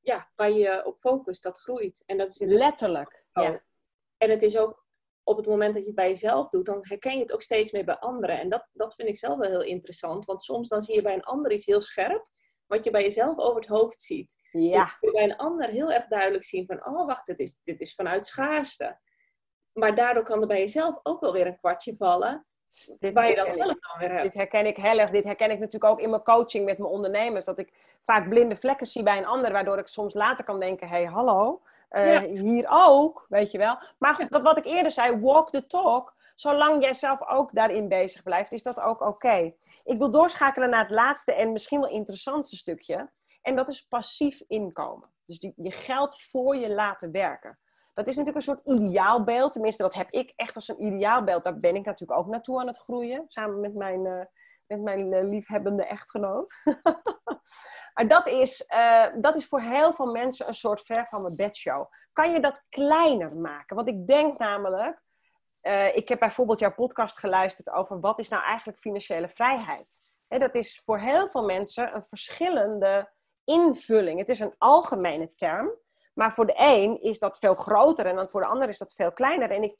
ja, 0.00 0.30
waar 0.34 0.50
je 0.50 0.84
op 0.86 0.98
focust, 0.98 1.42
dat 1.42 1.58
groeit. 1.58 2.02
En 2.06 2.18
dat 2.18 2.28
is 2.28 2.38
letterlijk. 2.38 3.24
Ja. 3.32 3.62
En 4.16 4.30
het 4.30 4.42
is 4.42 4.58
ook 4.58 4.86
op 5.22 5.36
het 5.36 5.46
moment 5.46 5.74
dat 5.74 5.82
je 5.82 5.88
het 5.88 5.98
bij 5.98 6.08
jezelf 6.08 6.48
doet, 6.48 6.66
dan 6.66 6.78
herken 6.80 7.14
je 7.14 7.20
het 7.20 7.32
ook 7.32 7.42
steeds 7.42 7.72
meer 7.72 7.84
bij 7.84 7.98
anderen. 7.98 8.38
En 8.38 8.48
dat, 8.48 8.68
dat 8.72 8.94
vind 8.94 9.08
ik 9.08 9.16
zelf 9.16 9.38
wel 9.38 9.50
heel 9.50 9.62
interessant. 9.62 10.24
Want 10.24 10.42
soms 10.42 10.68
dan 10.68 10.82
zie 10.82 10.94
je 10.94 11.02
bij 11.02 11.14
een 11.14 11.22
ander 11.22 11.52
iets 11.52 11.66
heel 11.66 11.80
scherp, 11.80 12.26
wat 12.66 12.84
je 12.84 12.90
bij 12.90 13.02
jezelf 13.02 13.38
over 13.38 13.60
het 13.60 13.66
hoofd 13.66 14.02
ziet. 14.02 14.34
Ja. 14.50 14.84
Dus 14.84 14.96
je 15.00 15.10
bij 15.10 15.24
een 15.24 15.36
ander 15.36 15.68
heel 15.68 15.92
erg 15.92 16.06
duidelijk 16.06 16.44
zien 16.44 16.66
van, 16.66 16.86
oh 16.86 17.06
wacht, 17.06 17.26
dit 17.26 17.38
is, 17.38 17.60
dit 17.62 17.80
is 17.80 17.94
vanuit 17.94 18.26
schaarste. 18.26 19.00
Maar 19.72 19.94
daardoor 19.94 20.24
kan 20.24 20.40
er 20.40 20.46
bij 20.46 20.58
jezelf 20.58 21.00
ook 21.02 21.20
wel 21.20 21.32
weer 21.32 21.46
een 21.46 21.58
kwartje 21.58 21.96
vallen. 21.96 22.46
Dit 22.98 23.14
waar 23.14 23.28
je 23.28 23.34
dat 23.34 23.54
zelf 23.54 23.78
dan 23.80 23.98
weer 23.98 24.10
hebt. 24.10 24.22
Dit 24.22 24.34
herken 24.34 24.66
ik 24.66 24.76
heel 24.76 24.98
erg. 24.98 25.10
Dit 25.10 25.24
herken 25.24 25.50
ik 25.50 25.58
natuurlijk 25.58 25.92
ook 25.92 26.00
in 26.00 26.10
mijn 26.10 26.22
coaching 26.22 26.64
met 26.64 26.78
mijn 26.78 26.90
ondernemers. 26.90 27.44
Dat 27.44 27.58
ik 27.58 27.72
vaak 28.02 28.28
blinde 28.28 28.56
vlekken 28.56 28.86
zie 28.86 29.02
bij 29.02 29.18
een 29.18 29.26
ander. 29.26 29.52
Waardoor 29.52 29.78
ik 29.78 29.86
soms 29.86 30.14
later 30.14 30.44
kan 30.44 30.60
denken, 30.60 30.88
hé, 30.88 30.96
hey, 30.96 31.04
hallo. 31.04 31.62
Uh, 31.90 32.18
Hier 32.18 32.66
ook, 32.68 33.26
weet 33.28 33.50
je 33.50 33.58
wel. 33.58 33.78
Maar 33.98 34.26
wat, 34.28 34.42
wat 34.42 34.58
ik 34.58 34.64
eerder 34.64 34.92
zei, 34.92 35.20
walk 35.20 35.50
the 35.50 35.66
talk. 35.66 36.14
Zolang 36.34 36.82
jij 36.82 36.94
zelf 36.94 37.28
ook 37.28 37.54
daarin 37.54 37.88
bezig 37.88 38.22
blijft, 38.22 38.52
is 38.52 38.62
dat 38.62 38.80
ook 38.80 39.00
oké. 39.00 39.52
Ik 39.84 39.98
wil 39.98 40.10
doorschakelen 40.10 40.70
naar 40.70 40.82
het 40.82 40.90
laatste 40.90 41.32
en 41.32 41.52
misschien 41.52 41.80
wel 41.80 41.90
interessantste 41.90 42.56
stukje. 42.56 43.10
En 43.42 43.56
dat 43.56 43.68
is 43.68 43.86
passief 43.86 44.42
inkomen. 44.46 45.08
Dus 45.24 45.38
die, 45.38 45.52
je 45.56 45.70
geld 45.70 46.20
voor 46.20 46.56
je 46.56 46.68
laten 46.68 47.10
werken. 47.10 47.58
Dat 47.94 48.06
is 48.06 48.16
natuurlijk 48.16 48.46
een 48.46 48.54
soort 48.54 48.80
ideaalbeeld. 48.80 49.52
Tenminste, 49.52 49.82
dat 49.82 49.94
heb 49.94 50.10
ik 50.10 50.32
echt 50.36 50.54
als 50.54 50.68
een 50.68 50.82
ideaalbeeld. 50.82 51.44
Daar 51.44 51.58
ben 51.58 51.74
ik 51.74 51.84
natuurlijk 51.84 52.20
ook 52.20 52.26
naartoe 52.26 52.60
aan 52.60 52.66
het 52.66 52.78
groeien. 52.78 53.24
Samen 53.28 53.60
met 53.60 53.78
mijn, 53.78 54.04
uh, 54.04 54.24
met 54.66 54.80
mijn 54.80 55.12
uh, 55.12 55.28
liefhebbende 55.28 55.84
echtgenoot. 55.84 56.54
maar 57.94 58.08
dat 58.08 58.26
is, 58.26 58.64
uh, 58.74 59.06
dat 59.20 59.36
is 59.36 59.46
voor 59.46 59.60
heel 59.60 59.92
veel 59.92 60.12
mensen 60.12 60.48
een 60.48 60.54
soort 60.54 60.80
ver 60.80 61.06
van 61.08 61.22
mijn 61.22 61.36
bedshow. 61.36 61.86
Kan 62.12 62.32
je 62.32 62.40
dat 62.40 62.64
kleiner 62.68 63.38
maken? 63.38 63.76
Want 63.76 63.88
ik 63.88 64.06
denk 64.06 64.38
namelijk... 64.38 65.02
ik 65.94 66.08
heb 66.08 66.18
bijvoorbeeld 66.18 66.58
jouw 66.58 66.74
podcast 66.74 67.18
geluisterd 67.18 67.70
over 67.70 68.00
wat 68.00 68.18
is 68.18 68.28
nou 68.28 68.42
eigenlijk 68.42 68.78
financiële 68.78 69.28
vrijheid. 69.28 70.00
He, 70.28 70.38
dat 70.38 70.54
is 70.54 70.82
voor 70.84 70.98
heel 70.98 71.28
veel 71.28 71.42
mensen 71.42 71.94
een 71.94 72.02
verschillende 72.02 73.10
invulling. 73.44 74.18
Het 74.18 74.28
is 74.28 74.40
een 74.40 74.54
algemene 74.58 75.34
term. 75.34 75.70
Maar 76.20 76.32
voor 76.32 76.46
de 76.46 76.54
een 76.56 77.02
is 77.02 77.18
dat 77.18 77.38
veel 77.38 77.54
groter 77.54 78.06
en 78.06 78.16
dan 78.16 78.28
voor 78.28 78.40
de 78.40 78.46
ander 78.46 78.68
is 78.68 78.78
dat 78.78 78.92
veel 78.92 79.12
kleiner. 79.12 79.50
En 79.50 79.62
ik 79.62 79.74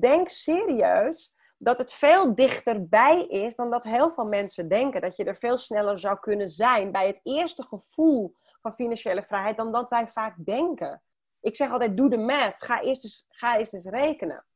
denk 0.00 0.28
serieus 0.28 1.34
dat 1.58 1.78
het 1.78 1.92
veel 1.92 2.34
dichterbij 2.34 3.26
is 3.26 3.54
dan 3.54 3.70
dat 3.70 3.84
heel 3.84 4.10
veel 4.10 4.26
mensen 4.26 4.68
denken. 4.68 5.00
Dat 5.00 5.16
je 5.16 5.24
er 5.24 5.36
veel 5.36 5.58
sneller 5.58 5.98
zou 5.98 6.18
kunnen 6.18 6.48
zijn 6.48 6.92
bij 6.92 7.06
het 7.06 7.20
eerste 7.22 7.62
gevoel 7.62 8.34
van 8.60 8.74
financiële 8.74 9.22
vrijheid 9.22 9.56
dan 9.56 9.72
dat 9.72 9.88
wij 9.88 10.08
vaak 10.08 10.34
denken. 10.44 11.02
Ik 11.40 11.56
zeg 11.56 11.72
altijd, 11.72 11.96
doe 11.96 12.10
de 12.10 12.18
math. 12.18 12.54
Ga 12.56 12.80
eerst 12.80 13.04
eens, 13.04 13.26
ga 13.28 13.58
eerst 13.58 13.74
eens 13.74 13.86
rekenen. 13.86 14.46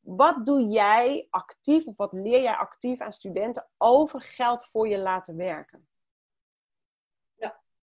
Wat 0.00 0.46
doe 0.46 0.66
jij 0.66 1.26
actief 1.30 1.86
of 1.86 1.96
wat 1.96 2.12
leer 2.12 2.42
jij 2.42 2.56
actief 2.56 3.00
aan 3.00 3.12
studenten 3.12 3.68
over 3.78 4.20
geld 4.20 4.64
voor 4.64 4.88
je 4.88 4.98
laten 4.98 5.36
werken? 5.36 5.88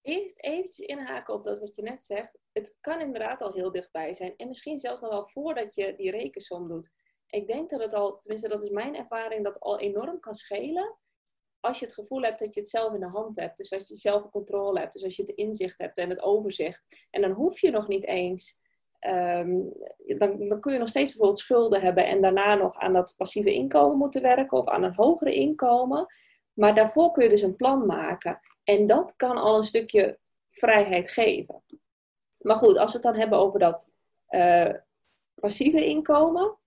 Eerst 0.02 0.40
eventjes 0.40 0.88
inhaken 0.88 1.34
op 1.34 1.44
dat 1.44 1.60
wat 1.60 1.76
je 1.76 1.82
net 1.82 2.04
zegt. 2.04 2.40
Het 2.52 2.78
kan 2.82 3.00
inderdaad 3.00 3.42
al 3.42 3.54
heel 3.54 3.72
dichtbij 3.72 4.14
zijn. 4.14 4.34
En 4.38 4.48
misschien 4.48 4.78
zelfs 4.78 5.02
nog 5.02 5.10
wel 5.10 5.28
voordat 5.28 5.76
je 5.76 5.96
die 5.96 6.12
rekensom 6.12 6.68
doet. 6.68 6.92
Ik 7.28 7.48
denk 7.48 7.70
dat 7.70 7.82
het 7.82 7.94
al, 7.94 8.20
tenminste 8.20 8.48
dat 8.48 8.64
is 8.64 8.70
mijn 8.70 8.96
ervaring, 8.96 9.44
dat 9.44 9.60
al 9.60 9.80
enorm 9.80 10.20
kan 10.20 10.34
schelen. 10.34 10.98
Als 11.60 11.80
je 11.80 11.86
het 11.86 11.94
gevoel 11.94 12.22
hebt 12.22 12.40
dat 12.40 12.54
je 12.54 12.60
het 12.60 12.70
zelf 12.70 12.94
in 12.94 13.00
de 13.00 13.10
hand 13.10 13.36
hebt. 13.36 13.58
Dus 13.58 13.74
als 13.74 13.88
je 13.88 13.96
zelf 13.96 14.30
controle 14.30 14.80
hebt. 14.80 14.94
Dus 14.94 15.04
als 15.04 15.16
je 15.16 15.22
het 15.22 15.36
inzicht 15.36 15.78
hebt 15.78 15.98
en 15.98 16.10
het 16.10 16.22
overzicht. 16.22 16.84
En 17.10 17.22
dan 17.22 17.32
hoef 17.32 17.60
je 17.60 17.72
nog 17.72 17.88
niet 17.88 18.06
eens. 18.06 18.60
Ehm, 19.00 19.60
dan, 20.18 20.48
dan 20.48 20.60
kun 20.60 20.74
je 20.74 20.80
nog 20.80 20.88
steeds 20.88 21.10
bijvoorbeeld 21.10 21.40
schulden 21.40 21.82
hebben. 21.82 22.06
En 22.06 22.22
daarna 22.22 22.56
nog 22.56 22.76
aan 22.76 22.94
dat 22.94 23.14
passieve 23.18 23.54
inkomen 23.54 23.98
moeten 23.98 24.22
werken. 24.22 24.58
Of 24.58 24.68
aan 24.68 24.84
een 24.84 24.96
hogere 24.96 25.34
inkomen. 25.34 26.08
Maar 26.54 26.76
daarvoor 26.76 27.12
kun 27.12 27.24
je 27.24 27.30
dus 27.30 27.42
een 27.42 27.56
plan 27.56 27.86
maken. 27.86 28.40
En 28.64 28.88
dat 28.88 29.16
kan 29.16 29.38
al 29.38 29.58
een 29.58 29.64
stukje 29.64 30.20
vrijheid 30.50 31.12
geven. 31.12 31.64
Maar 32.42 32.56
goed, 32.56 32.78
als 32.78 32.92
we 32.92 32.98
het 32.98 33.06
dan 33.06 33.16
hebben 33.16 33.38
over 33.40 33.60
dat 33.60 33.90
uh, 34.30 34.74
passieve 35.36 35.86
inkomen. 35.86 36.58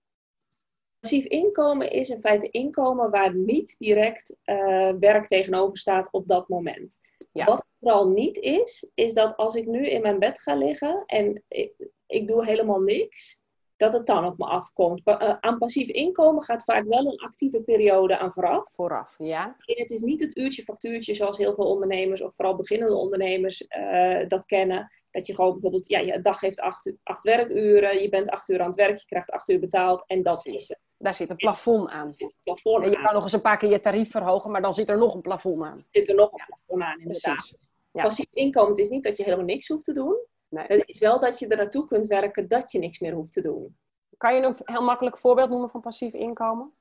Passief 0.99 1.25
inkomen 1.25 1.91
is 1.91 2.09
in 2.09 2.19
feite 2.19 2.49
inkomen 2.49 3.09
waar 3.09 3.35
niet 3.35 3.75
direct 3.79 4.35
uh, 4.45 4.91
werk 4.99 5.27
tegenover 5.27 5.77
staat 5.77 6.11
op 6.11 6.27
dat 6.27 6.49
moment. 6.49 6.99
Ja. 7.31 7.45
Wat 7.45 7.65
vooral 7.79 8.09
niet 8.09 8.37
is, 8.37 8.91
is 8.93 9.13
dat 9.13 9.37
als 9.37 9.55
ik 9.55 9.65
nu 9.65 9.87
in 9.87 10.01
mijn 10.01 10.19
bed 10.19 10.39
ga 10.41 10.55
liggen 10.55 11.03
en 11.05 11.43
ik, 11.47 11.73
ik 12.07 12.27
doe 12.27 12.45
helemaal 12.45 12.79
niks, 12.79 13.43
dat 13.77 13.93
het 13.93 14.05
dan 14.05 14.25
op 14.25 14.37
me 14.37 14.45
afkomt. 14.45 15.01
Uh, 15.05 15.37
aan 15.39 15.57
passief 15.57 15.87
inkomen 15.87 16.43
gaat 16.43 16.63
vaak 16.63 16.85
wel 16.85 17.05
een 17.05 17.19
actieve 17.19 17.61
periode 17.61 18.17
aan 18.17 18.31
vooraf. 18.31 18.71
Vooraf, 18.73 19.15
ja. 19.17 19.45
En 19.45 19.81
het 19.81 19.91
is 19.91 19.99
niet 19.99 20.21
het 20.21 20.37
uurtje 20.37 20.63
factuurtje 20.63 21.13
zoals 21.13 21.37
heel 21.37 21.53
veel 21.53 21.65
ondernemers, 21.65 22.21
of 22.21 22.35
vooral 22.35 22.55
beginnende 22.55 22.95
ondernemers, 22.95 23.65
uh, 23.77 24.27
dat 24.27 24.45
kennen. 24.45 24.91
Dat 25.11 25.25
je 25.25 25.35
gewoon 25.35 25.51
bijvoorbeeld, 25.51 25.89
ja, 25.89 25.99
je 25.99 26.21
dag 26.21 26.39
heeft 26.39 26.59
acht, 26.59 26.93
acht 27.03 27.23
werkuren, 27.23 28.01
je 28.01 28.09
bent 28.09 28.29
acht 28.29 28.49
uur 28.49 28.61
aan 28.61 28.67
het 28.67 28.75
werk, 28.75 28.97
je 28.97 29.05
krijgt 29.05 29.31
acht 29.31 29.49
uur 29.49 29.59
betaald 29.59 30.03
en 30.07 30.23
dat 30.23 30.45
is 30.45 30.67
het. 30.67 30.79
Daar 30.97 31.15
zit 31.15 31.29
een 31.29 31.35
plafond 31.35 31.89
aan. 31.89 32.13
Zit 32.17 32.27
een 32.27 32.35
plafond 32.43 32.83
en 32.83 32.89
je 32.89 33.01
kan 33.01 33.13
nog 33.13 33.23
eens 33.23 33.33
een 33.33 33.41
paar 33.41 33.57
keer 33.57 33.69
je 33.69 33.79
tarief 33.79 34.11
verhogen, 34.11 34.51
maar 34.51 34.61
dan 34.61 34.73
zit 34.73 34.89
er 34.89 34.97
nog 34.97 35.13
een 35.13 35.21
plafond 35.21 35.63
aan. 35.63 35.85
Zit 35.91 36.09
er 36.09 36.15
nog 36.15 36.31
een 36.31 36.43
plafond 36.45 36.81
aan, 36.81 36.99
inderdaad. 36.99 37.53
Ja. 37.91 38.03
Passief 38.03 38.27
inkomen, 38.33 38.69
het 38.69 38.79
is 38.79 38.89
niet 38.89 39.03
dat 39.03 39.17
je 39.17 39.23
helemaal 39.23 39.45
niks 39.45 39.67
hoeft 39.67 39.85
te 39.85 39.93
doen. 39.93 40.17
Nee. 40.55 40.65
Het 40.67 40.89
is 40.89 40.99
wel 40.99 41.19
dat 41.19 41.39
je 41.39 41.47
er 41.47 41.57
naartoe 41.57 41.85
kunt 41.85 42.07
werken 42.07 42.47
dat 42.47 42.71
je 42.71 42.79
niks 42.79 42.99
meer 42.99 43.13
hoeft 43.13 43.33
te 43.33 43.41
doen. 43.41 43.77
Kan 44.17 44.35
je 44.35 44.41
een 44.41 44.55
heel 44.63 44.81
makkelijk 44.81 45.17
voorbeeld 45.17 45.49
noemen 45.49 45.69
van 45.69 45.81
passief 45.81 46.13
inkomen? 46.13 46.73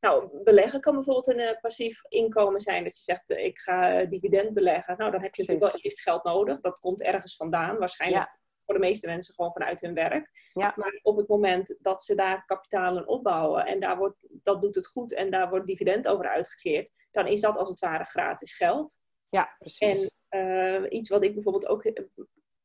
Nou, 0.00 0.42
beleggen 0.44 0.80
kan 0.80 0.94
bijvoorbeeld 0.94 1.26
een 1.26 1.40
uh, 1.40 1.60
passief 1.60 2.00
inkomen 2.08 2.60
zijn. 2.60 2.84
Dat 2.84 2.96
je 2.96 3.02
zegt, 3.02 3.30
uh, 3.30 3.44
ik 3.44 3.58
ga 3.58 4.00
uh, 4.00 4.08
dividend 4.08 4.54
beleggen. 4.54 4.96
Nou, 4.96 5.10
dan 5.10 5.22
heb 5.22 5.34
je 5.34 5.42
natuurlijk 5.42 5.72
wel 5.72 5.82
eerst 5.82 6.00
geld 6.00 6.24
nodig. 6.24 6.60
Dat 6.60 6.78
komt 6.78 7.02
ergens 7.02 7.36
vandaan. 7.36 7.78
Waarschijnlijk 7.78 8.38
voor 8.58 8.74
de 8.74 8.80
meeste 8.80 9.06
mensen 9.06 9.34
gewoon 9.34 9.52
vanuit 9.52 9.80
hun 9.80 9.94
werk. 9.94 10.50
Ja. 10.52 10.72
Maar 10.76 11.00
op 11.02 11.16
het 11.16 11.28
moment 11.28 11.76
dat 11.78 12.02
ze 12.02 12.14
daar 12.14 12.44
kapitalen 12.44 13.08
opbouwen 13.08 13.66
en 13.66 13.80
daar 13.80 13.96
wordt, 13.96 14.26
dat 14.28 14.60
doet 14.60 14.74
het 14.74 14.86
goed 14.86 15.14
en 15.14 15.30
daar 15.30 15.48
wordt 15.50 15.66
dividend 15.66 16.08
over 16.08 16.28
uitgekeerd, 16.28 16.90
dan 17.10 17.26
is 17.26 17.40
dat 17.40 17.56
als 17.56 17.68
het 17.68 17.80
ware 17.80 18.04
gratis 18.04 18.56
geld. 18.56 18.98
Ja, 19.28 19.54
precies. 19.58 20.10
En 20.28 20.96
iets 20.96 21.08
wat 21.08 21.24
ik 21.24 21.34
bijvoorbeeld 21.34 21.66
ook 21.66 21.82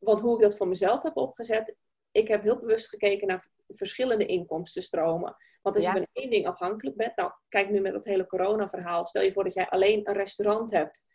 want 0.05 0.21
hoe 0.21 0.35
ik 0.35 0.41
dat 0.41 0.57
voor 0.57 0.67
mezelf 0.67 1.03
heb 1.03 1.17
opgezet, 1.17 1.75
ik 2.11 2.27
heb 2.27 2.43
heel 2.43 2.59
bewust 2.59 2.89
gekeken 2.89 3.27
naar 3.27 3.47
verschillende 3.67 4.25
inkomstenstromen. 4.25 5.35
Want 5.61 5.75
als 5.75 5.85
je 5.85 5.91
van 5.91 6.07
één 6.13 6.29
ding 6.29 6.47
afhankelijk 6.47 6.97
bent, 6.97 7.15
nou 7.15 7.31
kijk 7.49 7.69
nu 7.69 7.81
met 7.81 7.93
dat 7.93 8.05
hele 8.05 8.25
corona-verhaal, 8.25 9.05
stel 9.05 9.21
je 9.21 9.33
voor 9.33 9.43
dat 9.43 9.53
jij 9.53 9.69
alleen 9.69 10.09
een 10.09 10.15
restaurant 10.15 10.71
hebt 10.71 11.05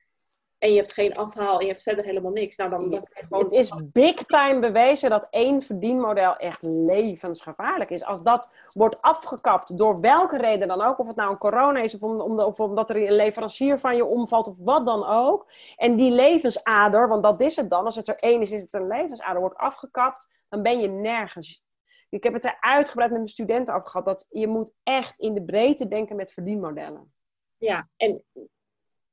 en 0.61 0.71
je 0.71 0.77
hebt 0.77 0.93
geen 0.93 1.17
afhaal 1.17 1.55
en 1.55 1.67
je 1.67 1.71
hebt 1.71 1.83
verder 1.83 2.05
helemaal 2.05 2.31
niks. 2.31 2.57
Nou, 2.57 2.71
dan 2.71 2.91
ja, 2.91 3.01
gewoon... 3.05 3.43
Het 3.43 3.53
is 3.53 3.73
big 3.85 4.15
time 4.15 4.61
bewezen 4.61 5.11
dat 5.11 5.27
één 5.31 5.63
verdienmodel 5.63 6.37
echt 6.37 6.63
levensgevaarlijk 6.63 7.91
is. 7.91 8.05
Als 8.05 8.23
dat 8.23 8.51
wordt 8.73 9.03
afgekapt 9.03 9.79
door 9.79 10.01
welke 10.01 10.37
reden 10.37 10.69
dan 10.69 10.83
ook, 10.83 10.99
of 10.99 11.07
het 11.07 11.17
nou 11.17 11.31
een 11.31 11.39
corona 11.39 11.81
is 11.81 11.95
of, 11.95 12.03
om, 12.03 12.41
of 12.41 12.61
omdat 12.61 12.91
er 12.91 12.97
een 12.97 13.13
leverancier 13.13 13.79
van 13.79 13.97
je 13.97 14.05
omvalt 14.05 14.47
of 14.47 14.59
wat 14.65 14.87
dan 14.87 15.07
ook. 15.07 15.53
En 15.77 15.97
die 15.97 16.11
levensader, 16.11 17.09
want 17.09 17.23
dat 17.23 17.41
is 17.41 17.57
het 17.57 17.71
dan, 17.71 17.85
als 17.85 17.97
het 17.97 18.09
er 18.09 18.17
één 18.17 18.41
is, 18.41 18.51
is 18.51 18.61
het 18.61 18.75
een 18.75 18.87
levensader, 18.87 19.41
wordt 19.41 19.59
afgekapt, 19.59 20.29
dan 20.49 20.63
ben 20.63 20.81
je 20.81 20.89
nergens. 20.89 21.63
Ik 22.09 22.25
heb 22.25 22.33
het 22.33 22.45
er 22.45 22.57
uitgebreid 22.61 23.11
met 23.11 23.19
mijn 23.19 23.31
studenten 23.31 23.75
over 23.75 23.89
gehad, 23.89 24.07
dat 24.07 24.27
je 24.29 24.47
moet 24.47 24.73
echt 24.83 25.15
in 25.19 25.35
de 25.35 25.43
breedte 25.43 25.89
denken 25.89 26.17
met 26.17 26.33
verdienmodellen. 26.33 27.13
Ja, 27.59 27.89
en 27.97 28.25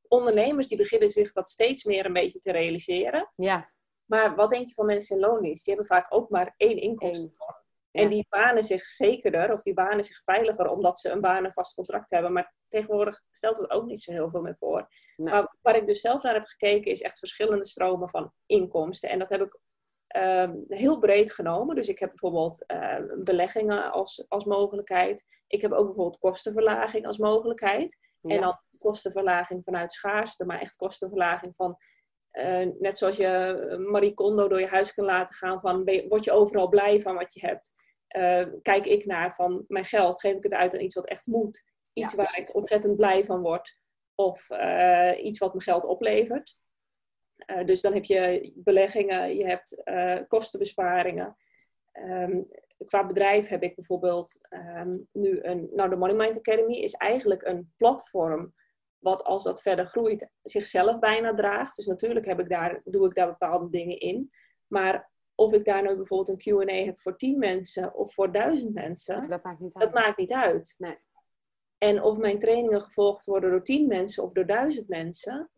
ondernemers 0.10 0.68
die 0.68 0.78
beginnen 0.78 1.10
zich 1.10 1.32
dat 1.32 1.50
steeds 1.50 1.84
meer 1.84 2.06
een 2.06 2.14
beetje 2.14 2.40
te 2.40 2.52
realiseren. 2.52 3.32
Ja. 3.36 3.72
Maar 4.06 4.36
wat 4.36 4.50
denk 4.50 4.68
je 4.68 4.74
van 4.74 4.86
mensen 4.86 5.16
in 5.16 5.22
loondienst? 5.22 5.66
Die 5.66 5.74
hebben 5.74 5.96
vaak 5.96 6.14
ook 6.14 6.30
maar 6.30 6.54
één 6.58 6.78
inkomsten. 6.78 7.32
En 7.92 8.10
die 8.10 8.26
banen 8.30 8.64
zich 8.64 8.84
zekerder 8.84 9.54
of 9.54 9.62
die 9.62 9.74
banen 9.74 10.04
zich 10.04 10.24
veiliger 10.24 10.70
omdat 10.70 11.00
ze 11.00 11.10
een 11.10 11.22
baan 11.22 11.46
en 11.46 11.54
vast 11.54 11.76
contract 11.76 12.10
hebben. 12.10 12.34
Maar 12.34 12.54
tegenwoordig 12.68 13.22
stelt 13.32 13.58
het 13.58 13.70
ook 13.70 13.86
niet 13.86 14.02
zo 14.02 14.12
heel 14.12 14.30
veel 14.30 14.42
meer 14.42 14.56
voor. 14.60 14.88
Maar 15.16 15.56
waar 15.62 15.76
ik 15.76 15.86
dus 15.86 16.02
zelf 16.02 16.24
naar 16.24 16.34
heb 16.34 16.44
gekeken 16.44 16.92
is 16.92 17.02
echt 17.02 17.20
verschillende 17.20 17.66
stromen 17.66 18.10
van 18.10 18.34
inkomsten. 18.46 19.10
En 19.10 19.20
dat 19.20 19.30
heb 19.30 19.42
ik 19.42 19.60
uh, 20.16 20.50
heel 20.68 21.00
breed 21.00 21.34
genomen. 21.34 21.76
Dus 21.76 21.88
ik 21.88 22.00
heb 22.00 22.10
bijvoorbeeld 22.10 22.64
uh, 22.68 23.00
beleggingen 23.24 23.92
als, 23.92 24.26
als 24.28 24.46
mogelijkheid. 24.46 25.26
Ik 25.48 25.62
heb 25.62 25.72
ook 25.72 25.86
bijvoorbeeld 25.86 26.20
kostenverlaging 26.20 27.06
als 27.06 27.18
mogelijkheid. 27.18 27.98
En 28.22 28.42
dan 28.42 28.60
kostenverlaging 28.78 29.64
vanuit 29.64 29.92
schaarste, 29.92 30.46
maar 30.46 30.60
echt 30.60 30.76
kostenverlaging 30.76 31.56
van, 31.56 31.78
uh, 32.32 32.68
net 32.80 32.98
zoals 32.98 33.18
je 33.18 33.86
Marie 33.90 34.14
Kondo 34.14 34.48
door 34.48 34.60
je 34.60 34.68
huis 34.68 34.94
kan 34.94 35.06
laten 35.06 35.36
gaan, 35.36 35.60
van 35.60 35.84
word 36.08 36.24
je 36.24 36.32
overal 36.32 36.70
blij 36.70 37.02
van 37.02 37.16
wat 37.16 37.34
je 37.34 37.48
hebt. 37.48 37.74
Uh, 38.18 38.54
kijk 38.62 38.86
ik 38.86 39.06
naar 39.06 39.36
van 39.36 39.66
mijn 39.68 39.86
geld, 39.86 40.20
geef 40.20 40.36
ik 40.36 40.44
het 40.44 40.54
uit 40.54 40.74
aan 40.74 40.82
iets 40.82 40.96
wat 40.96 41.08
echt 41.08 41.26
moet. 41.26 41.64
Iets 41.94 42.14
ja, 42.14 42.18
waar 42.18 42.38
ik 42.38 42.56
ontzettend 42.56 42.96
blij 42.96 43.26
van 43.26 43.42
word. 43.42 43.78
Of 44.16 44.50
iets 45.18 45.40
wat 45.40 45.54
me 45.54 45.62
geld 45.62 45.86
oplevert. 45.86 46.60
Dus 47.66 47.82
dan 47.82 47.94
heb 47.94 48.04
je 48.04 48.52
beleggingen, 48.56 49.36
je 49.36 49.46
hebt 49.46 49.84
kostenbesparingen. 50.28 51.38
Um, 51.94 52.48
qua 52.86 53.08
bedrijf 53.08 53.48
heb 53.48 53.64
ik 53.64 53.76
bijvoorbeeld 53.76 54.40
um, 54.50 55.08
nu 55.12 55.44
een. 55.44 55.70
Nou, 55.74 55.90
de 55.90 55.96
Money 55.96 56.16
Mind 56.16 56.38
Academy 56.38 56.74
is 56.74 56.94
eigenlijk 56.94 57.44
een 57.44 57.74
platform. 57.78 58.54
Wat 58.98 59.24
als 59.24 59.44
dat 59.44 59.62
verder 59.62 59.86
groeit, 59.86 60.30
zichzelf 60.42 61.00
bijna 61.00 61.34
draagt. 61.34 61.76
Dus 61.76 61.86
natuurlijk 61.86 62.26
heb 62.26 62.40
ik 62.40 62.50
daar, 62.50 62.82
doe 62.84 63.06
ik 63.06 63.16
daar 63.16 63.28
bepaalde 63.28 63.70
dingen 63.70 64.00
in. 64.00 64.32
Maar 64.68 65.10
of 65.36 65.54
ik 65.54 65.66
daar 65.66 65.84
nu 65.84 65.96
bijvoorbeeld 65.96 66.30
een 66.46 66.66
QA 66.66 66.74
heb 66.74 67.00
voor 67.00 67.18
10 67.18 67.40
mensen 67.40 67.96
of 67.96 68.14
voor 68.14 68.32
1000 68.32 68.74
mensen, 68.74 69.30
dat 69.30 69.44
maakt 69.44 69.60
niet 69.60 69.74
uit. 69.74 69.84
Dat 69.84 70.04
maakt 70.04 70.18
niet 70.18 70.34
uit. 70.34 70.76
Nee. 70.78 70.98
En 71.78 72.04
of 72.04 72.18
mijn 72.18 72.40
trainingen 72.40 72.82
gevolgd 72.82 73.26
worden 73.26 73.50
door 73.50 73.64
10 73.64 73.88
mensen 73.88 74.24
of 74.24 74.32
door 74.32 74.46
1000 74.46 74.88
mensen, 74.88 75.50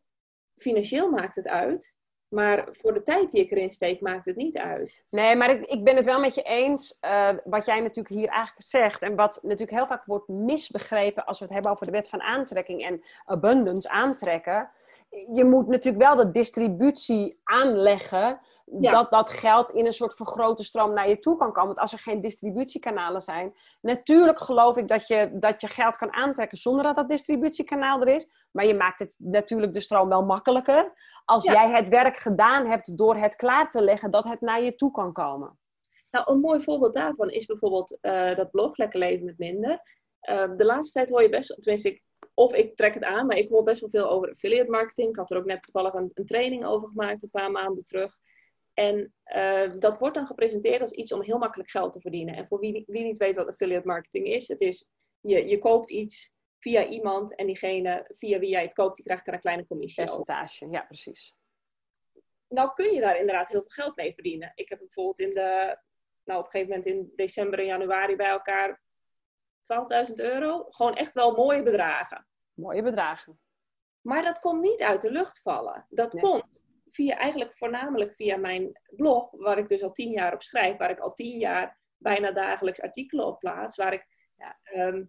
financieel 0.62 1.10
maakt 1.10 1.36
het 1.36 1.48
uit. 1.48 1.98
Maar 2.30 2.68
voor 2.70 2.94
de 2.94 3.04
tijd 3.04 3.32
die 3.32 3.44
ik 3.44 3.52
erin 3.52 3.70
steek, 3.70 4.02
maakt 4.02 4.26
het 4.26 4.36
niet 4.36 4.58
uit. 4.58 5.06
Nee, 5.10 5.36
maar 5.36 5.50
ik, 5.50 5.66
ik 5.66 5.84
ben 5.84 5.96
het 5.96 6.06
wel 6.06 6.20
met 6.20 6.36
je 6.36 6.42
eens. 6.42 6.98
Uh, 7.02 7.30
wat 7.44 7.66
jij 7.66 7.80
natuurlijk 7.80 8.16
hier 8.16 8.28
eigenlijk 8.28 8.68
zegt. 8.68 9.04
En 9.04 9.16
wat 9.16 9.40
natuurlijk 9.42 9.78
heel 9.78 9.88
vaak 9.88 10.06
wordt 10.06 10.28
misbegrepen 10.28 11.26
als 11.26 11.40
we 11.40 11.46
het 11.46 11.54
hebben 11.54 11.72
over 11.72 11.86
de 11.86 11.92
wet 11.92 12.10
van 12.10 12.22
aantrekking 12.22 12.86
en 12.86 13.04
abundance 13.26 13.90
aantrekken. 13.90 14.70
je 15.34 15.44
moet 15.44 15.68
natuurlijk 15.68 16.04
wel 16.04 16.16
de 16.16 16.32
distributie 16.32 17.40
aanleggen. 17.44 18.40
Dat 18.72 19.12
dat 19.12 19.30
geld 19.30 19.72
in 19.72 19.86
een 19.86 19.94
soort 19.94 20.14
vergrote 20.14 20.64
stroom 20.64 20.94
naar 20.94 21.10
je 21.10 21.20
toe 21.20 21.38
kan 21.38 21.52
komen. 21.52 21.68
Want 21.68 21.80
als 21.80 21.94
er 21.94 22.00
geen 22.00 22.22
distributiekanalen 22.22 23.22
zijn. 23.22 23.54
Natuurlijk 23.82 24.40
geloof 24.40 24.78
ik 24.78 24.88
dat 24.88 25.08
je, 25.08 25.30
dat 25.34 25.62
je 25.62 25.68
geld 25.68 25.98
kan 25.98 26.14
aantrekken 26.14 26.58
zonder 26.58 26.84
dat 26.84 26.96
dat 26.96 27.10
distributiekanaal 27.10 28.02
er 28.02 28.08
is. 28.08 28.30
Maar 28.52 28.66
je 28.66 28.76
maakt 28.76 29.00
het 29.00 29.16
natuurlijk 29.18 29.74
de 29.74 29.80
stroom 29.80 30.10
wel 30.10 30.26
makkelijker. 30.26 30.94
Als 31.26 31.44
jij 31.44 31.70
het 31.70 31.88
werk 31.88 32.18
gedaan 32.18 32.66
hebt 32.66 32.98
door 32.98 33.16
het 33.16 33.36
klaar 33.36 33.70
te 33.70 33.82
leggen 33.82 34.12
dat 34.12 34.24
het 34.24 34.42
naar 34.42 34.62
je 34.62 34.76
toe 34.76 34.92
kan 34.92 35.14
komen. 35.14 35.60
Nou, 36.12 36.32
een 36.32 36.40
mooi 36.40 36.62
voorbeeld 36.62 36.94
daarvan 36.94 37.30
is 37.30 37.46
bijvoorbeeld 37.46 37.98
uh, 38.02 38.36
dat 38.36 38.52
blog 38.52 38.78
Lekker 38.78 39.00
Leven 39.00 39.26
met 39.26 39.38
Minder. 39.38 39.82
Uh, 40.30 40.56
de 40.56 40.66
laatste 40.66 40.92
tijd 40.92 41.10
hoor 41.10 41.22
je 41.22 41.30
best, 41.30 41.62
tenminste, 41.62 41.90
ik, 41.90 42.04
of 42.34 42.54
ik 42.54 42.76
trek 42.76 42.94
het 42.94 43.04
aan, 43.04 43.26
maar 43.26 43.38
ik 43.38 43.50
hoor 43.50 43.64
best 43.64 43.82
wel 43.82 43.90
veel 43.90 44.10
over 44.10 44.30
affiliate 44.30 44.70
marketing. 44.70 45.10
Ik 45.10 45.16
had 45.16 45.32
er 45.32 45.38
ook 45.38 45.46
net 45.46 45.62
toevallig 45.62 45.94
een, 45.94 46.12
een 46.14 46.26
training 46.26 46.66
over 46.66 46.88
gemaakt, 46.88 47.24
een 47.24 47.30
paar 47.30 47.52
maanden 47.52 47.84
terug. 47.84 48.14
En 48.80 49.14
uh, 49.26 49.70
dat 49.80 50.00
wordt 50.00 50.16
dan 50.16 50.28
gepresenteerd 50.28 50.82
als 50.82 50.92
iets 50.92 51.12
om 51.12 51.22
heel 51.22 51.38
makkelijk 51.38 51.70
geld 51.70 51.94
te 51.94 52.02
verdienen. 52.02 52.36
En 52.36 52.48
voor 52.48 52.60
wie, 52.60 52.84
wie 52.88 53.04
niet 53.04 53.18
weet 53.18 53.36
wat 53.36 53.48
affiliate 53.48 53.88
marketing 53.88 54.28
is, 54.28 54.48
het 54.48 54.62
is, 54.62 54.90
je, 55.20 55.48
je 55.48 55.60
koopt 55.60 55.90
iets 55.90 56.34
via 56.60 56.88
iemand 56.88 57.36
en 57.36 57.46
diegene 57.46 58.06
via 58.08 58.40
wie 58.40 58.50
jij 58.50 58.64
het 58.64 58.74
koopt, 58.74 58.96
die 58.96 59.06
krijgt 59.06 59.28
er 59.28 59.34
een 59.34 59.40
kleine 59.40 59.68
commissie 59.68 60.04
Percentage, 60.04 60.68
ja 60.70 60.82
precies. 60.82 61.36
Nou 62.48 62.74
kun 62.74 62.94
je 62.94 63.02
daar 63.02 63.20
inderdaad 63.20 63.50
heel 63.50 63.60
veel 63.60 63.84
geld 63.84 63.96
mee 63.96 64.14
verdienen. 64.14 64.52
Ik 64.56 64.70
heb 64.70 64.80
bijvoorbeeld 64.80 65.20
in 65.20 65.34
de, 65.34 65.80
nou 66.24 66.40
op 66.40 66.46
een 66.46 66.52
gegeven 66.52 66.68
moment 66.68 66.86
in 66.86 67.12
december 67.16 67.60
en 67.60 67.66
januari 67.66 68.16
bij 68.16 68.30
elkaar 68.30 68.82
12.000 70.08 70.14
euro. 70.14 70.66
Gewoon 70.68 70.96
echt 70.96 71.14
wel 71.14 71.36
mooie 71.36 71.64
bedragen. 71.64 72.28
Mooie 72.54 72.82
bedragen. 72.82 73.40
Maar 74.02 74.24
dat 74.24 74.40
komt 74.40 74.62
niet 74.62 74.82
uit 74.82 75.02
de 75.02 75.12
lucht 75.12 75.42
vallen. 75.42 75.86
Dat 75.90 76.20
komt 76.20 76.68
via, 76.90 77.18
eigenlijk 77.18 77.54
voornamelijk 77.54 78.14
via 78.14 78.38
mijn 78.38 78.80
blog, 78.96 79.32
waar 79.32 79.58
ik 79.58 79.70
dus 79.70 79.84
al 79.84 79.92
tien 79.92 80.12
jaar 80.12 80.34
op 80.34 80.42
schrijf, 80.42 80.78
waar 80.78 80.90
ik 80.90 81.00
al 81.00 81.14
tien 81.14 81.40
jaar 81.40 81.80
bijna 81.98 82.32
dagelijks 82.32 82.82
artikelen 82.82 83.26
op 83.26 83.40
plaats, 83.40 83.76
waar 83.76 83.94
ik 83.94 84.06
ja, 84.36 84.60
ehm, 84.64 85.04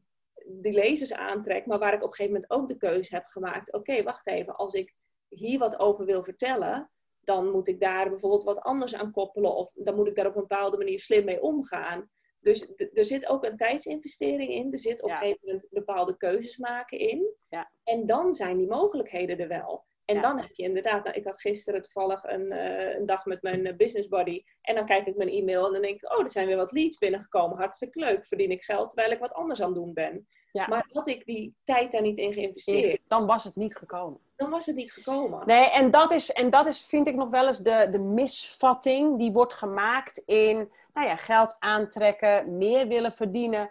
die 0.47 0.73
lezers 0.73 1.13
aantrek, 1.13 1.67
maar 1.67 1.79
waar 1.79 1.95
ik 1.95 2.03
op 2.03 2.09
een 2.09 2.15
gegeven 2.15 2.33
moment 2.33 2.53
ook 2.53 2.69
de 2.69 2.77
keuze 2.77 3.15
heb 3.15 3.25
gemaakt: 3.25 3.73
oké, 3.73 4.03
wacht 4.03 4.27
even, 4.27 4.57
als 4.57 4.75
ik 4.75 4.95
hier 5.29 5.59
wat 5.59 5.79
over 5.79 6.05
wil 6.05 6.23
vertellen, 6.23 6.91
dan 7.21 7.51
moet 7.51 7.69
ik 7.69 7.81
daar 7.81 8.09
bijvoorbeeld 8.11 8.45
wat 8.45 8.61
anders 8.61 8.95
aan 8.95 9.13
koppelen 9.13 9.55
of 9.55 9.73
dan 9.75 9.95
moet 9.95 10.09
ik 10.09 10.15
daar 10.15 10.27
op 10.27 10.35
een 10.35 10.41
bepaalde 10.41 10.77
manier 10.77 11.01
slim 11.01 11.25
mee 11.25 11.43
omgaan. 11.43 12.11
Dus 12.41 12.73
er 12.93 13.05
zit 13.05 13.27
ook 13.27 13.45
een 13.45 13.57
tijdsinvestering 13.57 14.51
in. 14.51 14.73
Er 14.73 14.79
zit 14.79 15.03
op 15.03 15.11
een 15.11 15.17
gegeven 15.17 15.41
moment 15.43 15.67
bepaalde 15.71 16.17
keuzes 16.17 16.57
maken 16.57 16.99
in. 16.99 17.35
Ja. 17.49 17.73
En 17.85 18.07
dan 18.07 18.33
zijn 18.33 18.57
die 18.57 18.67
mogelijkheden 18.67 19.39
er 19.39 19.49
wel. 19.49 19.87
En 20.17 20.23
dan 20.23 20.39
heb 20.39 20.51
je 20.53 20.63
inderdaad, 20.63 21.05
nou, 21.05 21.17
ik 21.17 21.25
had 21.25 21.41
gisteren 21.41 21.83
toevallig 21.83 22.25
een, 22.25 22.53
uh, 22.53 22.95
een 22.95 23.07
dag 23.07 23.25
met 23.25 23.43
mijn 23.43 23.67
uh, 23.67 23.77
business 23.77 24.09
buddy. 24.09 24.43
En 24.61 24.75
dan 24.75 24.87
kijk 24.87 25.07
ik 25.07 25.17
mijn 25.17 25.29
e-mail 25.29 25.67
en 25.67 25.73
dan 25.73 25.83
denk 25.83 26.03
ik, 26.03 26.13
oh, 26.13 26.23
er 26.23 26.31
zijn 26.31 26.47
weer 26.47 26.57
wat 26.57 26.73
leads 26.73 26.99
binnengekomen. 26.99 27.59
Hartstikke 27.59 27.99
leuk, 27.99 28.27
verdien 28.27 28.51
ik 28.51 28.63
geld 28.63 28.91
terwijl 28.91 29.13
ik 29.13 29.19
wat 29.19 29.33
anders 29.33 29.61
aan 29.61 29.67
het 29.67 29.77
doen 29.77 29.95
ben. 29.95 30.27
Ja. 30.53 30.67
Maar 30.67 30.87
had 30.89 31.09
ik 31.09 31.27
die 31.27 31.55
tijd 31.65 31.93
daar 31.93 32.03
niet 32.03 32.19
in 32.19 32.33
geïnvesteerd. 32.33 33.01
Dan 33.07 33.27
was 33.27 33.45
het 33.45 33.57
niet 33.57 33.77
gekomen. 33.77 34.21
Dan 34.37 34.51
was 34.51 34.67
het 34.67 34.77
niet 34.77 34.93
gekomen. 34.93 35.47
Nee, 35.47 35.71
en 35.71 35.91
dat 35.91 36.11
is, 36.11 36.33
en 36.33 36.51
dat 36.51 36.67
is 36.67 36.85
vind 36.85 37.07
ik 37.07 37.15
nog 37.15 37.29
wel 37.31 37.47
eens 37.47 37.59
de, 37.59 37.89
de 37.91 37.99
misvatting 37.99 39.19
die 39.19 39.33
wordt 39.33 39.55
gemaakt 39.55 40.23
in 40.27 40.71
nou 40.95 41.07
ja, 41.07 41.17
geld 41.17 41.57
aantrekken, 41.59 42.59
meer 42.59 42.89
willen 42.89 43.13
verdienen. 43.13 43.71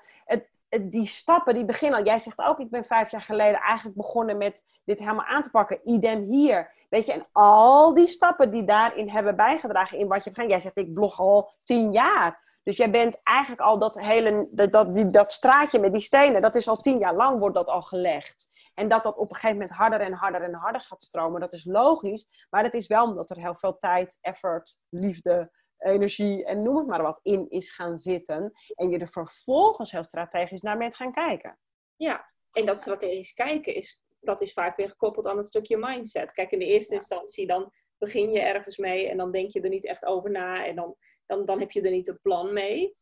Het, 0.69 0.91
die 0.91 1.05
stappen 1.05 1.53
die 1.53 1.65
beginnen. 1.65 2.03
Jij 2.03 2.19
zegt 2.19 2.39
ook, 2.39 2.59
ik 2.59 2.69
ben 2.69 2.83
vijf 2.85 3.11
jaar 3.11 3.21
geleden 3.21 3.59
eigenlijk 3.59 3.97
begonnen 3.97 4.37
met 4.37 4.63
dit 4.85 4.99
helemaal 4.99 5.25
aan 5.25 5.41
te 5.41 5.49
pakken. 5.49 5.89
Idem 5.89 6.31
hier. 6.31 6.71
Weet 6.89 7.05
je, 7.05 7.13
en 7.13 7.27
al 7.31 7.93
die 7.93 8.07
stappen 8.07 8.51
die 8.51 8.63
daarin 8.63 9.09
hebben 9.09 9.35
bijgedragen 9.35 9.97
in 9.97 10.07
wat 10.07 10.23
je 10.23 10.33
gaat. 10.33 10.49
Jij 10.49 10.59
zegt, 10.59 10.77
ik 10.77 10.93
blog 10.93 11.19
al 11.19 11.53
tien 11.63 11.91
jaar. 11.91 12.57
Dus 12.63 12.77
jij 12.77 12.91
bent 12.91 13.19
eigenlijk 13.23 13.61
al 13.61 13.79
dat 13.79 13.99
hele, 13.99 14.47
dat, 14.51 14.71
dat, 14.71 14.93
die, 14.93 15.11
dat 15.11 15.31
straatje 15.31 15.79
met 15.79 15.91
die 15.93 16.01
stenen, 16.01 16.41
dat 16.41 16.55
is 16.55 16.67
al 16.67 16.77
tien 16.77 16.97
jaar 16.97 17.15
lang 17.15 17.39
wordt 17.39 17.55
dat 17.55 17.67
al 17.67 17.81
gelegd. 17.81 18.47
En 18.73 18.87
dat 18.87 19.03
dat 19.03 19.17
op 19.17 19.29
een 19.29 19.35
gegeven 19.35 19.57
moment 19.57 19.71
harder 19.71 20.01
en 20.01 20.13
harder 20.13 20.41
en 20.41 20.53
harder 20.53 20.81
gaat 20.81 21.01
stromen, 21.01 21.41
dat 21.41 21.53
is 21.53 21.65
logisch. 21.65 22.45
Maar 22.49 22.63
dat 22.63 22.73
is 22.73 22.87
wel 22.87 23.03
omdat 23.03 23.29
er 23.29 23.37
heel 23.37 23.55
veel 23.55 23.77
tijd, 23.77 24.17
effort, 24.21 24.77
liefde, 24.89 25.51
energie 25.79 26.45
en 26.45 26.61
noem 26.63 26.77
het 26.77 26.87
maar 26.87 27.01
wat 27.01 27.19
in 27.23 27.49
is 27.49 27.71
gaan 27.71 27.99
zitten. 27.99 28.51
En 28.75 28.89
je 28.89 28.97
er 28.97 29.09
vervolgens 29.09 29.91
heel 29.91 30.03
strategisch 30.03 30.61
naar 30.61 30.77
bent 30.77 30.95
gaan 30.95 31.11
kijken. 31.11 31.59
Ja, 31.95 32.33
en 32.51 32.65
dat 32.65 32.77
strategisch 32.77 33.33
kijken 33.33 33.75
is, 33.75 34.03
dat 34.19 34.41
is 34.41 34.53
vaak 34.53 34.77
weer 34.77 34.89
gekoppeld 34.89 35.27
aan 35.27 35.37
het 35.37 35.47
stukje 35.47 35.77
mindset. 35.77 36.31
Kijk, 36.31 36.51
in 36.51 36.59
de 36.59 36.65
eerste 36.65 36.93
instantie 36.93 37.47
dan 37.47 37.71
begin 37.97 38.31
je 38.31 38.39
ergens 38.39 38.77
mee 38.77 39.07
en 39.07 39.17
dan 39.17 39.31
denk 39.31 39.51
je 39.51 39.61
er 39.61 39.69
niet 39.69 39.85
echt 39.85 40.05
over 40.05 40.31
na 40.31 40.65
en 40.65 40.75
dan, 40.75 40.95
dan, 41.25 41.45
dan 41.45 41.59
heb 41.59 41.71
je 41.71 41.81
er 41.81 41.91
niet 41.91 42.07
een 42.07 42.21
plan 42.21 42.53
mee. 42.53 42.97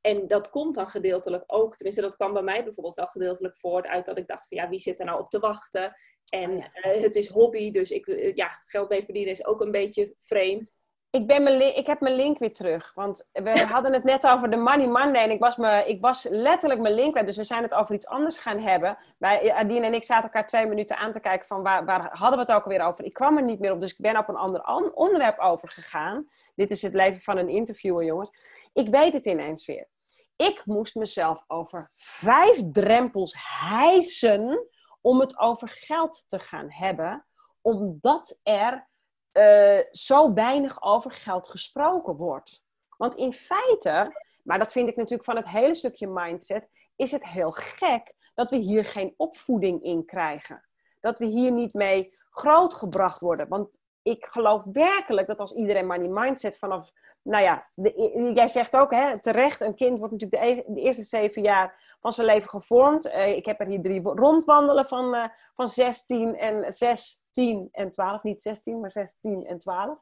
En 0.00 0.26
dat 0.26 0.50
komt 0.50 0.74
dan 0.74 0.88
gedeeltelijk 0.88 1.44
ook, 1.46 1.76
tenminste 1.76 2.02
dat 2.02 2.16
kwam 2.16 2.32
bij 2.32 2.42
mij 2.42 2.64
bijvoorbeeld 2.64 2.96
wel 2.96 3.06
gedeeltelijk 3.06 3.56
voort 3.56 3.86
uit 3.86 4.06
dat 4.06 4.18
ik 4.18 4.26
dacht 4.26 4.48
van 4.48 4.58
ja, 4.58 4.68
wie 4.68 4.78
zit 4.78 5.00
er 5.00 5.06
nou 5.06 5.20
op 5.20 5.30
te 5.30 5.38
wachten? 5.38 5.96
En 6.28 6.50
oh 6.50 6.66
eh, 6.72 7.02
het 7.02 7.16
is 7.16 7.28
hobby, 7.28 7.70
dus 7.70 7.90
ik, 7.90 8.06
eh, 8.06 8.34
ja, 8.34 8.48
geld 8.62 8.88
mee 8.88 9.02
verdienen 9.02 9.32
is 9.32 9.46
ook 9.46 9.60
een 9.60 9.70
beetje 9.70 10.14
vreemd 10.18 10.74
ik, 11.12 11.26
ben 11.26 11.42
mijn 11.42 11.76
ik 11.76 11.86
heb 11.86 12.00
mijn 12.00 12.14
link 12.14 12.38
weer 12.38 12.54
terug. 12.54 12.92
Want 12.94 13.28
we 13.32 13.60
hadden 13.72 13.92
het 13.92 14.04
net 14.04 14.26
over 14.26 14.50
de 14.50 14.56
Money 14.56 14.86
Monday. 14.86 15.22
En 15.22 15.30
ik 15.30 15.40
was, 15.40 15.56
me, 15.56 15.84
ik 15.86 16.00
was 16.00 16.26
letterlijk 16.30 16.80
mijn 16.80 16.94
link 16.94 17.10
kwijt. 17.10 17.26
Dus 17.26 17.36
we 17.36 17.44
zijn 17.44 17.62
het 17.62 17.74
over 17.74 17.94
iets 17.94 18.06
anders 18.06 18.38
gaan 18.38 18.58
hebben. 18.58 18.98
Wij, 19.18 19.52
Adine 19.52 19.86
en 19.86 19.94
ik 19.94 20.04
zaten 20.04 20.24
elkaar 20.24 20.46
twee 20.46 20.66
minuten 20.66 20.96
aan 20.96 21.12
te 21.12 21.20
kijken 21.20 21.46
van 21.46 21.62
waar, 21.62 21.84
waar 21.84 22.10
hadden 22.12 22.38
we 22.38 22.52
het 22.52 22.62
ook 22.62 22.64
weer 22.64 22.82
over. 22.82 23.04
Ik 23.04 23.12
kwam 23.12 23.36
er 23.36 23.42
niet 23.42 23.60
meer 23.60 23.72
op. 23.72 23.80
Dus 23.80 23.92
ik 23.92 23.98
ben 23.98 24.16
op 24.16 24.28
een 24.28 24.36
ander 24.36 24.64
onderwerp 24.94 25.38
overgegaan. 25.38 26.24
Dit 26.54 26.70
is 26.70 26.82
het 26.82 26.94
leven 26.94 27.20
van 27.20 27.38
een 27.38 27.48
interviewer, 27.48 28.04
jongens. 28.04 28.30
Ik 28.72 28.88
weet 28.88 29.12
het 29.12 29.26
ineens 29.26 29.66
weer. 29.66 29.88
Ik 30.36 30.62
moest 30.64 30.94
mezelf 30.94 31.44
over 31.46 31.90
vijf 31.98 32.62
drempels 32.72 33.34
hijsen 33.68 34.68
om 35.00 35.20
het 35.20 35.38
over 35.38 35.68
geld 35.68 36.24
te 36.28 36.38
gaan 36.38 36.70
hebben. 36.70 37.26
Omdat 37.60 38.40
er 38.42 38.90
uh, 39.32 39.78
zo 39.90 40.32
weinig 40.32 40.82
over 40.82 41.10
geld 41.10 41.46
gesproken 41.46 42.16
wordt. 42.16 42.64
Want 42.96 43.14
in 43.14 43.32
feite, 43.32 44.12
maar 44.42 44.58
dat 44.58 44.72
vind 44.72 44.88
ik 44.88 44.96
natuurlijk 44.96 45.24
van 45.24 45.36
het 45.36 45.48
hele 45.48 45.74
stukje 45.74 46.06
mindset, 46.06 46.68
is 46.96 47.12
het 47.12 47.24
heel 47.24 47.50
gek 47.50 48.14
dat 48.34 48.50
we 48.50 48.56
hier 48.56 48.84
geen 48.84 49.14
opvoeding 49.16 49.82
in 49.82 50.04
krijgen. 50.04 50.68
Dat 51.00 51.18
we 51.18 51.24
hier 51.24 51.52
niet 51.52 51.74
mee 51.74 52.14
grootgebracht 52.30 53.20
worden. 53.20 53.48
Want 53.48 53.80
ik 54.02 54.26
geloof 54.26 54.64
werkelijk 54.72 55.26
dat 55.26 55.38
als 55.38 55.52
iedereen 55.52 55.86
maar 55.86 55.98
die 55.98 56.08
mindset 56.08 56.58
vanaf, 56.58 56.92
nou 57.22 57.42
ja, 57.42 57.66
de, 57.74 58.30
jij 58.34 58.48
zegt 58.48 58.76
ook 58.76 58.90
hè, 58.90 59.20
terecht, 59.20 59.60
een 59.60 59.74
kind 59.74 59.98
wordt 59.98 60.12
natuurlijk 60.12 60.42
de, 60.42 60.80
e-, 60.80 60.82
eerste 60.84 61.02
zeven 61.02 61.42
jaar 61.42 61.96
van 62.00 62.12
zijn 62.12 62.26
leven 62.26 62.48
gevormd. 62.48 63.06
Uh, 63.06 63.36
ik 63.36 63.46
heb 63.46 63.60
er 63.60 63.66
hier 63.66 63.82
drie 63.82 64.02
rondwandelen 64.02 64.86
van, 64.86 65.14
uh, 65.14 65.24
van 65.54 65.68
16 65.68 66.36
en 66.36 66.72
6 66.72 67.21
10 67.32 67.68
en 67.72 67.90
12. 67.90 68.22
Niet 68.22 68.40
16, 68.40 68.80
maar 68.80 68.90
16 68.90 69.46
en 69.46 69.58
12. 69.58 69.98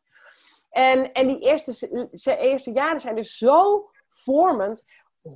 En, 0.70 1.12
en 1.12 1.26
die 1.26 1.38
eerste, 1.38 2.08
eerste 2.38 2.72
jaren 2.72 3.00
zijn 3.00 3.16
dus 3.16 3.36
zo 3.36 3.90
vormend. 4.08 4.84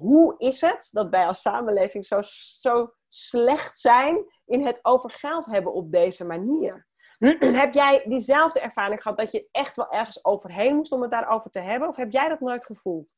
Hoe 0.00 0.34
is 0.38 0.60
het 0.60 0.88
dat 0.92 1.08
wij 1.10 1.26
als 1.26 1.40
samenleving 1.40 2.06
zo, 2.06 2.18
zo 2.60 2.94
slecht 3.08 3.78
zijn 3.78 4.24
in 4.46 4.66
het 4.66 4.78
over 4.82 5.10
geld 5.10 5.46
hebben 5.46 5.72
op 5.72 5.92
deze 5.92 6.24
manier? 6.24 6.86
heb 7.62 7.74
jij 7.74 8.02
diezelfde 8.06 8.60
ervaring 8.60 9.02
gehad 9.02 9.18
dat 9.18 9.32
je 9.32 9.48
echt 9.50 9.76
wel 9.76 9.90
ergens 9.90 10.24
overheen 10.24 10.76
moest 10.76 10.92
om 10.92 11.02
het 11.02 11.10
daarover 11.10 11.50
te 11.50 11.60
hebben? 11.60 11.88
Of 11.88 11.96
heb 11.96 12.12
jij 12.12 12.28
dat 12.28 12.40
nooit 12.40 12.64
gevoeld? 12.64 13.16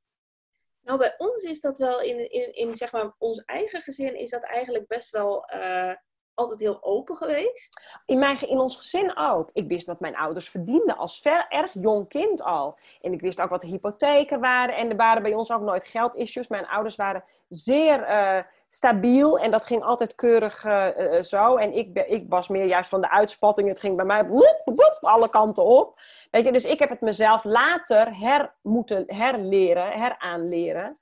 Nou, 0.80 0.98
bij 0.98 1.14
ons 1.18 1.42
is 1.42 1.60
dat 1.60 1.78
wel 1.78 2.00
in, 2.00 2.30
in, 2.30 2.54
in 2.54 2.74
zeg 2.74 2.92
maar, 2.92 3.14
ons 3.18 3.44
eigen 3.44 3.80
gezin 3.80 4.18
is 4.18 4.30
dat 4.30 4.42
eigenlijk 4.42 4.86
best 4.86 5.10
wel 5.10 5.50
uh, 5.54 5.92
altijd 6.36 6.60
heel 6.60 6.78
open 6.80 7.16
geweest. 7.16 7.82
In, 8.04 8.18
mijn, 8.18 8.48
in 8.48 8.58
ons 8.58 8.76
gezin 8.76 9.16
ook. 9.16 9.50
Ik 9.52 9.68
wist 9.68 9.86
wat 9.86 10.00
mijn 10.00 10.16
ouders 10.16 10.48
verdienden 10.48 10.96
als 10.96 11.20
ver, 11.20 11.46
erg 11.48 11.70
jong 11.72 12.08
kind 12.08 12.42
al. 12.42 12.78
En 13.00 13.12
ik 13.12 13.20
wist 13.20 13.40
ook 13.40 13.50
wat 13.50 13.60
de 13.60 13.66
hypotheken 13.66 14.40
waren. 14.40 14.76
En 14.76 14.90
er 14.90 14.96
waren 14.96 15.22
bij 15.22 15.34
ons 15.34 15.52
ook 15.52 15.60
nooit 15.60 15.84
geldissues. 15.84 16.48
Mijn 16.48 16.66
ouders 16.66 16.96
waren 16.96 17.24
zeer 17.48 18.08
uh, 18.08 18.38
stabiel 18.68 19.38
en 19.38 19.50
dat 19.50 19.64
ging 19.64 19.82
altijd 19.82 20.14
keurig 20.14 20.64
uh, 20.64 21.20
zo. 21.20 21.56
En 21.56 21.72
ik, 21.72 21.98
ik 21.98 22.24
was 22.28 22.48
meer 22.48 22.66
juist 22.66 22.88
van 22.88 23.00
de 23.00 23.10
uitspatting. 23.10 23.68
Het 23.68 23.80
ging 23.80 23.96
bij 23.96 24.04
mij 24.04 24.26
woep, 24.26 24.98
alle 25.00 25.28
kanten 25.28 25.64
op. 25.64 26.00
Weet 26.30 26.44
je, 26.44 26.52
dus 26.52 26.64
ik 26.64 26.78
heb 26.78 26.88
het 26.88 27.00
mezelf 27.00 27.44
later 27.44 28.18
her 28.18 28.54
moeten 28.62 29.04
herleren, 29.06 29.90
heraanleren. 29.90 30.96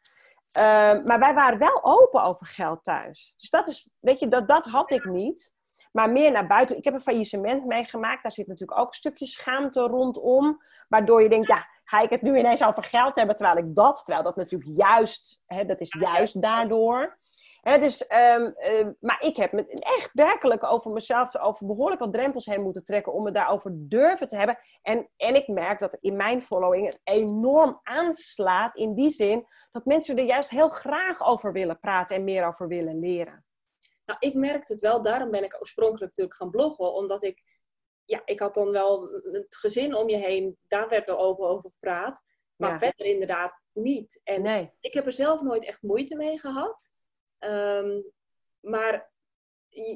Ehm, 0.54 1.04
maar 1.04 1.18
wij 1.18 1.34
waren 1.34 1.58
wel 1.58 1.84
open 1.84 2.22
over 2.22 2.46
geld 2.46 2.84
thuis. 2.84 3.34
Dus 3.36 3.50
dat 3.50 3.68
is, 3.68 3.88
weet 4.00 4.20
je, 4.20 4.28
dat, 4.28 4.48
dat 4.48 4.64
had 4.64 4.90
ik 4.90 5.04
niet. 5.04 5.52
Maar 5.92 6.10
meer 6.10 6.32
naar 6.32 6.46
buiten. 6.46 6.76
Ik 6.76 6.84
heb 6.84 6.94
een 6.94 7.00
faillissement 7.00 7.64
meegemaakt. 7.64 8.22
Daar 8.22 8.32
zit 8.32 8.46
natuurlijk 8.46 8.80
ook 8.80 8.88
een 8.88 8.94
stukje 8.94 9.26
schaamte 9.26 9.80
rondom. 9.80 10.62
Waardoor 10.88 11.22
je 11.22 11.28
denkt, 11.28 11.46
ja, 11.46 11.66
ga 11.84 12.00
ik 12.00 12.10
het 12.10 12.22
nu 12.22 12.38
ineens 12.38 12.64
over 12.64 12.82
geld 12.82 13.16
hebben 13.16 13.36
terwijl 13.36 13.58
ik 13.58 13.74
dat, 13.74 13.96
terwijl 14.04 14.24
dat 14.24 14.36
natuurlijk 14.36 14.76
juist, 14.76 15.40
hè, 15.46 15.64
dat 15.64 15.80
is 15.80 15.96
juist 15.98 16.42
daardoor. 16.42 17.18
Dus, 17.64 18.06
ehm, 18.06 18.42
ehm, 18.42 18.92
maar 19.00 19.22
ik 19.22 19.36
heb 19.36 19.52
me 19.52 19.66
echt 19.66 20.10
werkelijk 20.12 20.64
over 20.64 20.90
mezelf, 20.90 21.36
over 21.36 21.66
behoorlijk 21.66 22.00
wat 22.00 22.12
drempels 22.12 22.46
heen 22.46 22.62
moeten 22.62 22.84
trekken 22.84 23.12
om 23.12 23.24
het 23.24 23.34
daarover 23.34 23.72
durven 23.74 24.28
te 24.28 24.36
hebben. 24.36 24.58
En, 24.82 25.10
en 25.16 25.34
ik 25.34 25.48
merk 25.48 25.78
dat 25.78 25.94
in 26.00 26.16
mijn 26.16 26.42
following 26.42 26.86
het 26.86 27.00
enorm 27.04 27.80
aanslaat 27.82 28.76
in 28.76 28.94
die 28.94 29.10
zin 29.10 29.46
dat 29.70 29.84
mensen 29.84 30.18
er 30.18 30.24
juist 30.24 30.50
heel 30.50 30.68
graag 30.68 31.26
over 31.26 31.52
willen 31.52 31.78
praten 31.78 32.16
en 32.16 32.24
meer 32.24 32.46
over 32.46 32.68
willen 32.68 32.98
leren. 32.98 33.44
Nou, 34.04 34.18
ik 34.20 34.34
merkte 34.34 34.72
het 34.72 34.82
wel, 34.82 35.02
daarom 35.02 35.30
ben 35.30 35.44
ik 35.44 35.56
oorspronkelijk 35.60 36.08
natuurlijk 36.08 36.36
gaan 36.36 36.50
bloggen, 36.50 36.94
omdat 36.94 37.24
ik, 37.24 37.42
ja, 38.04 38.22
ik 38.24 38.40
had 38.40 38.54
dan 38.54 38.70
wel 38.70 39.08
het 39.32 39.56
gezin 39.56 39.94
om 39.94 40.08
je 40.08 40.16
heen, 40.16 40.58
daar 40.68 40.88
werd 40.88 41.06
wel 41.06 41.18
open 41.18 41.48
over 41.48 41.70
gepraat, 41.70 42.22
maar 42.56 42.78
verder 42.78 43.06
inderdaad 43.06 43.62
niet. 43.72 44.20
En 44.24 44.42
nee. 44.42 44.72
ik 44.80 44.94
heb 44.94 45.06
er 45.06 45.12
zelf 45.12 45.42
nooit 45.42 45.64
echt 45.64 45.82
moeite 45.82 46.16
mee 46.16 46.38
gehad. 46.38 46.92
Ehm, 47.44 48.00
maar 48.60 49.12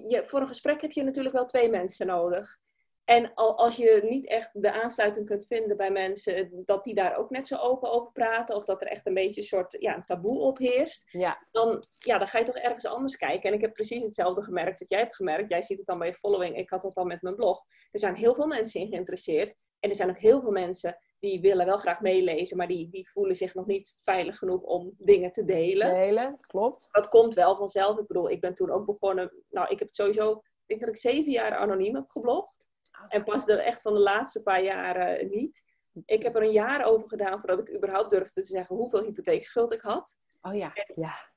je, 0.07 0.23
voor 0.27 0.41
een 0.41 0.47
gesprek 0.47 0.81
heb 0.81 0.91
je 0.91 1.03
natuurlijk 1.03 1.35
wel 1.35 1.47
twee 1.47 1.71
mensen 1.71 2.07
nodig. 2.07 2.59
En 3.05 3.35
als 3.35 3.77
je 3.77 4.01
niet 4.03 4.27
echt 4.27 4.63
de 4.63 4.73
aansluiting 4.73 5.27
kunt 5.27 5.47
vinden 5.47 5.77
bij 5.77 5.91
mensen, 5.91 6.63
dat 6.65 6.85
die 6.85 6.95
daar 6.95 7.17
ook 7.17 7.31
net 7.31 7.47
zo 7.47 7.57
open 7.57 7.91
over 7.91 8.13
praten, 8.13 8.57
of 8.57 8.65
dat 8.65 8.81
er 8.81 8.87
echt 8.87 9.07
een 9.07 9.15
beetje 9.15 9.41
een 9.41 9.47
soort 9.47 9.77
ja, 9.79 9.97
een 9.97 10.05
taboe 10.05 10.41
op 10.41 10.59
heerst, 10.59 11.05
ja. 11.11 11.47
Dan, 11.51 11.85
ja, 11.99 12.19
dan 12.19 12.27
ga 12.27 12.39
je 12.39 12.45
toch 12.45 12.57
ergens 12.57 12.87
anders 12.87 13.17
kijken. 13.17 13.51
En 13.51 13.55
ik 13.55 13.61
heb 13.61 13.73
precies 13.73 14.03
hetzelfde 14.03 14.43
gemerkt 14.43 14.79
wat 14.79 14.91
jij 14.91 14.99
hebt 14.99 15.17
gemerkt. 15.17 15.51
Jij 15.51 15.63
ziet 15.63 15.79
het 15.79 15.87
dan 15.87 15.99
bij 15.99 16.09
je 16.09 16.15
following, 16.15 16.57
ik 16.57 16.71
had 16.71 16.83
dat 16.83 16.95
dan 16.95 17.07
met 17.07 17.23
mijn 17.23 17.35
blog. 17.35 17.65
Er 17.91 17.99
zijn 17.99 18.15
heel 18.15 18.35
veel 18.35 18.47
mensen 18.47 18.81
in 18.81 18.89
geïnteresseerd. 18.89 19.55
En 19.81 19.91
er 19.91 19.97
zijn 19.97 20.11
ook 20.11 20.19
heel 20.19 20.41
veel 20.41 20.51
mensen 20.51 20.99
die 21.19 21.41
willen 21.41 21.67
wel 21.67 21.77
graag 21.77 22.01
meelezen, 22.01 22.57
maar 22.57 22.67
die, 22.67 22.89
die 22.91 23.11
voelen 23.11 23.35
zich 23.35 23.55
nog 23.55 23.67
niet 23.67 23.95
veilig 23.99 24.39
genoeg 24.39 24.63
om 24.63 24.95
dingen 24.99 25.33
te 25.33 25.45
delen. 25.45 25.95
Delen, 25.95 26.41
klopt. 26.41 26.89
Dat 26.91 27.09
komt 27.09 27.35
wel 27.35 27.57
vanzelf. 27.57 27.99
Ik 27.99 28.07
bedoel, 28.07 28.31
ik 28.31 28.41
ben 28.41 28.55
toen 28.55 28.71
ook 28.71 28.87
begonnen, 28.87 29.33
nou, 29.51 29.69
ik 29.69 29.79
heb 29.79 29.93
sowieso, 29.93 30.33
ik 30.33 30.67
denk 30.67 30.81
dat 30.81 30.89
ik 30.89 30.97
zeven 30.97 31.33
jaar 31.33 31.57
anoniem 31.57 31.95
heb 31.95 32.09
geblogd. 32.09 32.69
Ah. 32.91 33.05
En 33.09 33.25
pas 33.25 33.45
de, 33.45 33.53
echt 33.53 33.83
van 33.83 33.95
de 33.95 34.01
laatste 34.01 34.43
paar 34.43 34.63
jaren 34.63 35.31
niet. 35.31 35.63
Ik 36.05 36.23
heb 36.23 36.37
er 36.37 36.43
een 36.43 36.53
jaar 36.53 36.85
over 36.85 37.09
gedaan 37.09 37.41
voordat 37.41 37.61
ik 37.61 37.75
überhaupt 37.75 38.11
durfde 38.11 38.41
te 38.41 38.47
zeggen 38.47 38.77
hoeveel 38.77 39.03
hypotheekschuld 39.03 39.73
ik 39.73 39.81
had. 39.81 40.19
Oh 40.43 40.55
ja, 40.55 40.73
ja. 40.95 41.31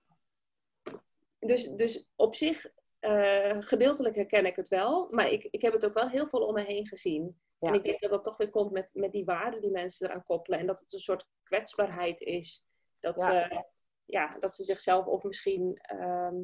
Dus, 1.39 1.67
dus 1.67 2.09
op 2.15 2.35
zich, 2.35 2.71
uh, 3.01 3.55
gedeeltelijk 3.59 4.15
herken 4.15 4.45
ik 4.45 4.55
het 4.55 4.67
wel. 4.67 5.07
Maar 5.11 5.29
ik, 5.29 5.47
ik 5.51 5.61
heb 5.61 5.73
het 5.73 5.85
ook 5.85 5.93
wel 5.93 6.09
heel 6.09 6.27
veel 6.27 6.45
om 6.45 6.53
me 6.53 6.61
heen 6.61 6.87
gezien. 6.87 7.41
En 7.59 7.73
ik 7.73 7.83
denk 7.83 7.99
dat 7.99 8.11
dat 8.11 8.23
toch 8.23 8.37
weer 8.37 8.49
komt 8.49 8.71
met, 8.71 8.91
met 8.93 9.11
die 9.11 9.25
waarden 9.25 9.61
die 9.61 9.71
mensen 9.71 10.07
eraan 10.07 10.23
koppelen. 10.23 10.59
En 10.59 10.65
dat 10.65 10.79
het 10.79 10.93
een 10.93 10.99
soort 10.99 11.25
kwetsbaarheid 11.43 12.21
is. 12.21 12.65
Dat, 12.99 13.19
Ze, 13.19 13.63
ja, 14.05 14.35
dat 14.39 14.55
ze 14.55 14.63
zichzelf 14.63 15.05
of 15.05 15.23
misschien 15.23 15.79
ehm, 15.81 16.35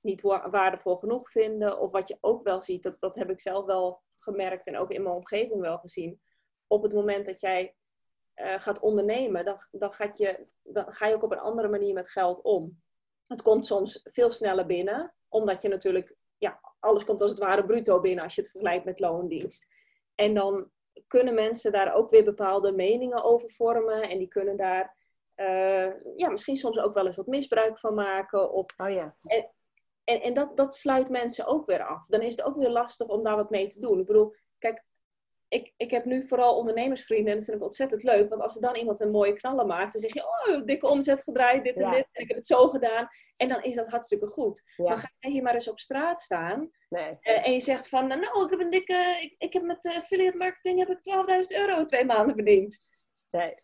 niet 0.00 0.20
waardevol 0.22 0.96
genoeg 0.96 1.30
vinden. 1.30 1.80
Of 1.80 1.90
wat 1.90 2.08
je 2.08 2.18
ook 2.20 2.42
wel 2.42 2.62
ziet, 2.62 2.82
dat, 2.82 2.96
dat 3.00 3.16
heb 3.16 3.30
ik 3.30 3.40
zelf 3.40 3.64
wel 3.64 4.02
gemerkt 4.16 4.66
en 4.66 4.76
ook 4.76 4.90
in 4.90 5.02
mijn 5.02 5.14
omgeving 5.14 5.60
wel 5.60 5.78
gezien. 5.78 6.20
Op 6.66 6.82
het 6.82 6.92
moment 6.92 7.26
dat 7.26 7.40
jij 7.40 7.74
uh, 8.36 8.60
gaat 8.60 8.80
ondernemen, 8.80 9.44
dan, 9.44 9.56
dan, 9.70 9.92
gaat 9.92 10.16
je, 10.16 10.46
dan 10.62 10.92
ga 10.92 11.06
je 11.06 11.14
ook 11.14 11.22
op 11.22 11.32
een 11.32 11.38
andere 11.38 11.68
manier 11.68 11.94
met 11.94 12.10
geld 12.10 12.42
om. 12.42 12.82
Het 13.26 13.42
komt 13.42 13.66
soms 13.66 14.00
veel 14.04 14.30
sneller 14.30 14.66
binnen, 14.66 15.14
omdat 15.28 15.62
je 15.62 15.68
natuurlijk, 15.68 16.16
ja, 16.38 16.60
alles 16.80 17.04
komt 17.04 17.20
als 17.20 17.30
het 17.30 17.38
ware 17.38 17.64
bruto 17.64 18.00
binnen 18.00 18.24
als 18.24 18.34
je 18.34 18.40
het 18.40 18.50
vergelijkt 18.50 18.84
met 18.84 19.00
loondienst. 19.00 19.66
En 20.14 20.34
dan 20.34 20.70
kunnen 21.06 21.34
mensen 21.34 21.72
daar 21.72 21.94
ook 21.94 22.10
weer 22.10 22.24
bepaalde 22.24 22.72
meningen 22.72 23.24
over 23.24 23.50
vormen. 23.50 24.02
En 24.02 24.18
die 24.18 24.28
kunnen 24.28 24.56
daar 24.56 24.96
uh, 25.36 25.92
ja, 26.16 26.28
misschien 26.28 26.56
soms 26.56 26.78
ook 26.78 26.94
wel 26.94 27.06
eens 27.06 27.16
wat 27.16 27.26
misbruik 27.26 27.78
van 27.78 27.94
maken. 27.94 28.52
Of, 28.52 28.66
oh 28.76 28.90
ja. 28.90 29.16
En, 29.20 29.50
en, 30.04 30.20
en 30.20 30.34
dat, 30.34 30.56
dat 30.56 30.74
sluit 30.74 31.08
mensen 31.08 31.46
ook 31.46 31.66
weer 31.66 31.86
af. 31.86 32.06
Dan 32.06 32.20
is 32.20 32.30
het 32.30 32.42
ook 32.42 32.56
weer 32.56 32.70
lastig 32.70 33.06
om 33.06 33.22
daar 33.22 33.36
wat 33.36 33.50
mee 33.50 33.66
te 33.66 33.80
doen. 33.80 34.00
Ik 34.00 34.06
bedoel, 34.06 34.34
ik, 35.52 35.72
ik 35.76 35.90
heb 35.90 36.04
nu 36.04 36.26
vooral 36.26 36.56
ondernemersvrienden 36.56 37.32
en 37.32 37.36
dat 37.36 37.44
vind 37.44 37.56
ik 37.56 37.64
ontzettend 37.64 38.02
leuk. 38.02 38.28
Want 38.28 38.42
als 38.42 38.54
er 38.54 38.60
dan 38.60 38.76
iemand 38.76 39.00
een 39.00 39.10
mooie 39.10 39.32
knallen 39.32 39.66
maakt, 39.66 39.92
dan 39.92 40.02
zeg 40.02 40.14
je, 40.14 40.24
oh, 40.24 40.64
dikke 40.64 40.86
omzet 40.86 41.22
gedraaid, 41.22 41.64
dit 41.64 41.74
en 41.74 41.90
dit. 41.90 42.08
En 42.12 42.22
ik 42.22 42.28
heb 42.28 42.36
het 42.36 42.46
zo 42.46 42.68
gedaan. 42.68 43.08
En 43.36 43.48
dan 43.48 43.62
is 43.62 43.74
dat 43.74 43.88
hartstikke 43.88 44.26
goed. 44.26 44.62
Maar 44.76 44.96
ga 44.96 45.08
je 45.18 45.30
hier 45.30 45.42
maar 45.42 45.54
eens 45.54 45.68
op 45.68 45.78
straat 45.78 46.20
staan 46.20 46.70
nee. 46.88 47.18
uh, 47.22 47.46
en 47.46 47.52
je 47.52 47.60
zegt 47.60 47.88
van, 47.88 48.06
nou, 48.06 48.44
ik 48.44 48.50
heb 48.50 48.60
een 48.60 48.70
dikke, 48.70 49.18
ik, 49.20 49.34
ik 49.38 49.52
heb 49.52 49.62
met 49.62 49.84
uh, 49.84 49.96
affiliate 49.96 50.36
marketing 50.36 50.78
heb 50.78 50.88
ik 50.88 50.98
12.000 51.54 51.58
euro 51.58 51.84
twee 51.84 52.04
maanden 52.04 52.34
verdiend. 52.34 52.76
Nee. 53.30 53.54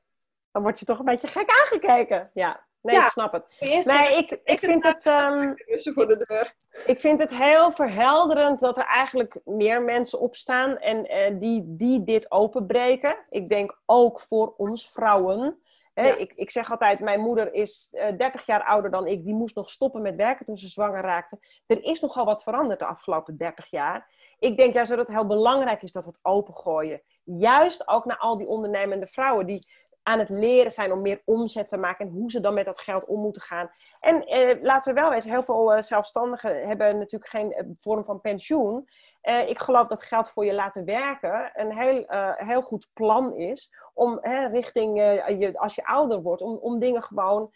Dan 0.53 0.63
word 0.63 0.79
je 0.79 0.85
toch 0.85 0.99
een 0.99 1.05
beetje 1.05 1.29
gek 1.29 1.51
aangekeken. 1.51 2.31
Ja. 2.35 2.68
Nee, 2.83 2.97
ik 2.97 3.11
snap 3.11 3.33
het. 3.33 3.57
Nee, 3.85 4.17
ik, 4.17 4.41
ik, 4.45 4.59
vind 4.59 4.85
het. 4.85 5.07
Um, 5.07 5.55
voor 5.95 6.07
de 6.07 6.25
deur. 6.27 6.55
Ik 6.87 7.01
vind 7.01 7.21
het 7.21 7.35
heel 7.35 7.73
verhelderend 7.73 8.61
dat 8.61 8.79
er 8.79 8.85
eigenlijk 8.85 9.41
meer 9.45 9.83
mensen 9.83 10.21
opstaan 10.21 10.79
en 10.79 11.13
uh, 11.13 11.41
die, 11.41 11.63
die 11.67 12.05
dit 12.05 12.31
openbreken. 12.31 13.17
Ik 13.29 13.49
denk 13.49 13.81
ook 13.87 14.21
voor 14.21 14.55
ons 14.57 14.91
vrouwen. 14.91 15.59
Hè? 15.95 16.15
Ik, 16.15 16.33
ik 16.35 16.51
zeg 16.51 16.71
altijd: 16.71 17.01
mijn 17.01 17.21
moeder 17.21 17.55
is 17.55 17.89
uh, 17.93 18.09
eh, 18.09 18.19
30 18.19 18.47
jaar 18.47 18.63
ouder 18.63 18.91
dan 18.91 19.07
ik. 19.07 19.25
Die 19.25 19.35
moest 19.35 19.55
nog 19.55 19.71
stoppen 19.71 20.03
met 20.03 20.17
werken 20.17 20.45
toen 20.45 20.59
ze 20.59 20.69
zwanger 20.69 21.03
raakte. 21.03 21.39
Er 21.67 21.85
is 21.85 22.01
nogal 22.01 22.25
wat 22.25 22.43
veranderd 22.43 22.79
de 22.79 22.87
afgelopen 22.87 23.37
30 23.37 23.71
jaar. 23.71 24.11
Ik 24.39 24.57
denk 24.57 24.75
juist 24.75 24.91
dat 24.91 24.99
het 24.99 25.09
heel 25.09 25.27
belangrijk 25.27 25.83
is 25.83 25.93
dat 25.93 26.05
we 26.05 26.11
het 26.11 26.21
opengooien. 26.23 27.03
Juist 27.25 27.89
ook 27.89 28.05
naar 28.05 28.19
al 28.19 28.39
die 28.39 28.47
ondernemende 28.47 29.07
vrouwen 29.07 29.47
die 29.47 29.67
aan 30.09 30.19
het 30.19 30.29
leren 30.29 30.71
zijn 30.71 30.93
om 30.93 31.01
meer 31.01 31.23
omzet 31.25 31.69
te 31.69 31.77
maken 31.77 32.07
en 32.07 32.13
hoe 32.13 32.31
ze 32.31 32.41
dan 32.41 32.55
met 32.55 32.65
dat 32.65 32.81
geld 32.81 33.05
om 33.05 33.21
moeten 33.21 33.43
gaan. 33.43 33.71
En 34.01 34.27
eh, 34.27 34.63
laten 34.63 34.95
we 34.95 35.01
wel 35.01 35.11
wezen, 35.11 35.31
heel 35.31 35.43
veel 35.43 35.77
uh, 35.77 35.83
zelfstandigen 35.83 36.69
hebben 36.69 36.99
natuurlijk 36.99 37.31
geen 37.31 37.53
eh, 37.53 37.67
vorm 37.77 38.05
van 38.05 38.21
pensioen. 38.21 38.89
Eh, 39.21 39.49
ik 39.49 39.59
geloof 39.59 39.87
dat 39.87 40.03
geld 40.03 40.31
voor 40.31 40.45
je 40.45 40.53
laten 40.53 40.85
werken 40.85 41.51
een 41.55 41.79
heel, 41.79 42.05
heel 42.37 42.63
goed 42.63 42.89
plan 42.93 43.37
is 43.37 43.71
om 43.95 44.19
richting 44.53 44.97
je, 44.99 45.59
als 45.59 45.75
je 45.75 45.87
ouder 45.87 46.23
wordt, 46.23 46.43
om, 46.43 46.57
om 46.57 46.79
dingen 46.79 47.03
gewoon 47.03 47.53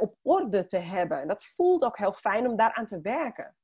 op 0.00 0.14
orde 0.22 0.66
te 0.66 0.78
hebben. 0.78 1.20
En 1.20 1.28
dat 1.28 1.44
voelt 1.44 1.84
ook 1.84 1.98
heel 1.98 2.12
fijn 2.12 2.48
om 2.48 2.56
daaraan 2.56 2.86
te 2.86 3.00
werken. 3.00 3.56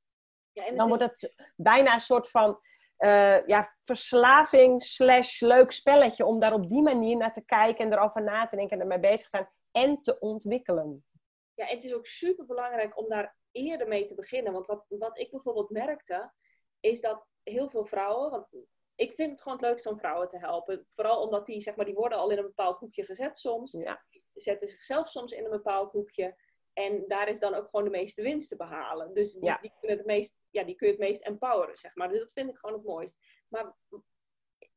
Ja, 0.51 0.65
en 0.65 0.75
dan 0.75 0.87
wordt 0.87 1.03
het 1.03 1.33
bijna 1.55 1.93
een 1.93 1.99
soort 1.99 2.29
van 2.29 2.59
uh, 2.99 3.45
ja, 3.45 3.75
verslaving 3.83 4.83
slash 4.83 5.39
leuk 5.39 5.71
spelletje. 5.71 6.25
Om 6.25 6.39
daar 6.39 6.53
op 6.53 6.69
die 6.69 6.81
manier 6.81 7.17
naar 7.17 7.33
te 7.33 7.45
kijken 7.45 7.85
en 7.85 7.93
erover 7.93 8.23
na 8.23 8.45
te 8.45 8.55
denken 8.55 8.75
en 8.75 8.81
ermee 8.81 8.99
bezig 8.99 9.29
te 9.29 9.37
zijn 9.37 9.49
en 9.71 10.01
te 10.01 10.19
ontwikkelen. 10.19 11.05
Ja, 11.53 11.67
en 11.67 11.75
het 11.75 11.83
is 11.83 11.93
ook 11.93 12.05
super 12.05 12.45
belangrijk 12.45 12.97
om 12.97 13.09
daar 13.09 13.37
eerder 13.51 13.87
mee 13.87 14.05
te 14.05 14.15
beginnen. 14.15 14.53
Want 14.53 14.65
wat, 14.65 14.85
wat 14.87 15.19
ik 15.19 15.31
bijvoorbeeld 15.31 15.69
merkte, 15.69 16.33
is 16.79 17.01
dat 17.01 17.27
heel 17.43 17.69
veel 17.69 17.85
vrouwen. 17.85 18.31
Want 18.31 18.47
ik 18.95 19.13
vind 19.13 19.31
het 19.31 19.41
gewoon 19.41 19.57
het 19.57 19.67
leukste 19.67 19.89
om 19.89 19.97
vrouwen 19.97 20.27
te 20.27 20.37
helpen. 20.37 20.85
Vooral 20.89 21.21
omdat 21.21 21.45
die, 21.45 21.61
zeg 21.61 21.75
maar, 21.75 21.85
die 21.85 21.93
worden 21.93 22.17
al 22.17 22.29
in 22.29 22.37
een 22.37 22.43
bepaald 22.43 22.77
hoekje 22.77 23.05
gezet 23.05 23.37
soms. 23.37 23.71
Ja. 23.71 24.05
Zetten 24.33 24.67
zichzelf 24.67 25.07
soms 25.07 25.31
in 25.31 25.45
een 25.45 25.51
bepaald 25.51 25.91
hoekje. 25.91 26.35
En 26.77 27.03
daar 27.07 27.27
is 27.27 27.39
dan 27.39 27.53
ook 27.53 27.65
gewoon 27.69 27.85
de 27.85 27.91
meeste 27.91 28.21
winst 28.21 28.49
te 28.49 28.55
behalen. 28.55 29.13
Dus 29.13 29.33
die, 29.33 29.57
die, 29.61 29.73
kunnen 29.79 29.97
het 29.97 30.05
meest, 30.05 30.39
ja, 30.49 30.63
die 30.63 30.75
kun 30.75 30.87
je 30.87 30.93
het 30.93 31.01
meest 31.01 31.25
empoweren, 31.25 31.75
zeg 31.75 31.95
maar. 31.95 32.09
Dus 32.09 32.19
dat 32.19 32.31
vind 32.31 32.49
ik 32.49 32.57
gewoon 32.57 32.75
het 32.75 32.85
mooist. 32.85 33.17
Maar 33.47 33.75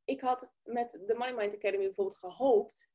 ik 0.05 0.20
had 0.20 0.53
met 0.62 0.90
de 1.07 1.14
Money 1.14 1.34
Mind 1.34 1.55
Academy 1.55 1.84
bijvoorbeeld 1.84 2.18
gehoopt 2.18 2.90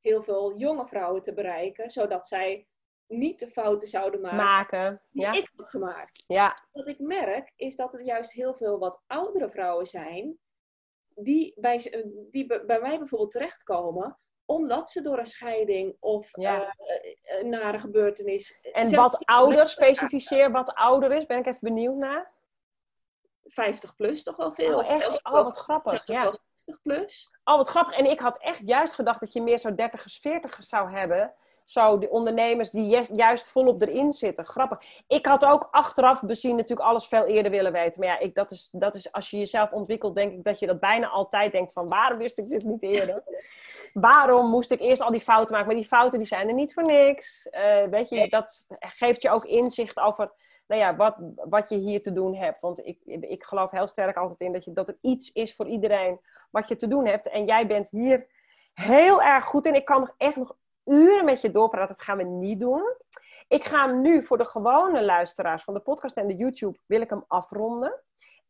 heel 0.00 0.22
veel 0.22 0.56
jonge 0.56 0.86
vrouwen 0.88 1.22
te 1.22 1.34
bereiken, 1.34 1.90
zodat 1.90 2.26
zij 2.26 2.68
niet 3.06 3.38
de 3.38 3.48
fouten 3.48 3.88
zouden 3.88 4.20
maken, 4.20 4.38
maken 4.38 5.02
die 5.10 5.22
ja. 5.22 5.32
ik 5.32 5.50
had 5.56 5.68
gemaakt. 5.68 6.24
Ja. 6.26 6.58
Wat 6.72 6.88
ik 6.88 6.98
merk 6.98 7.52
is 7.56 7.76
dat 7.76 7.94
er 7.94 8.02
juist 8.02 8.32
heel 8.32 8.54
veel 8.54 8.78
wat 8.78 9.02
oudere 9.06 9.48
vrouwen 9.48 9.86
zijn 9.86 10.38
die 11.14 11.60
bij, 11.60 12.04
die 12.30 12.46
bij 12.46 12.80
mij 12.80 12.98
bijvoorbeeld 12.98 13.30
terechtkomen 13.30 14.18
omdat 14.46 14.90
ze 14.90 15.00
door 15.00 15.18
een 15.18 15.26
scheiding 15.26 15.96
of 16.00 16.28
ja. 16.32 16.60
uh, 16.60 17.40
een 17.40 17.48
nare 17.48 17.78
gebeurtenis. 17.78 18.58
En 18.72 18.94
wat 18.94 19.24
ouder, 19.24 19.68
specificeer 19.68 20.50
wat 20.50 20.74
ouder 20.74 21.12
is, 21.12 21.26
ben 21.26 21.38
ik 21.38 21.46
even 21.46 21.58
benieuwd 21.60 21.96
naar. 21.96 22.32
50 23.44 23.96
plus 23.96 24.22
toch 24.22 24.36
wel 24.36 24.52
veel. 24.52 24.78
Oh, 24.78 24.90
echt? 24.90 25.24
Oh, 25.24 25.32
wat 25.32 25.56
grappig. 25.56 26.06
Ja. 26.06 26.32
60 26.54 26.82
plus. 26.82 27.30
Oh, 27.44 27.56
wat 27.56 27.68
grappig. 27.68 27.96
En 27.96 28.10
ik 28.10 28.20
had 28.20 28.38
echt 28.38 28.60
juist 28.64 28.94
gedacht 28.94 29.20
dat 29.20 29.32
je 29.32 29.42
meer 29.42 29.58
zo 29.58 29.70
30ers, 29.70 30.18
40ers 30.28 30.58
zou 30.58 30.90
hebben. 30.92 31.34
Zo, 31.64 31.98
de 31.98 32.10
ondernemers 32.10 32.70
die 32.70 33.06
juist 33.12 33.50
volop 33.50 33.82
erin 33.82 34.12
zitten. 34.12 34.44
Grappig. 34.44 34.78
Ik 35.06 35.26
had 35.26 35.44
ook 35.44 35.68
achteraf 35.70 36.22
bezien 36.22 36.56
natuurlijk 36.56 36.88
alles 36.88 37.06
veel 37.06 37.24
eerder 37.24 37.50
willen 37.50 37.72
weten. 37.72 38.00
Maar 38.00 38.08
ja, 38.08 38.18
ik, 38.18 38.34
dat, 38.34 38.50
is, 38.50 38.68
dat 38.72 38.94
is 38.94 39.12
als 39.12 39.30
je 39.30 39.36
jezelf 39.36 39.72
ontwikkelt, 39.72 40.14
denk 40.14 40.32
ik 40.32 40.44
dat 40.44 40.58
je 40.58 40.66
dat 40.66 40.80
bijna 40.80 41.08
altijd 41.08 41.52
denkt 41.52 41.72
van 41.72 41.88
waarom 41.88 42.18
wist 42.18 42.38
ik 42.38 42.48
dit 42.48 42.64
niet 42.64 42.82
eerder? 42.82 43.22
waarom 43.92 44.50
moest 44.50 44.70
ik 44.70 44.80
eerst 44.80 45.02
al 45.02 45.10
die 45.10 45.20
fouten 45.20 45.54
maken? 45.54 45.66
Maar 45.66 45.80
die 45.80 45.88
fouten 45.88 46.18
die 46.18 46.28
zijn 46.28 46.48
er 46.48 46.54
niet 46.54 46.74
voor 46.74 46.84
niks. 46.84 47.48
Uh, 47.50 47.84
weet 47.84 48.08
je, 48.08 48.28
dat 48.28 48.66
geeft 48.78 49.22
je 49.22 49.30
ook 49.30 49.44
inzicht 49.44 50.00
over 50.00 50.32
nou 50.66 50.80
ja, 50.80 50.96
wat, 50.96 51.16
wat 51.34 51.68
je 51.68 51.76
hier 51.76 52.02
te 52.02 52.12
doen 52.12 52.34
hebt. 52.34 52.60
Want 52.60 52.86
ik, 52.86 52.98
ik 53.04 53.44
geloof 53.44 53.70
heel 53.70 53.86
sterk 53.86 54.16
altijd 54.16 54.40
in 54.40 54.52
dat, 54.52 54.64
je, 54.64 54.72
dat 54.72 54.88
er 54.88 54.98
iets 55.00 55.32
is 55.32 55.54
voor 55.54 55.66
iedereen 55.66 56.20
wat 56.50 56.68
je 56.68 56.76
te 56.76 56.88
doen 56.88 57.06
hebt. 57.06 57.28
En 57.28 57.44
jij 57.44 57.66
bent 57.66 57.88
hier 57.90 58.26
heel 58.74 59.22
erg 59.22 59.44
goed 59.44 59.66
in. 59.66 59.74
Ik 59.74 59.84
kan 59.84 60.00
nog 60.00 60.14
echt 60.16 60.36
nog 60.36 60.56
uren 60.84 61.24
met 61.24 61.40
je 61.40 61.50
doorpraten. 61.50 61.88
Dat 61.88 62.04
gaan 62.04 62.16
we 62.16 62.24
niet 62.24 62.58
doen. 62.58 62.96
Ik 63.48 63.64
ga 63.64 63.86
hem 63.86 64.00
nu 64.00 64.22
voor 64.22 64.38
de 64.38 64.46
gewone 64.46 65.04
luisteraars 65.04 65.62
van 65.62 65.74
de 65.74 65.80
podcast 65.80 66.16
en 66.16 66.26
de 66.26 66.36
YouTube, 66.36 66.78
wil 66.86 67.00
ik 67.00 67.10
hem 67.10 67.24
afronden. 67.28 68.02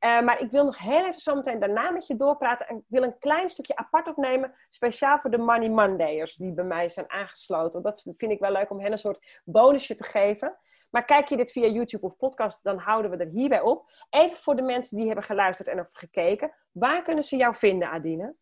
Uh, 0.04 0.20
maar 0.20 0.40
ik 0.40 0.50
wil 0.50 0.64
nog 0.64 0.78
heel 0.78 1.06
even 1.06 1.20
zo 1.20 1.34
meteen 1.34 1.58
daarna 1.58 1.90
met 1.90 2.06
je 2.06 2.16
doorpraten. 2.16 2.66
En 2.66 2.76
ik 2.76 2.84
wil 2.88 3.02
een 3.02 3.18
klein 3.18 3.48
stukje 3.48 3.76
apart 3.76 4.08
opnemen, 4.08 4.54
speciaal 4.70 5.18
voor 5.18 5.30
de 5.30 5.38
Money 5.38 5.68
Mondayers 5.68 6.34
die 6.34 6.52
bij 6.52 6.64
mij 6.64 6.88
zijn 6.88 7.10
aangesloten. 7.10 7.82
Dat 7.82 8.00
vind 8.16 8.32
ik 8.32 8.40
wel 8.40 8.52
leuk 8.52 8.70
om 8.70 8.80
hen 8.80 8.92
een 8.92 8.98
soort 8.98 9.40
bonusje 9.44 9.94
te 9.94 10.04
geven. 10.04 10.58
Maar 10.90 11.04
kijk 11.04 11.28
je 11.28 11.36
dit 11.36 11.52
via 11.52 11.66
YouTube 11.66 12.06
of 12.06 12.16
podcast, 12.16 12.64
dan 12.64 12.78
houden 12.78 13.10
we 13.10 13.16
er 13.16 13.30
hierbij 13.30 13.60
op. 13.60 13.90
Even 14.10 14.36
voor 14.36 14.56
de 14.56 14.62
mensen 14.62 14.96
die 14.96 15.06
hebben 15.06 15.24
geluisterd 15.24 15.68
en 15.68 15.76
hebben 15.76 15.96
gekeken. 15.96 16.54
Waar 16.72 17.02
kunnen 17.02 17.24
ze 17.24 17.36
jou 17.36 17.54
vinden, 17.54 17.88
Adine? 17.88 18.34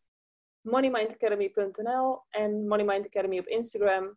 moneymindacademy.nl 0.62 2.22
en 2.28 2.66
Moneymind 2.66 3.06
Academy 3.06 3.38
op 3.38 3.46
Instagram. 3.46 4.16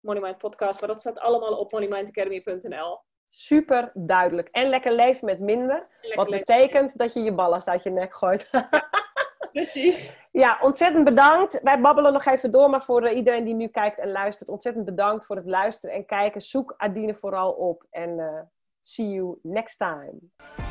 Moneymind 0.00 0.38
Podcast, 0.38 0.80
maar 0.80 0.88
dat 0.88 1.00
staat 1.00 1.18
allemaal 1.18 1.58
op 1.58 1.72
moneymindacademy.nl. 1.72 3.00
Super 3.26 3.90
duidelijk. 3.94 4.48
En 4.48 4.68
lekker 4.68 4.92
leven 4.92 5.24
met 5.24 5.40
minder. 5.40 5.88
wat 6.14 6.30
betekent 6.30 6.98
dat 6.98 7.14
je 7.14 7.20
je 7.20 7.34
ballast 7.34 7.68
uit 7.68 7.82
je 7.82 7.90
nek 7.90 8.14
gooit. 8.14 8.50
Precies. 9.52 10.16
Ja, 10.30 10.58
ontzettend 10.60 11.04
bedankt. 11.04 11.60
Wij 11.62 11.80
babbelen 11.80 12.12
nog 12.12 12.24
even 12.24 12.50
door, 12.50 12.70
maar 12.70 12.82
voor 12.82 13.10
iedereen 13.10 13.44
die 13.44 13.54
nu 13.54 13.68
kijkt 13.68 13.98
en 13.98 14.10
luistert, 14.10 14.48
ontzettend 14.48 14.84
bedankt 14.84 15.26
voor 15.26 15.36
het 15.36 15.46
luisteren 15.46 15.96
en 15.96 16.06
kijken. 16.06 16.40
Zoek 16.40 16.74
Adine 16.76 17.14
vooral 17.14 17.52
op 17.52 17.86
en 17.90 18.18
uh, 18.18 18.40
see 18.80 19.08
you 19.08 19.38
next 19.42 19.78
time. 19.78 20.61